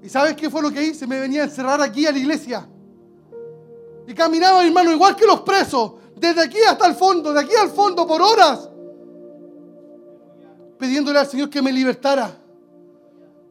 [0.00, 1.08] ¿Y sabes qué fue lo que hice?
[1.08, 2.68] Me venía a encerrar aquí a la iglesia.
[4.06, 7.70] Y caminaba, hermano, igual que los presos, desde aquí hasta el fondo, de aquí al
[7.70, 8.70] fondo por horas,
[10.78, 12.45] pidiéndole al Señor que me libertara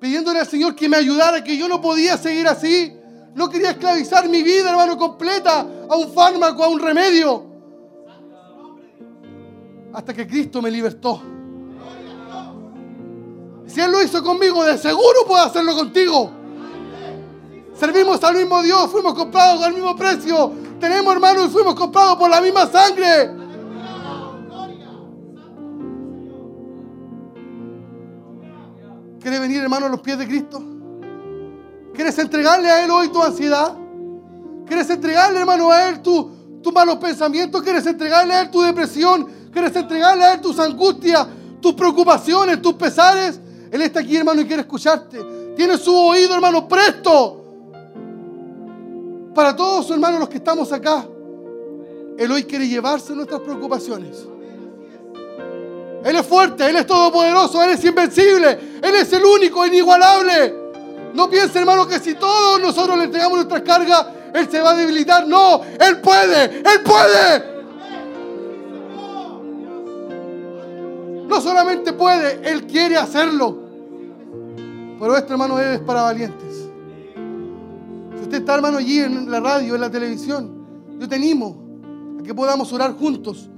[0.05, 2.95] pidiéndole al Señor que me ayudara, que yo no podía seguir así.
[3.33, 7.43] No quería esclavizar mi vida, hermano, completa a un fármaco, a un remedio.
[9.91, 11.23] Hasta que Cristo me libertó.
[13.65, 16.29] Si Él lo hizo conmigo, de seguro puede hacerlo contigo.
[17.73, 20.53] Servimos al mismo Dios, fuimos comprados al mismo precio.
[20.79, 23.31] Tenemos hermanos fuimos comprados por la misma sangre.
[29.25, 30.61] ¿Quieres venir, hermano, a los pies de Cristo?
[31.95, 33.75] ¿Quieres entregarle a Él hoy tu ansiedad?
[34.67, 36.27] ¿Quieres entregarle, hermano, a Él tus
[36.61, 37.63] tu malos pensamientos?
[37.63, 39.27] ¿Quieres entregarle a Él tu depresión?
[39.51, 41.25] ¿Quieres entregarle a Él tus angustias,
[41.59, 43.39] tus preocupaciones, tus pesares?
[43.71, 45.17] Él está aquí, hermano, y quiere escucharte.
[45.55, 47.43] Tiene su oído, hermano, presto.
[49.33, 51.03] Para todos, hermanos, los que estamos acá,
[52.15, 54.27] Él hoy quiere llevarse nuestras preocupaciones.
[56.05, 60.53] Él es fuerte, Él es todopoderoso, Él es invencible, Él es el único, inigualable.
[61.15, 64.75] No piense, hermano, que si todos nosotros le entregamos nuestras cargas, Él se va a
[64.75, 65.27] debilitar.
[65.27, 67.55] No, Él puede, Él puede.
[71.27, 73.57] No solamente puede, Él quiere hacerlo.
[74.99, 76.67] Pero esto, hermano, es para valientes.
[78.15, 80.67] Si usted está, hermano, allí en la radio, en la televisión,
[80.99, 81.65] yo te animo
[82.19, 83.49] a que podamos orar juntos.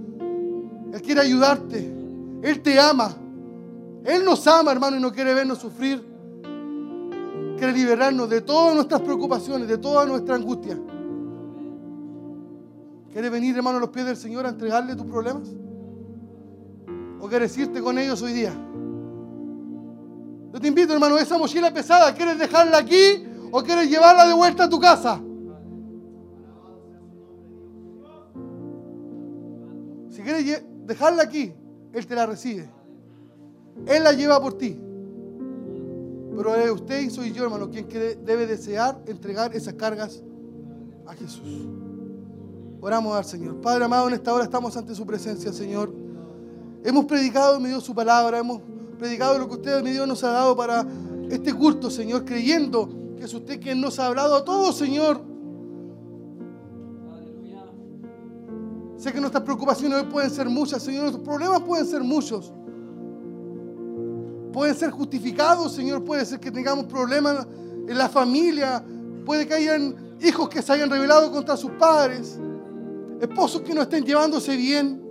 [0.93, 1.96] Él quiere ayudarte.
[2.41, 3.15] Él te ama.
[4.05, 6.05] Él nos ama, hermano, y no quiere vernos sufrir.
[7.57, 10.79] quiere liberarnos de todas nuestras preocupaciones, de toda nuestra angustia.
[13.11, 15.49] ¿Quieres venir, hermano, a los pies del Señor a entregarle tus problemas?
[17.19, 18.53] ¿O quieres irte con ellos hoy día?
[20.53, 24.65] Yo te invito, hermano, esa mochila pesada, ¿quieres dejarla aquí o quieres llevarla de vuelta
[24.65, 25.19] a tu casa?
[30.11, 31.53] Si quieres dejarla aquí,
[31.93, 32.69] Él te la recibe.
[33.85, 34.79] Él la lleva por ti.
[36.35, 40.21] Pero es usted y soy yo, hermano, quien debe desear entregar esas cargas
[41.07, 41.67] a Jesús.
[42.79, 43.59] Oramos al Señor.
[43.59, 45.91] Padre amado, en esta hora estamos ante su presencia, Señor.
[46.83, 48.61] Hemos predicado, me dio su palabra, hemos
[48.99, 50.85] predicado lo que usted, mi Dios, nos ha dado para
[51.29, 52.87] este culto, Señor, creyendo
[53.17, 55.21] que es usted quien nos ha hablado a todos, Señor.
[59.13, 62.51] Que nuestras preocupaciones hoy pueden ser muchas, Señor, nuestros problemas pueden ser muchos.
[64.51, 67.47] Pueden ser justificados, Señor, puede ser que tengamos problemas
[67.87, 68.83] en la familia,
[69.25, 72.37] puede que hayan hijos que se hayan rebelado contra sus padres,
[73.21, 75.01] esposos que no estén llevándose bien.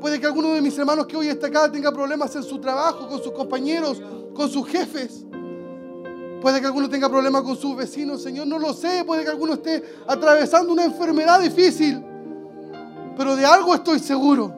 [0.00, 3.08] Puede que alguno de mis hermanos que hoy está acá tenga problemas en su trabajo,
[3.08, 4.02] con sus compañeros,
[4.34, 5.24] con sus jefes.
[6.42, 9.02] Puede que alguno tenga problemas con sus vecinos, Señor, no lo sé.
[9.04, 12.04] Puede que alguno esté atravesando una enfermedad difícil.
[13.16, 14.52] Pero de algo estoy seguro.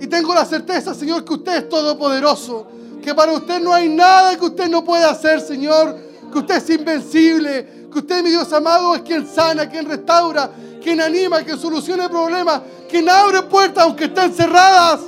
[0.00, 2.66] Y tengo la certeza, Señor, que usted es todopoderoso.
[3.02, 5.96] Que para usted no hay nada que usted no pueda hacer, Señor.
[6.32, 7.88] Que usted es invencible.
[7.92, 10.50] Que usted, mi Dios amado, es quien sana, quien restaura,
[10.82, 15.00] quien anima, quien soluciona problemas, quien abre puertas aunque estén cerradas.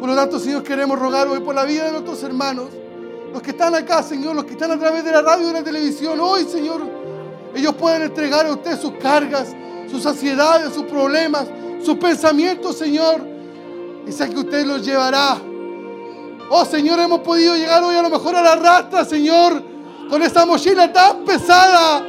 [0.00, 2.66] Por lo tanto, Señor, queremos rogar hoy por la vida de nuestros hermanos.
[3.32, 5.52] Los que están acá, Señor, los que están a través de la radio y de
[5.52, 6.18] la televisión.
[6.20, 6.97] Hoy, Señor,
[7.54, 9.54] ellos pueden entregar a usted sus cargas,
[9.90, 11.46] sus ansiedades, sus problemas,
[11.84, 13.20] sus pensamientos, Señor.
[14.06, 15.38] Y sé que usted los llevará.
[16.50, 19.62] Oh, Señor, hemos podido llegar hoy a lo mejor a la rastra, Señor,
[20.08, 22.02] con esa mochila tan pesada.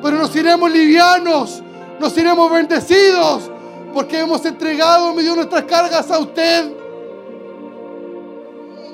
[0.00, 1.62] Pero nos iremos livianos,
[1.98, 3.50] nos iremos bendecidos,
[3.92, 6.72] porque hemos entregado, nuestras cargas a usted.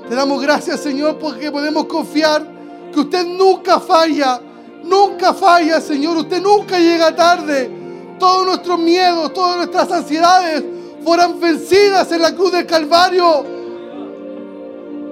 [0.08, 2.46] Te damos gracias, Señor, porque podemos confiar
[2.92, 4.40] que usted nunca falla,
[4.84, 6.16] nunca falla, Señor.
[6.18, 7.70] Usted nunca llega tarde.
[8.18, 10.62] Todos nuestros miedos, todas nuestras ansiedades
[11.02, 13.44] fueron vencidas en la cruz del Calvario.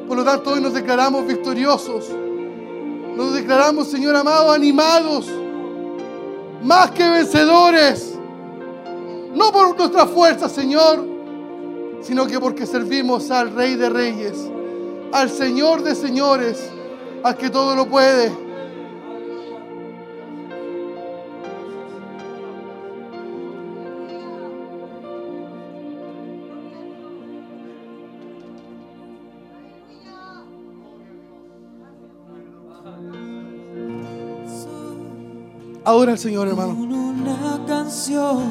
[0.06, 2.06] Por lo tanto, hoy nos declaramos victoriosos.
[3.16, 5.26] Nos declaramos, Señor amado, animados,
[6.62, 8.14] más que vencedores.
[9.34, 11.04] No por nuestra fuerza, Señor,
[12.02, 14.50] sino que porque servimos al Rey de Reyes,
[15.12, 16.70] al Señor de Señores,
[17.22, 18.41] al que todo lo puede.
[35.84, 36.76] Ahora el Señor, hermano.
[36.76, 38.44] Con una canción,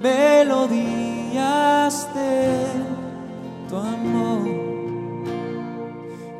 [0.00, 2.66] melodías de
[3.68, 4.48] tu amor.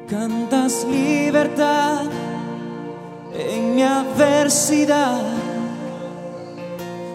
[0.08, 2.02] Cantas libertad
[3.32, 5.22] en mi adversidad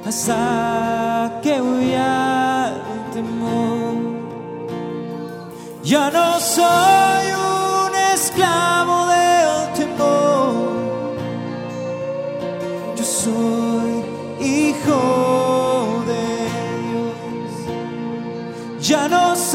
[0.07, 3.95] hasta que huya el temor.
[5.83, 7.14] Ya no soy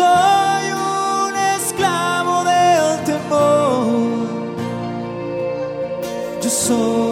[0.00, 4.28] soy un esclavo del temor.
[6.42, 7.09] Yo soy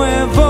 [0.00, 0.49] nuevo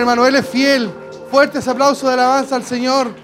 [0.00, 0.90] hermano, Él es fiel.
[1.30, 3.14] Fuertes aplausos de alabanza al Señor.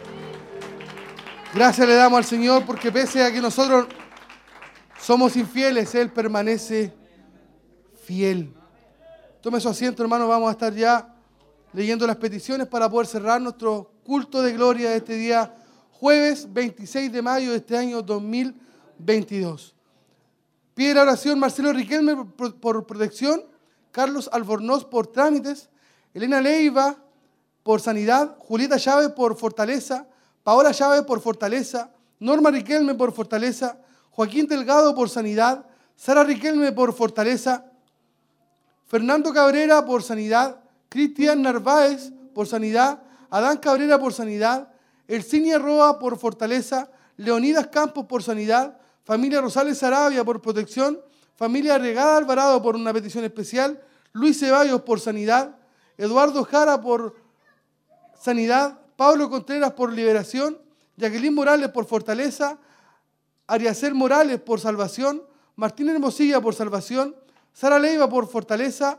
[1.54, 3.86] Gracias le damos al Señor porque pese a que nosotros
[5.00, 6.92] somos infieles, Él permanece
[8.04, 8.54] fiel.
[9.40, 11.14] Tome su asiento, hermano, vamos a estar ya
[11.72, 15.54] leyendo las peticiones para poder cerrar nuestro culto de gloria de este día,
[15.92, 19.74] jueves 26 de mayo de este año 2022.
[20.74, 23.42] Pide la oración Marcelo Riquelme por, por protección,
[23.92, 25.70] Carlos Albornoz por trámites,
[26.16, 26.96] Elena Leiva
[27.62, 30.06] por sanidad, Julieta Chávez por fortaleza,
[30.42, 31.90] Paola Chávez por fortaleza,
[32.20, 33.76] Norma Riquelme por fortaleza,
[34.12, 37.66] Joaquín Delgado por sanidad, Sara Riquelme por fortaleza,
[38.86, 44.70] Fernando Cabrera por sanidad, Cristian Narváez por sanidad, Adán Cabrera por sanidad,
[45.08, 46.88] Ercinia Roa por fortaleza,
[47.18, 50.98] Leonidas Campos por sanidad, familia Rosales Arabia por protección,
[51.34, 53.82] familia Regada Alvarado por una petición especial,
[54.14, 55.56] Luis Ceballos por sanidad,
[55.98, 57.14] Eduardo Jara por
[58.20, 60.58] sanidad, Pablo Contreras por liberación,
[60.96, 62.58] Jacqueline Morales por fortaleza,
[63.46, 65.22] Ariacer Morales por salvación,
[65.56, 67.14] Martín Hermosilla por salvación,
[67.52, 68.98] Sara Leiva por fortaleza,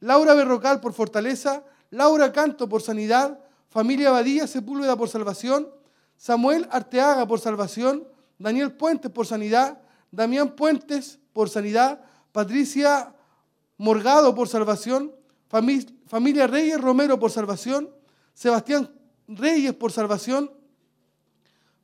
[0.00, 3.38] Laura Berrocal por fortaleza, Laura Canto por sanidad,
[3.70, 5.68] familia Badilla Sepúlveda por salvación,
[6.16, 8.06] Samuel Arteaga por salvación,
[8.38, 9.78] Daniel Puentes por sanidad,
[10.10, 12.00] Damián Puentes por sanidad,
[12.32, 13.14] Patricia
[13.76, 15.12] Morgado por salvación,
[15.50, 17.90] fami- familia Reyes Romero por salvación,
[18.34, 18.90] Sebastián
[19.28, 20.50] Reyes por salvación,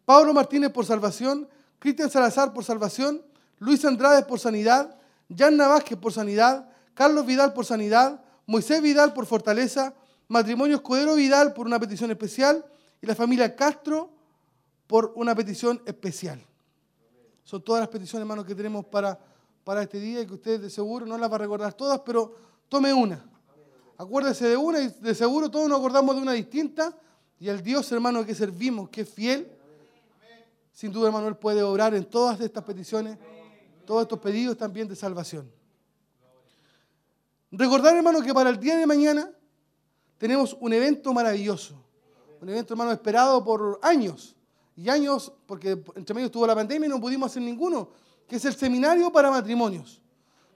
[0.04, 1.48] Pablo Martínez por salvación,
[1.78, 3.22] Cristian Salazar por salvación,
[3.58, 4.96] Luis Andrade por sanidad,
[5.28, 9.94] Yanna Vázquez por sanidad, Carlos Vidal por sanidad, Moisés Vidal por fortaleza,
[10.28, 12.64] Matrimonio Escudero Vidal por una petición especial
[13.02, 14.10] y la familia Castro
[14.86, 16.42] por una petición especial.
[17.42, 19.18] Son todas las peticiones, hermanos, que tenemos para,
[19.64, 22.34] para este día y que usted de seguro no las va a recordar todas, pero
[22.70, 23.33] tome una.
[23.96, 26.96] Acuérdese de una y de seguro todos nos acordamos de una distinta
[27.38, 29.50] y el Dios, hermano, que servimos, que es fiel,
[30.72, 33.16] sin duda, hermano, Él puede obrar en todas estas peticiones,
[33.86, 35.50] todos estos pedidos también de salvación.
[37.52, 39.30] Recordar, hermano, que para el día de mañana
[40.18, 41.80] tenemos un evento maravilloso.
[42.40, 44.34] Un evento, hermano, esperado por años.
[44.74, 47.90] Y años, porque entre medio estuvo la pandemia y no pudimos hacer ninguno,
[48.26, 50.02] que es el seminario para matrimonios.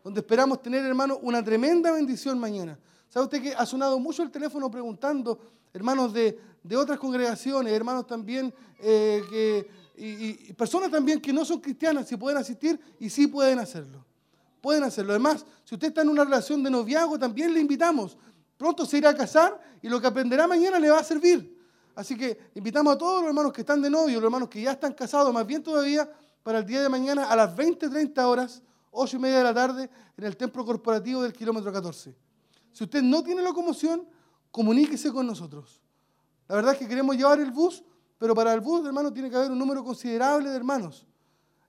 [0.03, 2.77] Donde esperamos tener, hermano, una tremenda bendición mañana.
[3.09, 5.39] ¿Sabe usted que ha sonado mucho el teléfono preguntando,
[5.73, 11.61] hermanos de, de otras congregaciones, hermanos también eh, que y, personas también que no son
[11.61, 14.05] cristianas, si pueden asistir y sí pueden hacerlo.
[14.61, 15.13] Pueden hacerlo.
[15.13, 18.17] Además, si usted está en una relación de noviazgo, también le invitamos.
[18.57, 21.57] Pronto se irá a casar y lo que aprenderá mañana le va a servir.
[21.95, 24.73] Así que invitamos a todos los hermanos que están de novio, los hermanos que ya
[24.73, 26.09] están casados, más bien todavía,
[26.45, 28.63] para el día de mañana a las 20, 30 horas,
[28.93, 32.15] 8 y media de la tarde, en el templo corporativo del kilómetro 14.
[32.79, 34.07] Si usted no tiene locomoción,
[34.53, 35.83] comuníquese con nosotros.
[36.47, 37.83] La verdad es que queremos llevar el bus,
[38.19, 41.05] pero para el bus, hermano, tiene que haber un número considerable de hermanos.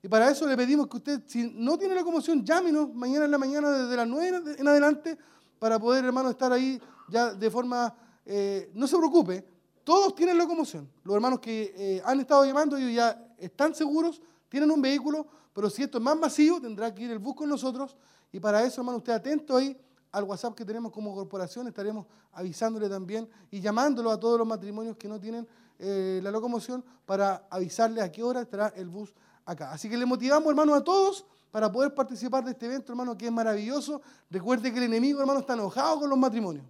[0.04, 3.40] Y para eso le pedimos que usted, si no tiene locomoción, llámenos mañana en la
[3.40, 5.18] mañana desde las 9 en adelante
[5.58, 7.92] para poder, hermano, estar ahí ya de forma...
[8.24, 9.44] eh, no se preocupe,
[9.84, 10.88] todos tienen locomoción.
[11.04, 15.26] Los hermanos que eh, han estado llamando, ellos ya están seguros, tienen un vehículo,
[15.56, 17.98] pero si esto es más masivo, tendrá que ir el bus con nosotros.
[18.32, 19.76] Y para eso, hermano, usted atento ahí
[20.12, 24.98] al WhatsApp que tenemos como corporación, estaremos avisándole también y llamándolo a todos los matrimonios
[24.98, 29.14] que no tienen eh, la locomoción para avisarle a qué hora estará el bus
[29.46, 29.72] acá.
[29.72, 33.26] Así que le motivamos, hermanos, a todos para poder participar de este evento, hermano, que
[33.26, 34.02] es maravilloso.
[34.30, 36.66] Recuerde que el enemigo, hermano, está enojado con los matrimonios.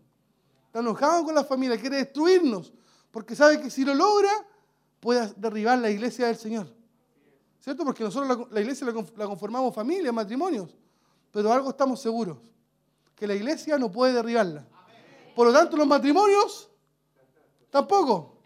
[0.67, 2.71] Está enojado con la familia, quiere destruirnos,
[3.11, 4.31] porque sabe que si lo logra,
[4.99, 6.67] puede derribar la iglesia del Señor.
[7.59, 7.83] ¿Cierto?
[7.83, 10.77] Porque nosotros la, la iglesia la, conf- la conformamos familias, matrimonios,
[11.31, 12.37] pero algo estamos seguros,
[13.19, 14.65] que la iglesia no puede derribarla.
[15.35, 16.69] Por lo tanto, los matrimonios
[17.69, 18.37] tampoco.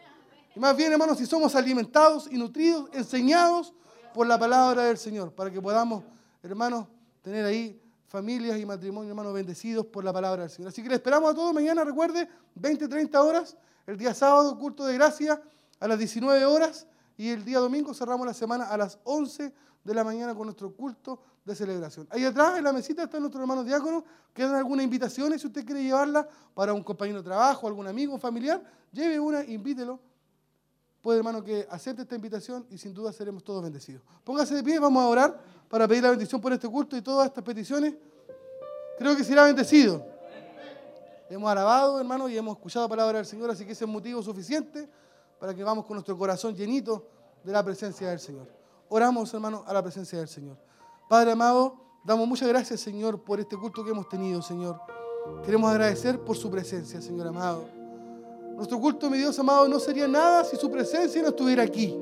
[0.55, 3.73] Y más bien, hermanos, si somos alimentados y nutridos, enseñados
[4.13, 6.03] por la palabra del Señor, para que podamos
[6.43, 6.87] hermanos,
[7.21, 10.69] tener ahí familias y matrimonios, hermanos, bendecidos por la palabra del Señor.
[10.69, 14.85] Así que le esperamos a todos mañana, recuerde, 20, 30 horas, el día sábado, culto
[14.85, 15.41] de gracia,
[15.79, 16.85] a las 19 horas,
[17.17, 19.53] y el día domingo cerramos la semana a las 11
[19.83, 22.07] de la mañana con nuestro culto de celebración.
[22.09, 24.03] Ahí atrás, en la mesita, están nuestros hermanos diáconos.
[24.33, 28.63] Quedan algunas invitaciones, si usted quiere llevarla para un compañero de trabajo, algún amigo, familiar,
[28.91, 29.99] lleve una, invítelo.
[31.01, 34.01] Puede, hermano, que acepte esta invitación y sin duda seremos todos bendecidos.
[34.23, 37.27] Póngase de pie, vamos a orar para pedir la bendición por este culto y todas
[37.27, 37.93] estas peticiones.
[38.97, 40.05] Creo que será bendecido.
[41.29, 44.21] Hemos alabado, hermano, y hemos escuchado la palabra del Señor, así que ese es motivo
[44.23, 44.87] suficiente
[45.39, 47.05] para que vamos con nuestro corazón llenito
[47.43, 48.62] de la presencia del Señor.
[48.95, 50.55] Oramos, hermano, a la presencia del Señor.
[51.09, 54.79] Padre amado, damos muchas gracias, Señor, por este culto que hemos tenido, Señor.
[55.43, 57.65] Queremos agradecer por su presencia, Señor amado.
[58.55, 61.97] Nuestro culto, mi Dios amado, no sería nada si su presencia no estuviera aquí.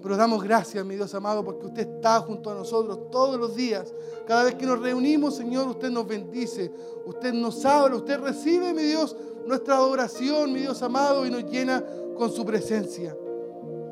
[0.00, 3.92] Pero damos gracias, mi Dios amado, porque usted está junto a nosotros todos los días.
[4.26, 6.72] Cada vez que nos reunimos, Señor, usted nos bendice,
[7.04, 9.14] usted nos habla, usted recibe, mi Dios,
[9.46, 11.84] nuestra adoración, mi Dios amado, y nos llena
[12.16, 13.14] con su presencia.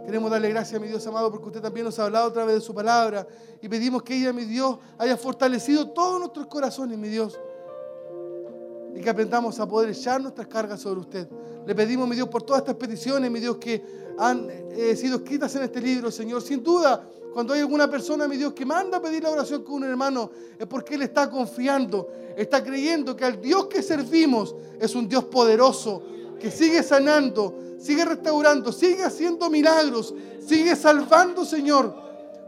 [0.05, 2.61] Queremos darle gracias, mi Dios amado, porque usted también nos ha hablado a través de
[2.61, 3.27] su palabra.
[3.63, 7.39] Y pedimos que ella, mi Dios, haya fortalecido todos nuestros corazones, mi Dios.
[8.95, 11.29] Y que aprendamos a poder echar nuestras cargas sobre usted.
[11.67, 13.83] Le pedimos, mi Dios, por todas estas peticiones, mi Dios, que
[14.19, 16.43] han eh, sido escritas en este libro, Señor.
[16.43, 19.77] Sin duda, cuando hay alguna persona, mi Dios, que manda a pedir la oración con
[19.77, 24.95] un hermano, es porque él está confiando, está creyendo que al Dios que servimos es
[24.95, 26.03] un Dios poderoso,
[26.39, 30.15] que sigue sanando, sigue restaurando, sigue haciendo milagros,
[30.47, 31.95] sigue salvando, Señor.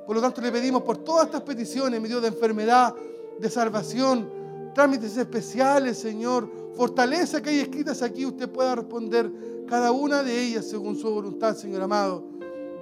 [0.07, 2.95] Por lo tanto, le pedimos por todas estas peticiones, mi Dios, de enfermedad,
[3.39, 4.31] de salvación,
[4.75, 6.51] trámites especiales, Señor.
[6.75, 9.31] Fortaleza que hay escritas aquí, usted pueda responder
[9.69, 12.25] cada una de ellas según su voluntad, Señor amado.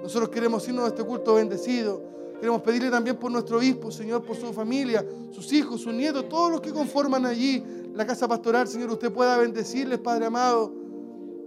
[0.01, 2.03] Nosotros queremos irnos a este culto bendecido.
[2.39, 6.51] Queremos pedirle también por nuestro obispo, Señor, por su familia, sus hijos, sus nietos, todos
[6.51, 7.61] los que conforman allí
[7.93, 8.91] la casa pastoral, Señor.
[8.91, 10.84] Usted pueda bendecirles, Padre amado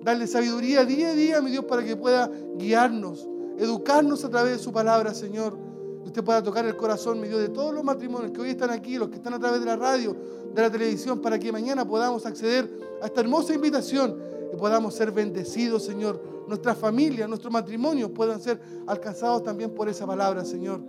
[0.02, 4.58] darle sabiduría día a día, mi Dios, para que pueda guiarnos, educarnos a través de
[4.58, 5.58] su palabra, Señor.
[6.04, 8.96] Usted pueda tocar el corazón, mi Dios, de todos los matrimonios que hoy están aquí,
[8.96, 10.16] los que están a través de la radio,
[10.54, 12.70] de la televisión, para que mañana podamos acceder
[13.02, 14.18] a esta hermosa invitación
[14.52, 16.22] y podamos ser bendecidos, Señor.
[16.46, 20.80] Nuestra familia, nuestros matrimonios puedan ser alcanzados también por esa palabra, Señor.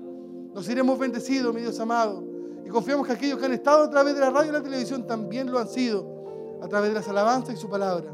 [0.53, 2.23] Nos iremos bendecidos, mi Dios amado.
[2.65, 5.05] Y confiamos que aquellos que han estado a través de la radio y la televisión
[5.05, 8.13] también lo han sido, a través de las alabanzas y su palabra.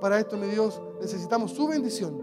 [0.00, 2.20] Para esto, mi Dios, necesitamos su bendición.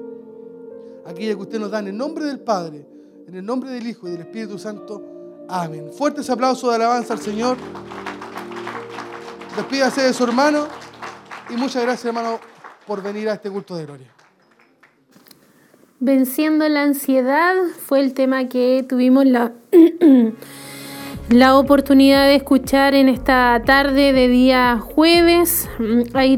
[1.05, 2.85] Aquella que usted nos da en el nombre del Padre,
[3.27, 5.01] en el nombre del Hijo y del Espíritu Santo.
[5.47, 5.91] Amén.
[5.91, 7.57] Fuertes aplausos de alabanza al Señor.
[9.55, 10.67] Despídase de su hermano.
[11.49, 12.39] Y muchas gracias, hermano,
[12.85, 14.07] por venir a este culto de gloria.
[15.99, 19.53] Venciendo la ansiedad fue el tema que tuvimos la
[21.31, 25.69] la oportunidad de escuchar en esta tarde de día jueves.
[25.79, 26.37] Mm, hay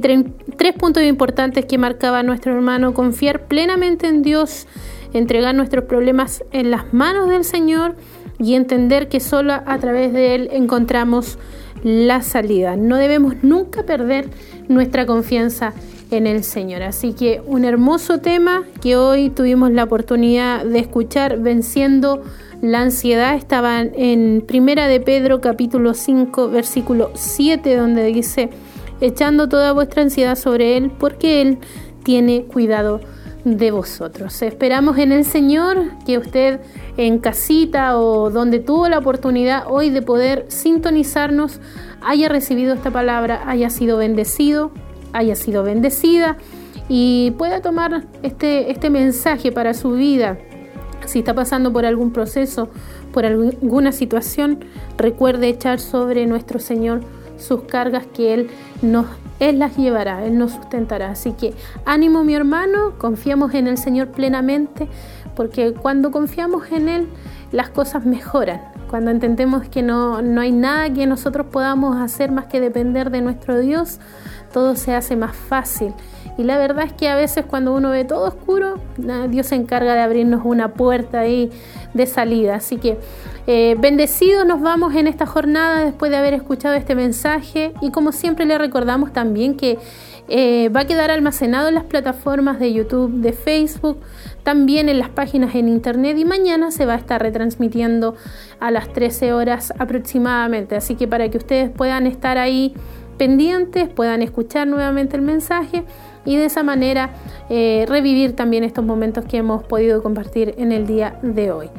[0.58, 4.68] tres puntos importantes que marcaba nuestro hermano, confiar plenamente en Dios,
[5.14, 7.96] entregar nuestros problemas en las manos del Señor
[8.40, 11.38] y entender que solo a través de Él encontramos
[11.84, 12.76] la salida.
[12.76, 14.30] No debemos nunca perder
[14.68, 15.74] nuestra confianza
[16.12, 16.84] en el Señor.
[16.84, 22.24] Así que un hermoso tema que hoy tuvimos la oportunidad de escuchar venciendo
[22.62, 28.52] la ansiedad estaba en Primera de Pedro capítulo 5 versículo 7 donde dice,
[29.02, 31.60] echando toda vuestra ansiedad sobre Él porque Él
[32.04, 33.02] tiene cuidado
[33.44, 34.42] de vosotros.
[34.42, 36.62] Esperamos en el Señor que usted
[36.98, 41.60] en casita o donde tuvo la oportunidad hoy de poder sintonizarnos
[42.02, 44.72] haya recibido esta palabra, haya sido bendecido,
[45.12, 46.38] haya sido bendecida
[46.88, 50.38] y pueda tomar este, este mensaje para su vida
[51.08, 52.70] si está pasando por algún proceso,
[53.12, 54.66] por alguna situación,
[54.98, 57.02] recuerde echar sobre nuestro Señor
[57.38, 58.50] sus cargas que Él
[58.82, 59.06] nos
[59.40, 61.10] él las llevará, Él nos sustentará.
[61.10, 61.54] Así que
[61.86, 64.88] ánimo mi hermano, confiamos en el Señor plenamente,
[65.36, 67.08] porque cuando confiamos en Él,
[67.52, 68.62] las cosas mejoran.
[68.90, 73.22] Cuando entendemos que no, no hay nada que nosotros podamos hacer más que depender de
[73.22, 74.00] nuestro Dios,
[74.54, 75.94] todo se hace más fácil.
[76.38, 78.80] Y la verdad es que a veces cuando uno ve todo oscuro,
[79.30, 81.52] Dios se encarga de abrirnos una puerta ahí
[81.94, 82.56] de salida.
[82.56, 82.98] Así que
[83.46, 88.12] eh, bendecidos nos vamos en esta jornada después de haber escuchado este mensaje y como
[88.12, 89.78] siempre le recordamos también que
[90.30, 94.00] eh, va a quedar almacenado en las plataformas de YouTube, de Facebook,
[94.44, 98.16] también en las páginas en internet y mañana se va a estar retransmitiendo
[98.62, 100.78] a las 13 horas aproximadamente.
[100.78, 102.74] Así que para que ustedes puedan estar ahí
[103.18, 105.84] pendientes, puedan escuchar nuevamente el mensaje
[106.26, 107.12] y de esa manera
[107.50, 111.70] eh, revivir también estos momentos que hemos podido compartir en el día de hoy.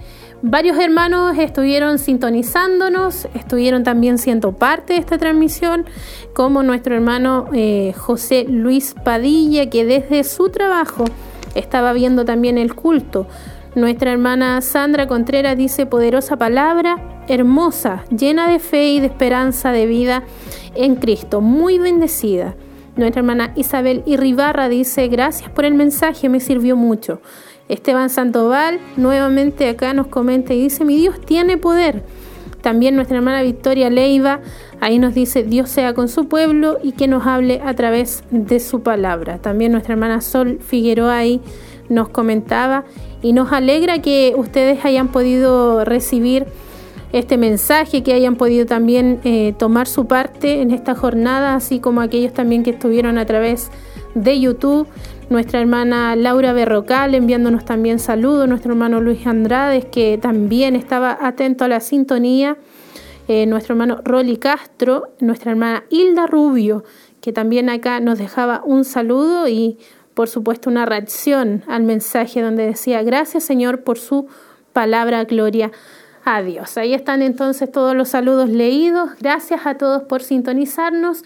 [0.42, 5.86] Varios hermanos estuvieron sintonizándonos, estuvieron también siendo parte de esta transmisión,
[6.34, 11.06] como nuestro hermano eh, José Luis Padilla, que desde su trabajo
[11.54, 13.26] estaba viendo también el culto.
[13.74, 19.86] Nuestra hermana Sandra Contreras dice, poderosa palabra, hermosa, llena de fe y de esperanza de
[19.86, 20.24] vida
[20.74, 22.54] en Cristo, muy bendecida.
[22.96, 27.20] Nuestra hermana Isabel Irribarra dice, gracias por el mensaje, me sirvió mucho.
[27.68, 32.04] Esteban Sandoval nuevamente acá nos comenta y dice, mi Dios tiene poder.
[32.60, 34.40] También nuestra hermana Victoria Leiva
[34.80, 38.60] ahí nos dice, Dios sea con su pueblo y que nos hable a través de
[38.60, 39.38] su palabra.
[39.38, 41.40] También nuestra hermana Sol Figueroa ahí
[41.88, 42.84] nos comentaba
[43.22, 46.46] y nos alegra que ustedes hayan podido recibir
[47.14, 52.00] este mensaje, que hayan podido también eh, tomar su parte en esta jornada, así como
[52.00, 53.70] aquellos también que estuvieron a través
[54.16, 54.88] de YouTube.
[55.30, 61.64] Nuestra hermana Laura Berrocal enviándonos también saludos, nuestro hermano Luis Andrade que también estaba atento
[61.64, 62.56] a la sintonía,
[63.28, 66.82] eh, nuestro hermano Rolly Castro, nuestra hermana Hilda Rubio
[67.20, 69.78] que también acá nos dejaba un saludo y
[70.14, 74.26] por supuesto una reacción al mensaje donde decía gracias Señor por su
[74.72, 75.70] palabra, gloria
[76.24, 76.76] a Dios.
[76.76, 81.24] Ahí están entonces todos los saludos leídos, gracias a todos por sintonizarnos.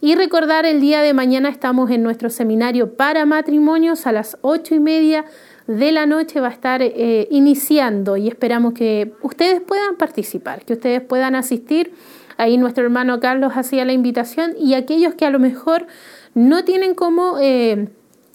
[0.00, 4.74] Y recordar, el día de mañana estamos en nuestro seminario para matrimonios a las ocho
[4.74, 5.24] y media
[5.66, 10.74] de la noche va a estar eh, iniciando y esperamos que ustedes puedan participar, que
[10.74, 11.92] ustedes puedan asistir.
[12.36, 15.86] Ahí nuestro hermano Carlos hacía la invitación y aquellos que a lo mejor
[16.34, 17.88] no tienen cómo eh,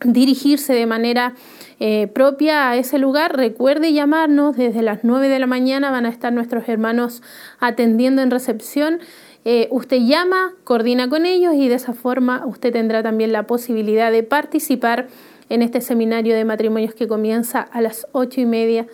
[0.03, 1.35] dirigirse de manera
[1.83, 6.09] eh, propia a ese lugar, recuerde llamarnos desde las 9 de la mañana, van a
[6.09, 7.23] estar nuestros hermanos
[7.59, 8.99] atendiendo en recepción
[9.45, 14.11] eh, usted llama, coordina con ellos y de esa forma usted tendrá también la posibilidad
[14.11, 15.07] de participar
[15.49, 18.85] en este seminario de matrimonios que comienza a las ocho y media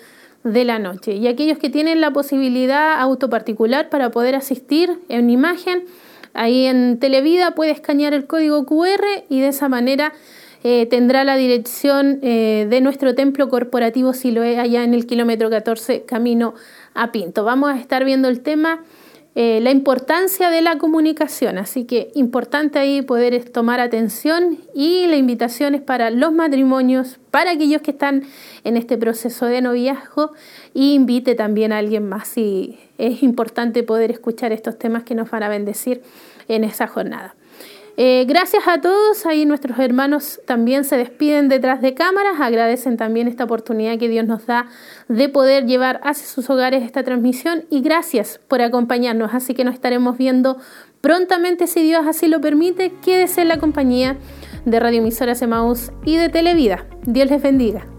[0.45, 1.11] de la noche.
[1.15, 5.83] Y aquellos que tienen la posibilidad autoparticular para poder asistir en imagen,
[6.33, 10.13] ahí en Televida puede escanear el código QR y de esa manera
[10.69, 16.01] eh, tendrá la dirección eh, de nuestro templo corporativo Siloé allá en el kilómetro 14
[16.03, 16.55] camino
[16.93, 17.45] a Pinto.
[17.45, 18.83] Vamos a estar viendo el tema
[19.33, 21.57] eh, la importancia de la comunicación.
[21.57, 27.51] Así que importante ahí poder tomar atención y la invitación es para los matrimonios, para
[27.51, 28.23] aquellos que están
[28.65, 30.33] en este proceso de noviazgo
[30.73, 32.37] y invite también a alguien más.
[32.37, 36.01] Y es importante poder escuchar estos temas que nos van a bendecir
[36.49, 37.36] en esa jornada.
[37.99, 43.27] Eh, gracias a todos, ahí nuestros hermanos también se despiden detrás de cámaras, agradecen también
[43.27, 44.67] esta oportunidad que Dios nos da
[45.07, 47.65] de poder llevar hacia sus hogares esta transmisión.
[47.71, 50.57] Y gracias por acompañarnos, así que nos estaremos viendo
[51.01, 54.17] prontamente si Dios así lo permite, quédese en la compañía
[54.63, 55.43] de Radio Emisoras
[56.05, 56.85] y de Televida.
[57.03, 57.96] Dios les bendiga.